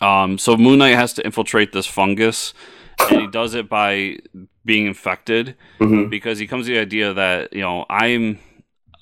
Um, 0.00 0.38
so 0.38 0.56
Moon 0.56 0.78
Knight 0.78 0.96
has 0.96 1.12
to 1.14 1.24
infiltrate 1.24 1.72
this 1.72 1.86
fungus, 1.86 2.54
and 2.98 3.20
he 3.20 3.26
does 3.26 3.54
it 3.54 3.68
by 3.68 4.18
being 4.64 4.86
infected 4.86 5.56
hmm 5.78 6.08
because 6.08 6.38
he 6.38 6.46
comes 6.46 6.66
to 6.66 6.72
the 6.72 6.78
idea 6.78 7.12
that 7.12 7.52
you 7.52 7.60
know 7.60 7.84
I'm 7.90 8.38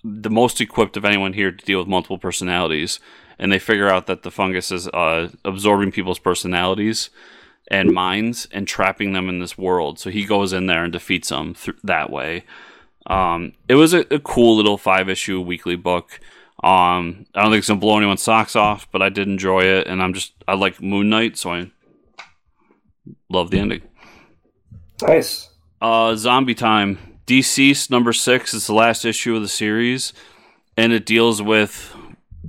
the 0.05 0.31
most 0.31 0.61
equipped 0.61 0.97
of 0.97 1.05
anyone 1.05 1.33
here 1.35 1.51
to 1.53 1.65
deal 1.65 1.79
with 1.79 1.89
multiple 1.89 2.19
personalities, 2.19 3.01
and 3.39 3.53
they 3.53 3.59
figure 3.59 3.89
out 3.89 4.07
that 4.07 4.23
the 4.23 4.31
fungus 4.31 4.71
is 4.73 4.89
uh, 4.89 5.29
absorbing 5.45 5.93
people's 5.93 6.19
personalities 6.19 7.11
and 7.69 7.93
minds 7.93 8.49
and 8.51 8.67
trapping 8.67 9.13
them 9.13 9.29
in 9.29 9.39
this 9.39 9.57
world. 9.57 9.99
So 9.99 10.11
he 10.11 10.25
goes 10.25 10.53
in 10.53 10.67
there 10.67 10.85
and 10.85 10.93
defeats 10.93 11.29
them 11.29 11.55
th- 11.55 11.77
that 11.85 12.11
way. 12.11 12.45
Um, 13.07 13.53
it 13.69 13.75
was 13.75 13.95
a, 13.95 14.01
a 14.13 14.19
cool 14.19 14.57
little 14.57 14.77
five 14.79 15.09
issue 15.09 15.41
weekly 15.41 15.77
book. 15.77 16.21
Um, 16.63 17.27
I 17.35 17.43
don't 17.43 17.51
think 17.51 17.61
it's 17.61 17.69
gonna 17.69 17.81
blow 17.81 17.97
anyone's 17.97 18.23
socks 18.23 18.55
off, 18.55 18.91
but 18.93 19.03
I 19.03 19.09
did 19.09 19.29
enjoy 19.29 19.61
it, 19.61 19.87
and 19.87 20.03
I'm 20.03 20.13
just 20.13 20.35
I 20.47 20.55
like 20.55 20.83
Moon 20.83 21.09
Knight, 21.09 21.39
so 21.39 21.53
I 21.53 21.71
love 23.31 23.51
the 23.51 23.59
ending. 23.59 23.83
Nice. 25.03 25.49
Uh, 25.81 26.15
Zombie 26.17 26.55
Time. 26.55 26.99
Deceased 27.27 27.91
number 27.91 28.13
six 28.13 28.53
is 28.53 28.67
the 28.67 28.75
last 28.75 29.05
issue 29.05 29.37
of 29.37 29.43
the 29.43 29.49
series, 29.49 30.13
and 30.77 30.93
it 30.93 31.07
deals 31.07 31.41
with 31.41 31.95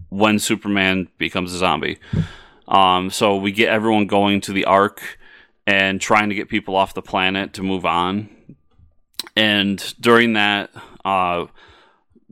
when 0.09 0.39
Superman 0.39 1.07
becomes 1.17 1.53
a 1.53 1.57
zombie. 1.57 1.99
Um, 2.67 3.09
so 3.11 3.35
we 3.35 3.51
get 3.51 3.69
everyone 3.69 4.07
going 4.07 4.41
to 4.41 4.53
the 4.53 4.65
Ark 4.65 5.19
and 5.67 6.01
trying 6.01 6.29
to 6.29 6.35
get 6.35 6.49
people 6.49 6.75
off 6.75 6.93
the 6.93 7.01
planet 7.01 7.53
to 7.53 7.63
move 7.63 7.85
on. 7.85 8.29
And 9.35 9.81
during 9.99 10.33
that, 10.33 10.71
uh, 11.05 11.45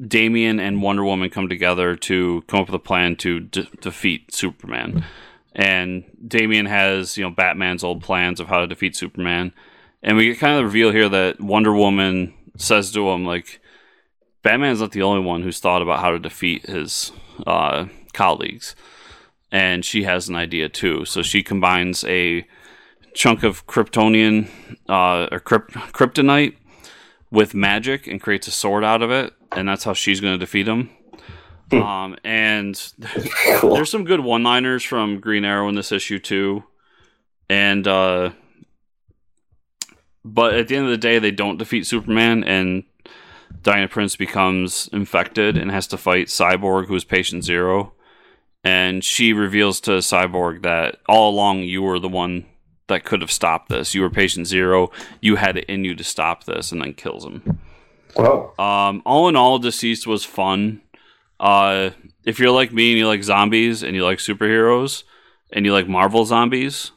Damian 0.08 0.60
and 0.60 0.82
Wonder 0.82 1.04
Woman 1.04 1.30
come 1.30 1.50
together 1.50 1.96
to 1.96 2.44
come 2.48 2.62
up 2.62 2.68
with 2.68 2.76
a 2.76 2.80
plan 2.80 3.16
to 3.18 3.42
de- 3.42 3.68
defeat 3.82 4.34
Superman. 4.34 5.06
And 5.54 6.06
Damian 6.26 6.68
has, 6.68 7.18
you 7.18 7.24
know, 7.24 7.32
Batman's 7.32 7.84
old 7.84 8.04
plans 8.04 8.40
of 8.40 8.48
how 8.48 8.60
to 8.60 8.68
defeat 8.68 8.96
Superman. 8.96 9.52
And 10.02 10.16
we 10.16 10.28
get 10.28 10.40
kind 10.40 10.54
of 10.54 10.60
the 10.60 10.66
reveal 10.66 10.92
here 10.92 11.10
that 11.10 11.42
Wonder 11.42 11.74
Woman 11.74 12.34
says 12.56 12.92
to 12.92 13.10
him, 13.10 13.26
like, 13.26 13.60
Batman's 14.42 14.80
not 14.80 14.92
the 14.92 15.02
only 15.02 15.26
one 15.26 15.42
who's 15.42 15.60
thought 15.60 15.82
about 15.82 16.00
how 16.00 16.12
to 16.12 16.20
defeat 16.20 16.66
his 16.66 17.12
uh, 17.46 17.88
colleagues. 18.14 18.76
And 19.52 19.84
she 19.84 20.04
has 20.04 20.30
an 20.30 20.36
idea 20.36 20.70
too. 20.70 21.04
So 21.04 21.22
she 21.22 21.44
combines 21.44 22.06
a 22.06 22.48
chunk 23.14 23.44
of 23.44 23.68
Kryptonian 23.68 24.48
uh, 24.88 25.28
or 25.32 25.40
kryp- 25.40 25.72
kryptonite 25.92 26.56
with 27.32 27.54
magic 27.54 28.08
and 28.08 28.22
creates 28.22 28.48
a 28.48 28.52
sword 28.52 28.84
out 28.84 29.02
of 29.02 29.12
it. 29.12 29.34
And 29.52 29.68
that's 29.68 29.84
how 29.84 29.94
she's 29.94 30.20
going 30.22 30.34
to 30.34 30.38
defeat 30.38 30.68
him. 30.68 30.90
Um, 31.72 32.16
and 32.24 32.76
Cool. 33.58 33.76
there's 33.76 33.92
some 33.92 34.04
good 34.04 34.22
one 34.22 34.42
liners 34.44 34.84
from 34.84 35.20
Green 35.20 35.46
Arrow 35.46 35.70
in 35.70 35.76
this 35.76 35.92
issue 35.92 36.18
too. 36.20 36.64
And 37.50 37.88
uh 37.88 38.32
but 40.26 40.54
at 40.56 40.68
the 40.68 40.76
end 40.76 40.86
of 40.86 40.92
the 40.92 40.98
day 40.98 41.20
they 41.20 41.32
don't 41.32 41.58
defeat 41.58 41.86
Superman 41.88 42.44
and 42.44 42.84
Diana 43.64 43.88
Prince 43.88 44.16
becomes 44.16 44.90
infected 44.94 45.58
and 45.58 45.72
has 45.72 45.88
to 45.88 45.98
fight 45.98 46.28
Cyborg 46.28 46.88
who's 46.88 47.04
patient 47.04 47.44
zero. 47.44 47.94
And 48.64 49.04
she 49.04 49.32
reveals 49.34 49.80
to 49.82 49.92
Cyborg 49.92 50.64
that 50.64 50.98
all 51.08 51.30
along 51.32 51.60
you 51.60 51.82
were 51.82 52.00
the 52.00 52.10
one 52.10 52.46
that 52.90 53.06
could 53.06 53.22
have 53.22 53.32
stopped 53.32 53.70
this. 53.70 53.96
You 53.96 54.02
were 54.02 54.10
patient 54.10 54.46
zero. 54.48 54.92
You 55.22 55.38
had 55.38 55.58
it 55.58 55.66
in 55.66 55.84
you 55.86 55.96
to 55.96 56.04
stop 56.04 56.44
this 56.44 56.72
and 56.72 56.82
then 56.82 56.94
kills 56.94 57.24
him. 57.26 57.60
Whoa. 58.16 58.54
Um, 58.60 59.02
all 59.06 59.30
in 59.30 59.36
all, 59.36 59.58
Deceased 59.60 60.06
was 60.06 60.26
fun. 60.26 60.82
Uh, 61.40 61.92
if 62.26 62.38
you're 62.40 62.52
like 62.52 62.74
me 62.74 62.92
and 62.92 62.98
you 63.00 63.08
like 63.08 63.24
zombies 63.24 63.82
and 63.84 63.96
you 63.96 64.04
like 64.04 64.18
superheroes 64.20 65.04
and 65.54 65.66
you 65.66 65.72
like 65.72 65.88
Marvel 65.88 66.26
zombies, 66.26 66.92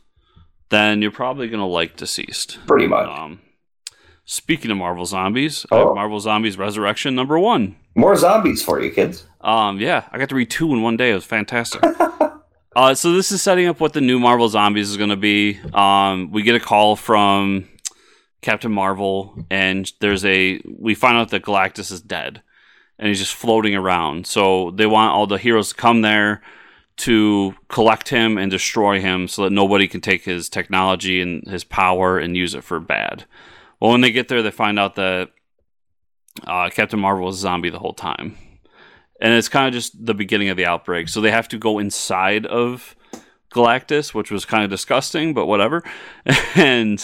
then 0.70 1.01
you're 1.01 1.11
probably 1.12 1.49
gonna 1.49 1.66
like 1.68 1.97
Deceased. 1.97 2.59
Pretty 2.66 2.86
much. 2.88 3.07
Um, 3.07 3.40
speaking 4.24 4.70
of 4.70 4.78
Marvel 4.78 5.05
zombies, 5.07 5.64
I 5.70 5.76
Oh. 5.76 5.86
have 5.88 5.95
Marvel 5.95 6.18
Zombies 6.20 6.59
Resurrection 6.59 7.14
number 7.14 7.38
one. 7.38 7.76
More 7.95 8.16
zombies 8.16 8.62
for 8.64 8.80
you 8.82 8.90
kids. 8.90 9.26
Um, 9.43 9.78
yeah, 9.78 10.05
I 10.11 10.18
got 10.18 10.28
to 10.30 10.34
read 10.34 10.51
two 10.51 10.72
in 10.72 10.82
one 10.82 10.97
day. 10.97 11.11
It 11.11 11.14
was 11.14 11.24
fantastic. 11.24 11.82
uh, 12.74 12.94
so 12.94 13.12
this 13.12 13.32
is 13.32 13.42
setting 13.42 13.66
up 13.66 13.80
what 13.80 13.92
the 13.92 14.00
new 14.00 14.18
Marvel 14.18 14.48
Zombies 14.48 14.90
is 14.90 14.96
going 14.96 15.10
to 15.10 15.16
be. 15.16 15.58
Um, 15.74 16.30
we 16.30 16.42
get 16.42 16.54
a 16.54 16.60
call 16.60 16.96
from 16.96 17.68
Captain 18.40 18.72
Marvel, 18.72 19.44
and 19.50 19.90
there's 20.00 20.24
a 20.24 20.60
we 20.66 20.94
find 20.94 21.18
out 21.18 21.30
that 21.30 21.42
Galactus 21.42 21.92
is 21.92 22.00
dead, 22.00 22.42
and 22.98 23.08
he's 23.08 23.18
just 23.18 23.34
floating 23.34 23.74
around. 23.74 24.26
So 24.26 24.70
they 24.70 24.86
want 24.86 25.12
all 25.12 25.26
the 25.26 25.38
heroes 25.38 25.70
to 25.70 25.74
come 25.74 26.00
there 26.00 26.42
to 26.98 27.54
collect 27.68 28.08
him 28.10 28.38
and 28.38 28.50
destroy 28.50 29.00
him, 29.00 29.28
so 29.28 29.44
that 29.44 29.52
nobody 29.52 29.86
can 29.86 30.00
take 30.00 30.24
his 30.24 30.48
technology 30.48 31.20
and 31.20 31.46
his 31.46 31.64
power 31.64 32.18
and 32.18 32.36
use 32.36 32.54
it 32.54 32.64
for 32.64 32.80
bad. 32.80 33.24
Well, 33.80 33.90
when 33.90 34.00
they 34.00 34.12
get 34.12 34.28
there, 34.28 34.42
they 34.42 34.50
find 34.50 34.78
out 34.78 34.94
that 34.94 35.30
uh, 36.46 36.70
Captain 36.70 37.00
Marvel 37.00 37.26
was 37.26 37.36
a 37.36 37.40
zombie 37.40 37.70
the 37.70 37.78
whole 37.78 37.94
time 37.94 38.36
and 39.22 39.32
it's 39.32 39.48
kind 39.48 39.68
of 39.68 39.72
just 39.72 40.04
the 40.04 40.14
beginning 40.14 40.48
of 40.48 40.56
the 40.56 40.66
outbreak. 40.66 41.08
So 41.08 41.20
they 41.20 41.30
have 41.30 41.48
to 41.48 41.58
go 41.58 41.78
inside 41.78 42.44
of 42.44 42.96
Galactus, 43.54 44.12
which 44.12 44.32
was 44.32 44.44
kind 44.44 44.64
of 44.64 44.70
disgusting, 44.70 45.32
but 45.32 45.46
whatever, 45.46 45.84
and 46.56 47.02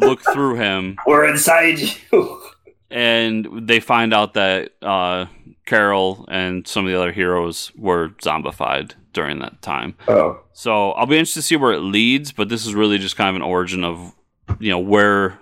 look 0.00 0.20
through 0.32 0.56
him. 0.56 0.98
We're 1.06 1.26
inside 1.26 1.78
you. 1.78 2.42
and 2.90 3.68
they 3.68 3.78
find 3.78 4.12
out 4.12 4.34
that 4.34 4.72
uh, 4.82 5.26
Carol 5.64 6.26
and 6.28 6.66
some 6.66 6.84
of 6.84 6.90
the 6.90 6.98
other 6.98 7.12
heroes 7.12 7.70
were 7.76 8.08
zombified 8.20 8.92
during 9.12 9.38
that 9.38 9.62
time. 9.62 9.94
Oh, 10.08 10.40
So 10.54 10.90
I'll 10.92 11.06
be 11.06 11.16
interested 11.16 11.40
to 11.40 11.46
see 11.46 11.56
where 11.56 11.72
it 11.72 11.80
leads, 11.80 12.32
but 12.32 12.48
this 12.48 12.66
is 12.66 12.74
really 12.74 12.98
just 12.98 13.16
kind 13.16 13.30
of 13.30 13.36
an 13.36 13.42
origin 13.42 13.84
of 13.84 14.12
you 14.58 14.70
know 14.70 14.80
where 14.80 15.38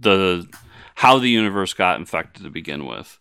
the 0.00 0.48
how 0.94 1.18
the 1.18 1.28
universe 1.28 1.74
got 1.74 1.98
infected 1.98 2.44
to 2.44 2.50
begin 2.50 2.86
with. 2.86 3.18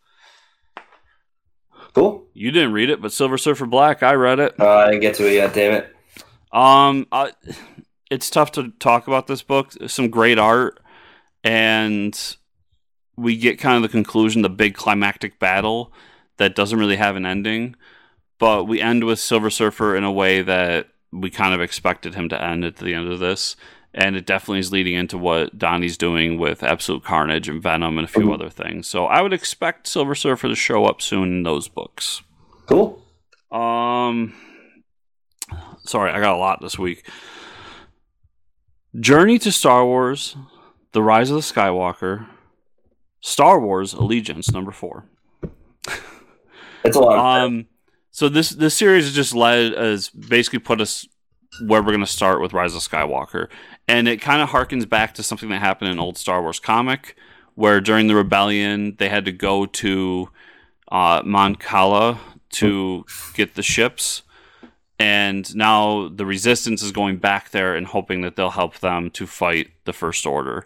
Cool. 1.98 2.28
You 2.34 2.52
didn't 2.52 2.74
read 2.74 2.89
it, 2.89 3.02
but 3.02 3.12
Silver 3.12 3.38
Surfer 3.38 3.66
Black, 3.66 4.04
I 4.04 4.14
read 4.14 4.39
it. 4.39 4.60
Uh, 4.60 4.68
I 4.68 4.86
didn't 4.88 5.02
get 5.02 5.16
to 5.16 5.28
it 5.28 5.34
yet. 5.34 5.54
Damn 5.54 5.74
it. 5.74 5.95
Um, 6.52 7.08
I, 7.12 7.32
it's 8.10 8.30
tough 8.30 8.52
to 8.54 8.70
talk 8.80 9.08
about 9.08 9.28
this 9.28 9.41
book. 9.41 9.74
Some 9.88 10.10
great 10.10 10.38
art, 10.38 10.80
and 11.43 12.38
we 13.16 13.36
get 13.36 13.60
kind 13.60 13.76
of 13.76 13.82
the 13.82 13.89
conclusion, 13.89 14.41
the 14.43 14.50
big 14.50 14.76
climactic 14.76 15.39
battle 15.39 15.91
that 16.38 16.56
doesn't 16.56 16.80
really 16.80 16.98
have 16.98 17.16
an 17.16 17.26
ending. 17.26 17.76
But 18.39 18.66
we 18.66 18.80
end 18.80 19.04
with 19.04 19.20
Silver 19.20 19.50
Surfer 19.50 19.95
in 19.95 20.04
a 20.04 20.12
way 20.12 20.43
that 20.43 20.89
we 21.12 21.32
kind 21.32 21.54
of 21.54 21.62
expected 21.62 22.14
him 22.14 22.30
to 22.30 22.41
end 22.41 22.64
at 22.64 22.76
the 22.76 22.93
end 22.93 23.12
of 23.12 23.20
this. 23.20 23.56
And 23.93 24.15
it 24.15 24.25
definitely 24.25 24.59
is 24.59 24.71
leading 24.71 24.93
into 24.93 25.17
what 25.17 25.57
Donny's 25.57 25.97
doing 25.97 26.38
with 26.38 26.61
Absolute 26.61 27.03
Carnage 27.03 27.49
and 27.49 27.61
Venom 27.61 27.97
and 27.97 28.05
a 28.05 28.11
few 28.11 28.27
Mhm. 28.27 28.33
other 28.33 28.49
things. 28.49 28.88
So 28.88 29.05
I 29.05 29.21
would 29.21 29.33
expect 29.33 29.88
Silver 29.88 30.13
Surfer 30.13 30.47
to 30.49 30.55
show 30.55 30.85
up 30.85 31.01
soon 31.01 31.29
in 31.29 31.43
those 31.43 31.67
books. 31.67 32.21
Cool. 32.67 33.03
Um, 33.51 34.33
sorry, 35.85 36.11
I 36.11 36.19
got 36.19 36.35
a 36.35 36.38
lot 36.38 36.61
this 36.61 36.77
week. 36.77 37.07
Journey 38.99 39.39
to 39.39 39.51
Star 39.51 39.85
Wars: 39.85 40.35
The 40.91 41.01
Rise 41.01 41.29
of 41.29 41.35
the 41.35 41.41
Skywalker, 41.41 42.27
Star 43.21 43.59
Wars 43.59 43.93
Allegiance 43.93 44.51
number 44.51 44.71
four. 44.71 45.05
It's 46.83 46.95
a 46.95 46.99
lot. 46.99 47.41
Um, 47.43 47.65
so 48.11 48.29
this 48.29 48.49
this 48.49 48.75
series 48.75 49.05
has 49.05 49.13
just 49.15 49.33
led 49.33 49.73
as 49.73 50.09
basically 50.09 50.59
put 50.59 50.81
us 50.81 51.07
where 51.66 51.82
we're 51.82 51.91
going 51.91 51.99
to 51.99 52.05
start 52.05 52.41
with 52.41 52.53
Rise 52.53 52.76
of 52.76 52.82
Skywalker, 52.82 53.47
and 53.88 54.08
it 54.08 54.22
kind 54.22 54.41
of 54.41 54.49
harkens 54.49 54.88
back 54.88 55.14
to 55.16 55.24
something 55.24 55.49
that 55.49 55.60
happened 55.60 55.91
in 55.91 55.99
old 55.99 56.18
Star 56.18 56.41
Wars 56.41 56.60
comic, 56.60 57.16
where 57.55 57.82
during 57.82 58.08
the 58.08 58.16
rebellion 58.16 58.95
they 58.97 59.10
had 59.10 59.26
to 59.26 59.32
go 59.32 59.66
to 59.66 60.30
uh, 60.91 61.22
Mon 61.26 61.55
Cala 61.55 62.20
to 62.49 63.05
get 63.34 63.55
the 63.55 63.64
ships, 63.64 64.24
and 64.99 65.55
now 65.55 66.10
the 66.10 66.26
Resistance 66.26 66.82
is 66.82 66.91
going 66.91 67.18
back 67.18 67.51
there 67.51 67.76
and 67.76 67.88
hoping 67.88 68.22
that 68.22 68.36
they'll 68.36 68.49
help 68.49 68.80
them 68.80 69.10
to 69.12 69.28
fight 69.28 69.72
the 69.86 69.93
First 69.93 70.26
Order, 70.26 70.66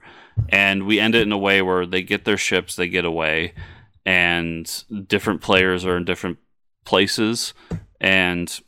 and 0.50 0.86
we 0.86 1.00
end 1.00 1.16
it 1.16 1.24
in 1.24 1.32
a 1.32 1.38
way 1.38 1.62
where 1.62 1.86
they 1.86 2.02
get 2.02 2.26
their 2.26 2.38
ships, 2.38 2.76
they 2.76 2.88
get 2.88 3.06
away, 3.06 3.54
and 4.06 4.84
different 5.08 5.42
players 5.42 5.86
are 5.86 5.98
in 5.98 6.06
different 6.06 6.38
places. 6.86 7.54
And 8.00 8.60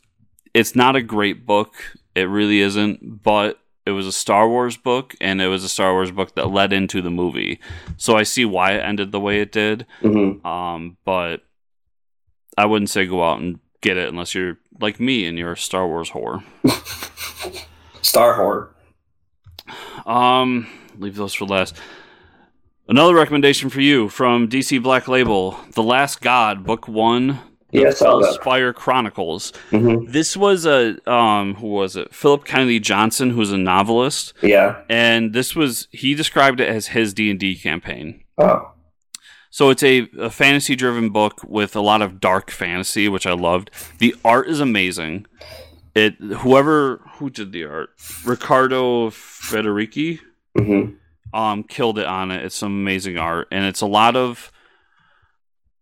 it's 0.54 0.76
not 0.76 0.94
a 0.94 1.02
great 1.02 1.44
book 1.44 1.74
it 2.14 2.22
really 2.22 2.60
isn't 2.60 3.22
but 3.22 3.60
it 3.86 3.90
was 3.90 4.06
a 4.06 4.12
star 4.12 4.48
wars 4.48 4.76
book 4.76 5.14
and 5.20 5.40
it 5.40 5.48
was 5.48 5.64
a 5.64 5.68
star 5.68 5.92
wars 5.92 6.10
book 6.10 6.34
that 6.34 6.50
led 6.50 6.72
into 6.72 7.02
the 7.02 7.10
movie 7.10 7.60
so 7.96 8.16
i 8.16 8.22
see 8.22 8.44
why 8.44 8.72
it 8.72 8.80
ended 8.80 9.12
the 9.12 9.20
way 9.20 9.40
it 9.40 9.52
did 9.52 9.86
mhm. 10.02 10.44
um 10.44 10.96
but 11.04 11.42
i 12.56 12.64
wouldn't 12.64 12.90
say 12.90 13.06
go 13.06 13.22
out 13.22 13.40
and 13.40 13.58
get 13.80 13.96
it 13.96 14.08
unless 14.08 14.34
you're 14.34 14.58
like 14.80 14.98
me 14.98 15.26
and 15.26 15.38
you're 15.38 15.52
a 15.52 15.56
star 15.56 15.86
wars 15.86 16.10
whore 16.10 16.42
Star 18.04 18.38
whore. 18.38 20.08
Um, 20.08 20.68
leave 20.98 21.16
those 21.16 21.32
for 21.32 21.46
last. 21.46 21.74
Another 22.86 23.14
recommendation 23.14 23.70
for 23.70 23.80
you 23.80 24.10
from 24.10 24.46
DC 24.46 24.82
Black 24.82 25.08
Label: 25.08 25.58
The 25.72 25.82
Last 25.82 26.20
God, 26.20 26.64
Book 26.64 26.86
One, 26.86 27.40
Yeah, 27.74 27.88
I 27.88 27.90
saw 27.90 28.18
that. 28.20 28.34
Spire 28.34 28.72
Chronicles. 28.72 29.52
hmm 29.70 30.04
This 30.06 30.36
was 30.36 30.64
a 30.64 30.96
um, 31.10 31.54
who 31.56 31.66
was 31.68 31.96
it? 31.96 32.14
Philip 32.14 32.44
Kennedy 32.44 32.78
Johnson, 32.80 33.30
who's 33.30 33.50
a 33.52 33.58
novelist, 33.58 34.32
Yeah. 34.42 34.82
and 34.88 35.32
this 35.32 35.54
was 35.56 35.88
he 35.90 36.14
described 36.14 36.60
it 36.60 36.68
as 36.68 36.88
his 36.88 37.12
D 37.12 37.30
and 37.30 37.38
D 37.40 37.56
campaign. 37.56 38.22
Oh. 38.38 38.70
So 39.50 39.70
it's 39.70 39.82
a, 39.84 40.08
a 40.18 40.30
fantasy 40.30 40.74
driven 40.74 41.10
book 41.10 41.40
with 41.46 41.76
a 41.76 41.80
lot 41.80 42.02
of 42.02 42.20
dark 42.20 42.50
fantasy, 42.50 43.08
which 43.08 43.26
I 43.26 43.32
loved. 43.34 43.70
The 43.98 44.14
art 44.24 44.48
is 44.48 44.58
amazing. 44.60 45.26
It 45.94 46.14
whoever 46.16 47.00
who 47.18 47.30
did 47.30 47.52
the 47.52 47.64
art, 47.64 47.90
Riccardo 48.24 49.10
Federici, 49.10 50.20
hmm 50.58 50.94
um, 51.32 51.64
killed 51.64 51.98
it 51.98 52.06
on 52.06 52.30
it. 52.30 52.44
It's 52.44 52.54
some 52.54 52.70
amazing 52.72 53.16
art, 53.18 53.48
and 53.50 53.64
it's 53.64 53.80
a 53.80 53.86
lot 53.86 54.14
of 54.14 54.52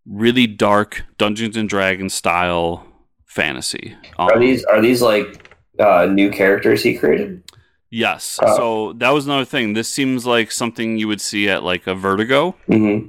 really 0.05 0.47
dark 0.47 1.03
Dungeons 1.17 1.57
and 1.57 1.67
Dragons 1.69 2.13
style 2.13 2.85
fantasy. 3.25 3.95
Um, 4.19 4.29
Are 4.29 4.39
these 4.39 4.63
are 4.65 4.81
these 4.81 5.01
like 5.01 5.55
uh, 5.79 6.05
new 6.05 6.29
characters 6.29 6.83
he 6.83 6.97
created? 6.97 7.43
Yes. 7.89 8.39
Oh. 8.41 8.57
So 8.57 8.93
that 8.93 9.11
was 9.11 9.25
another 9.25 9.45
thing. 9.45 9.73
This 9.73 9.87
seems 9.89 10.25
like 10.25 10.51
something 10.51 10.97
you 10.97 11.07
would 11.07 11.21
see 11.21 11.47
at 11.49 11.63
like 11.63 11.87
a 11.87 11.95
Vertigo, 11.95 12.55
hmm 12.67 13.07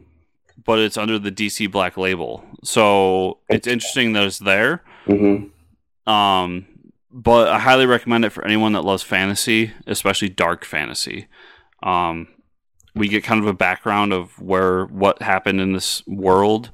but 0.67 0.79
it's 0.79 0.97
under 0.97 1.19
the 1.19 1.31
DC 1.31 1.71
Black 1.71 1.99
label. 1.99 2.43
So 2.63 3.39
it's 3.51 3.67
interesting 3.67 4.15
that 4.15 4.25
it's 4.25 4.39
there. 4.39 4.83
hmm 5.07 5.45
Um, 6.07 6.67
but 7.11 7.49
I 7.49 7.59
highly 7.59 7.87
recommend 7.87 8.25
it 8.25 8.31
for 8.31 8.45
anyone 8.45 8.73
that 8.73 8.83
loves 8.83 9.03
fantasy, 9.03 9.73
especially 9.87 10.29
dark 10.31 10.65
fantasy. 10.65 11.27
Um, 11.83 12.29
we 12.95 13.09
get 13.09 13.25
kind 13.25 13.41
of 13.41 13.47
a 13.47 13.55
background 13.55 14.13
of 14.13 14.41
where 14.41 14.87
what 14.87 15.23
happened 15.23 15.61
in 15.61 15.73
this 15.73 16.07
world 16.07 16.71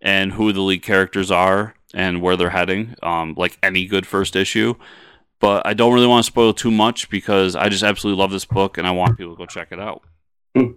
and 0.00 0.32
who 0.32 0.52
the 0.52 0.60
lead 0.60 0.82
characters 0.82 1.30
are 1.30 1.74
and 1.94 2.22
where 2.22 2.36
they're 2.36 2.50
heading. 2.50 2.94
Um, 3.02 3.34
like 3.36 3.58
any 3.62 3.86
good 3.86 4.06
first 4.06 4.36
issue. 4.36 4.74
But 5.40 5.66
I 5.66 5.74
don't 5.74 5.94
really 5.94 6.06
want 6.06 6.24
to 6.24 6.30
spoil 6.30 6.52
too 6.52 6.70
much 6.70 7.08
because 7.10 7.54
I 7.54 7.68
just 7.68 7.84
absolutely 7.84 8.20
love 8.20 8.30
this 8.30 8.44
book 8.44 8.76
and 8.76 8.86
I 8.86 8.90
want 8.90 9.16
people 9.16 9.34
to 9.34 9.38
go 9.38 9.46
check 9.46 9.68
it 9.70 9.80
out. 9.80 10.02
Hmm. 10.56 10.72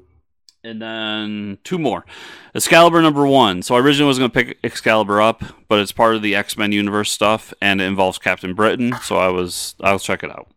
And 0.64 0.80
then 0.80 1.58
two 1.64 1.80
more. 1.80 2.06
Excalibur 2.54 3.02
number 3.02 3.26
one. 3.26 3.64
So 3.64 3.74
I 3.74 3.80
originally 3.80 4.08
was 4.08 4.20
going 4.20 4.30
to 4.30 4.34
pick 4.34 4.60
Excalibur 4.64 5.20
up, 5.20 5.44
but 5.68 5.80
it's 5.80 5.92
part 5.92 6.16
of 6.16 6.22
the 6.22 6.36
X 6.36 6.56
Men 6.56 6.72
universe 6.72 7.12
stuff, 7.12 7.52
and 7.60 7.82
it 7.82 7.86
involves 7.86 8.20
Captain 8.20 8.54
Britain. 8.54 8.94
So 9.02 9.18
I 9.18 9.30
was 9.30 9.74
I'll 9.82 9.98
check 9.98 10.22
it 10.24 10.30
out. 10.30 10.52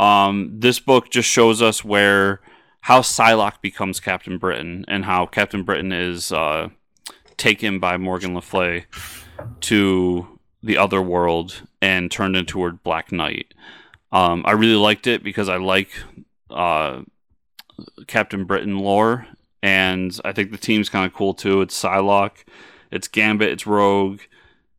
Um, 0.00 0.52
this 0.60 0.78
book 0.78 1.10
just 1.10 1.28
shows 1.28 1.60
us 1.60 1.84
where 1.84 2.40
how 2.88 3.02
Psylocke 3.02 3.60
becomes 3.60 4.00
Captain 4.00 4.38
Britain, 4.38 4.82
and 4.88 5.04
how 5.04 5.26
Captain 5.26 5.62
Britain 5.62 5.92
is 5.92 6.32
uh, 6.32 6.70
taken 7.36 7.78
by 7.78 7.98
Morgan 7.98 8.34
Le 8.34 8.40
Fay 8.40 8.86
to 9.60 10.38
the 10.62 10.78
other 10.78 11.02
world 11.02 11.64
and 11.82 12.10
turned 12.10 12.34
into 12.34 12.64
a 12.64 12.72
Black 12.72 13.12
Knight. 13.12 13.52
Um, 14.10 14.42
I 14.46 14.52
really 14.52 14.74
liked 14.74 15.06
it 15.06 15.22
because 15.22 15.50
I 15.50 15.58
like 15.58 15.90
uh, 16.48 17.02
Captain 18.06 18.46
Britain 18.46 18.78
lore, 18.78 19.26
and 19.62 20.18
I 20.24 20.32
think 20.32 20.50
the 20.50 20.56
team's 20.56 20.88
kind 20.88 21.04
of 21.04 21.12
cool 21.12 21.34
too. 21.34 21.60
It's 21.60 21.78
Psylocke, 21.78 22.46
it's 22.90 23.06
Gambit, 23.06 23.50
it's 23.50 23.66
Rogue, 23.66 24.20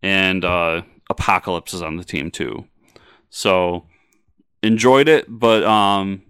and 0.02 0.44
uh, 0.44 0.82
Apocalypse 1.12 1.76
is 1.76 1.84
on 1.84 1.98
the 1.98 2.04
team 2.04 2.32
too. 2.32 2.66
So 3.30 3.86
enjoyed 4.64 5.08
it, 5.08 5.28
but 5.30 5.64
um, 5.64 6.24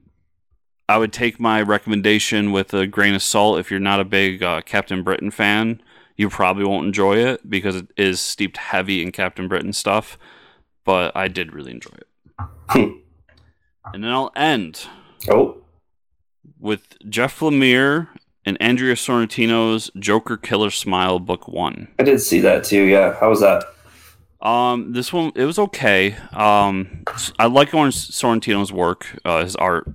I 0.90 0.98
would 0.98 1.14
take 1.14 1.40
my 1.40 1.62
recommendation 1.62 2.52
with 2.52 2.74
a 2.74 2.88
grain 2.88 3.14
of 3.14 3.22
salt. 3.22 3.60
If 3.60 3.70
you're 3.70 3.80
not 3.80 4.00
a 4.00 4.04
big 4.04 4.42
uh, 4.42 4.62
Captain 4.62 5.04
Britain 5.04 5.30
fan, 5.30 5.84
you 6.18 6.30
probably 6.30 6.66
won't 6.66 6.88
enjoy 6.88 7.18
it 7.18 7.48
because 7.48 7.76
it 7.76 7.88
is 7.96 8.20
steeped 8.20 8.58
heavy 8.58 9.04
in 9.04 9.12
Captain 9.12 9.48
Britain 9.48 9.72
stuff. 9.72 10.18
But 10.84 11.16
I 11.16 11.28
did 11.28 11.54
really 11.54 11.72
enjoy 11.72 11.92
it. 11.96 12.08
Hmm. 12.70 12.90
and 13.94 14.04
then 14.04 14.12
I'll 14.12 14.32
end 14.36 14.88
Oh. 15.30 15.58
with 16.60 16.98
Jeff 17.08 17.40
Lemire 17.42 18.08
and 18.46 18.58
Andrea 18.60 18.96
Sorrentino's 18.96 19.92
Joker 20.00 20.38
Killer 20.38 20.72
Smile 20.72 21.20
Book 21.20 21.48
One. 21.48 21.90
I 22.00 22.04
did 22.04 22.20
see 22.20 22.40
that 22.40 22.64
too. 22.64 22.84
Yeah. 22.86 23.16
How 23.20 23.30
was 23.30 23.42
that? 23.42 23.66
Um, 24.42 24.94
this 24.94 25.14
one 25.14 25.34
it 25.36 25.46
was 25.46 25.60
okay. 25.60 26.16
Um, 26.34 27.04
I 27.38 27.46
like 27.46 27.74
Andrea 27.76 27.92
Sorrentino's 27.92 28.72
work, 28.72 29.20
uh, 29.26 29.44
his 29.44 29.56
art, 29.58 29.88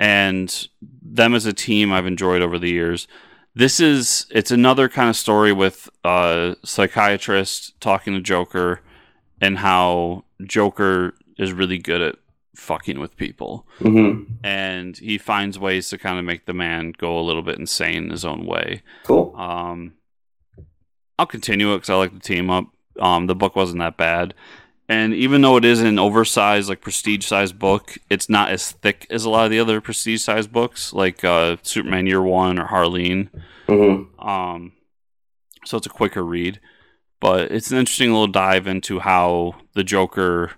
and 0.00 0.66
them 1.02 1.34
as 1.34 1.44
a 1.44 1.52
team. 1.52 1.92
I've 1.92 2.06
enjoyed 2.06 2.40
over 2.40 2.58
the 2.58 2.70
years. 2.70 3.06
This 3.54 3.78
is 3.78 4.26
it's 4.30 4.50
another 4.50 4.88
kind 4.88 5.10
of 5.10 5.16
story 5.16 5.52
with 5.52 5.90
a 6.04 6.56
psychiatrist 6.64 7.78
talking 7.80 8.14
to 8.14 8.20
Joker, 8.20 8.80
and 9.40 9.58
how 9.58 10.24
Joker 10.42 11.14
is 11.36 11.52
really 11.52 11.76
good 11.78 12.00
at 12.00 12.16
fucking 12.56 12.98
with 12.98 13.16
people, 13.16 13.66
hmm 13.78 14.22
and 14.42 14.96
he 14.96 15.18
finds 15.18 15.58
ways 15.58 15.90
to 15.90 15.98
kind 15.98 16.18
of 16.18 16.24
make 16.24 16.46
the 16.46 16.54
man 16.54 16.94
go 16.96 17.18
a 17.18 17.20
little 17.20 17.42
bit 17.42 17.58
insane 17.58 18.04
in 18.04 18.10
his 18.10 18.24
own 18.24 18.46
way. 18.46 18.82
Cool. 19.04 19.34
Um, 19.36 19.94
I'll 21.18 21.26
continue 21.26 21.74
it 21.74 21.78
because 21.78 21.90
I 21.90 21.96
like 21.96 22.14
the 22.14 22.20
team 22.20 22.48
up. 22.48 22.64
Um, 22.98 23.26
the 23.26 23.34
book 23.34 23.54
wasn't 23.54 23.80
that 23.80 23.98
bad, 23.98 24.32
And 24.90 25.14
even 25.14 25.40
though 25.40 25.56
it 25.56 25.64
is 25.64 25.80
an 25.80 26.00
oversized, 26.00 26.68
like 26.68 26.80
prestige 26.80 27.24
sized 27.24 27.60
book, 27.60 27.96
it's 28.10 28.28
not 28.28 28.50
as 28.50 28.72
thick 28.72 29.06
as 29.08 29.24
a 29.24 29.30
lot 29.30 29.44
of 29.44 29.52
the 29.52 29.60
other 29.60 29.80
prestige 29.80 30.20
sized 30.20 30.50
books, 30.50 30.92
like 30.92 31.22
uh, 31.22 31.58
Superman 31.62 32.08
Year 32.08 32.20
One 32.20 32.58
or 32.58 32.66
Harleen. 32.66 33.28
Mm-hmm. 33.68 34.28
Um, 34.28 34.72
so 35.64 35.76
it's 35.76 35.86
a 35.86 35.90
quicker 35.90 36.24
read, 36.24 36.58
but 37.20 37.52
it's 37.52 37.70
an 37.70 37.78
interesting 37.78 38.10
little 38.10 38.26
dive 38.26 38.66
into 38.66 38.98
how 38.98 39.54
the 39.74 39.84
Joker 39.84 40.54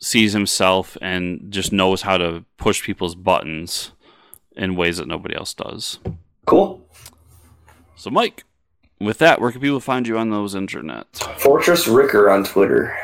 sees 0.00 0.32
himself 0.32 0.96
and 1.02 1.50
just 1.50 1.72
knows 1.72 2.02
how 2.02 2.18
to 2.18 2.44
push 2.56 2.84
people's 2.84 3.16
buttons 3.16 3.90
in 4.52 4.76
ways 4.76 4.98
that 4.98 5.08
nobody 5.08 5.34
else 5.34 5.54
does. 5.54 5.98
Cool. 6.46 6.88
So, 7.96 8.10
Mike, 8.10 8.44
with 9.00 9.18
that, 9.18 9.40
where 9.40 9.52
can 9.52 9.60
people 9.60 9.80
find 9.80 10.06
you 10.06 10.18
on 10.18 10.30
those 10.30 10.54
internets? 10.54 11.22
Fortress 11.38 11.86
Ricker 11.86 12.30
on 12.30 12.44
Twitter. 12.44 12.96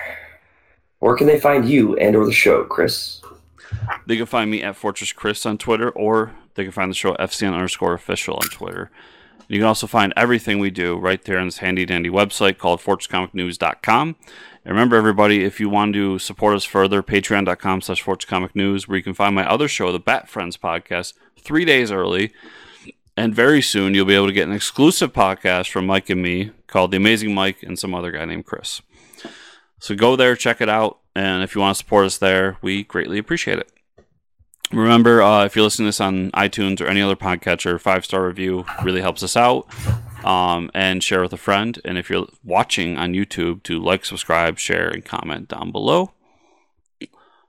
Where 0.98 1.16
can 1.16 1.26
they 1.26 1.38
find 1.38 1.68
you 1.68 1.96
and 1.98 2.16
or 2.16 2.24
the 2.24 2.32
show, 2.32 2.64
Chris? 2.64 3.20
They 4.06 4.16
can 4.16 4.26
find 4.26 4.50
me 4.50 4.62
at 4.62 4.76
Fortress 4.76 5.12
Chris 5.12 5.44
on 5.44 5.58
Twitter, 5.58 5.90
or 5.90 6.32
they 6.54 6.62
can 6.62 6.72
find 6.72 6.90
the 6.90 6.94
show 6.94 7.14
FCN 7.14 7.52
underscore 7.52 7.94
official 7.94 8.36
on 8.36 8.48
Twitter. 8.48 8.90
You 9.48 9.58
can 9.58 9.66
also 9.66 9.86
find 9.86 10.12
everything 10.16 10.58
we 10.58 10.70
do 10.70 10.96
right 10.96 11.22
there 11.22 11.38
on 11.38 11.46
this 11.46 11.58
handy 11.58 11.84
dandy 11.84 12.08
website 12.08 12.56
called 12.58 12.80
fortresscomicnews.com. 12.80 14.16
And 14.64 14.72
remember, 14.72 14.96
everybody, 14.96 15.44
if 15.44 15.60
you 15.60 15.68
want 15.68 15.92
to 15.92 16.18
support 16.18 16.56
us 16.56 16.64
further, 16.64 17.02
patreon.com 17.02 17.82
slash 17.82 18.02
fortresscomicnews, 18.02 18.88
where 18.88 18.96
you 18.96 19.02
can 19.02 19.12
find 19.12 19.34
my 19.34 19.46
other 19.46 19.68
show, 19.68 19.92
the 19.92 19.98
Bat 19.98 20.28
Friends 20.30 20.56
podcast, 20.56 21.12
three 21.38 21.66
days 21.66 21.92
early. 21.92 22.32
And 23.16 23.34
very 23.34 23.62
soon, 23.62 23.94
you'll 23.94 24.06
be 24.06 24.14
able 24.14 24.26
to 24.26 24.32
get 24.32 24.48
an 24.48 24.54
exclusive 24.54 25.12
podcast 25.12 25.70
from 25.70 25.86
Mike 25.86 26.10
and 26.10 26.20
me 26.20 26.50
called 26.66 26.90
The 26.90 26.96
Amazing 26.96 27.34
Mike 27.34 27.62
and 27.62 27.78
some 27.78 27.94
other 27.94 28.10
guy 28.10 28.24
named 28.24 28.44
Chris. 28.44 28.82
So 29.78 29.94
go 29.94 30.16
there, 30.16 30.34
check 30.34 30.60
it 30.60 30.68
out. 30.68 30.98
And 31.14 31.42
if 31.42 31.54
you 31.54 31.60
want 31.60 31.76
to 31.76 31.78
support 31.78 32.06
us 32.06 32.18
there, 32.18 32.56
we 32.60 32.82
greatly 32.82 33.18
appreciate 33.18 33.58
it. 33.58 33.70
Remember, 34.72 35.22
uh, 35.22 35.44
if 35.44 35.54
you're 35.54 35.62
listening 35.62 35.84
to 35.84 35.88
this 35.88 36.00
on 36.00 36.32
iTunes 36.32 36.80
or 36.80 36.86
any 36.86 37.00
other 37.00 37.14
podcatcher, 37.14 37.80
five 37.80 38.04
star 38.04 38.26
review 38.26 38.64
really 38.82 39.00
helps 39.00 39.22
us 39.22 39.36
out. 39.36 39.68
Um, 40.24 40.70
and 40.72 41.04
share 41.04 41.20
with 41.20 41.34
a 41.34 41.36
friend. 41.36 41.78
And 41.84 41.98
if 41.98 42.08
you're 42.08 42.26
watching 42.42 42.96
on 42.96 43.12
YouTube, 43.12 43.62
to 43.64 43.78
like, 43.78 44.06
subscribe, 44.06 44.58
share, 44.58 44.88
and 44.88 45.04
comment 45.04 45.48
down 45.48 45.70
below. 45.70 46.12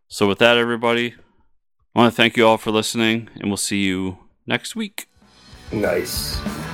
So, 0.10 0.28
with 0.28 0.40
that, 0.40 0.58
everybody, 0.58 1.16
I 1.96 2.00
want 2.00 2.12
to 2.12 2.16
thank 2.18 2.36
you 2.36 2.46
all 2.46 2.58
for 2.58 2.72
listening, 2.72 3.30
and 3.36 3.46
we'll 3.46 3.56
see 3.56 3.84
you 3.84 4.18
next 4.46 4.76
week. 4.76 5.08
Nice. 5.72 6.65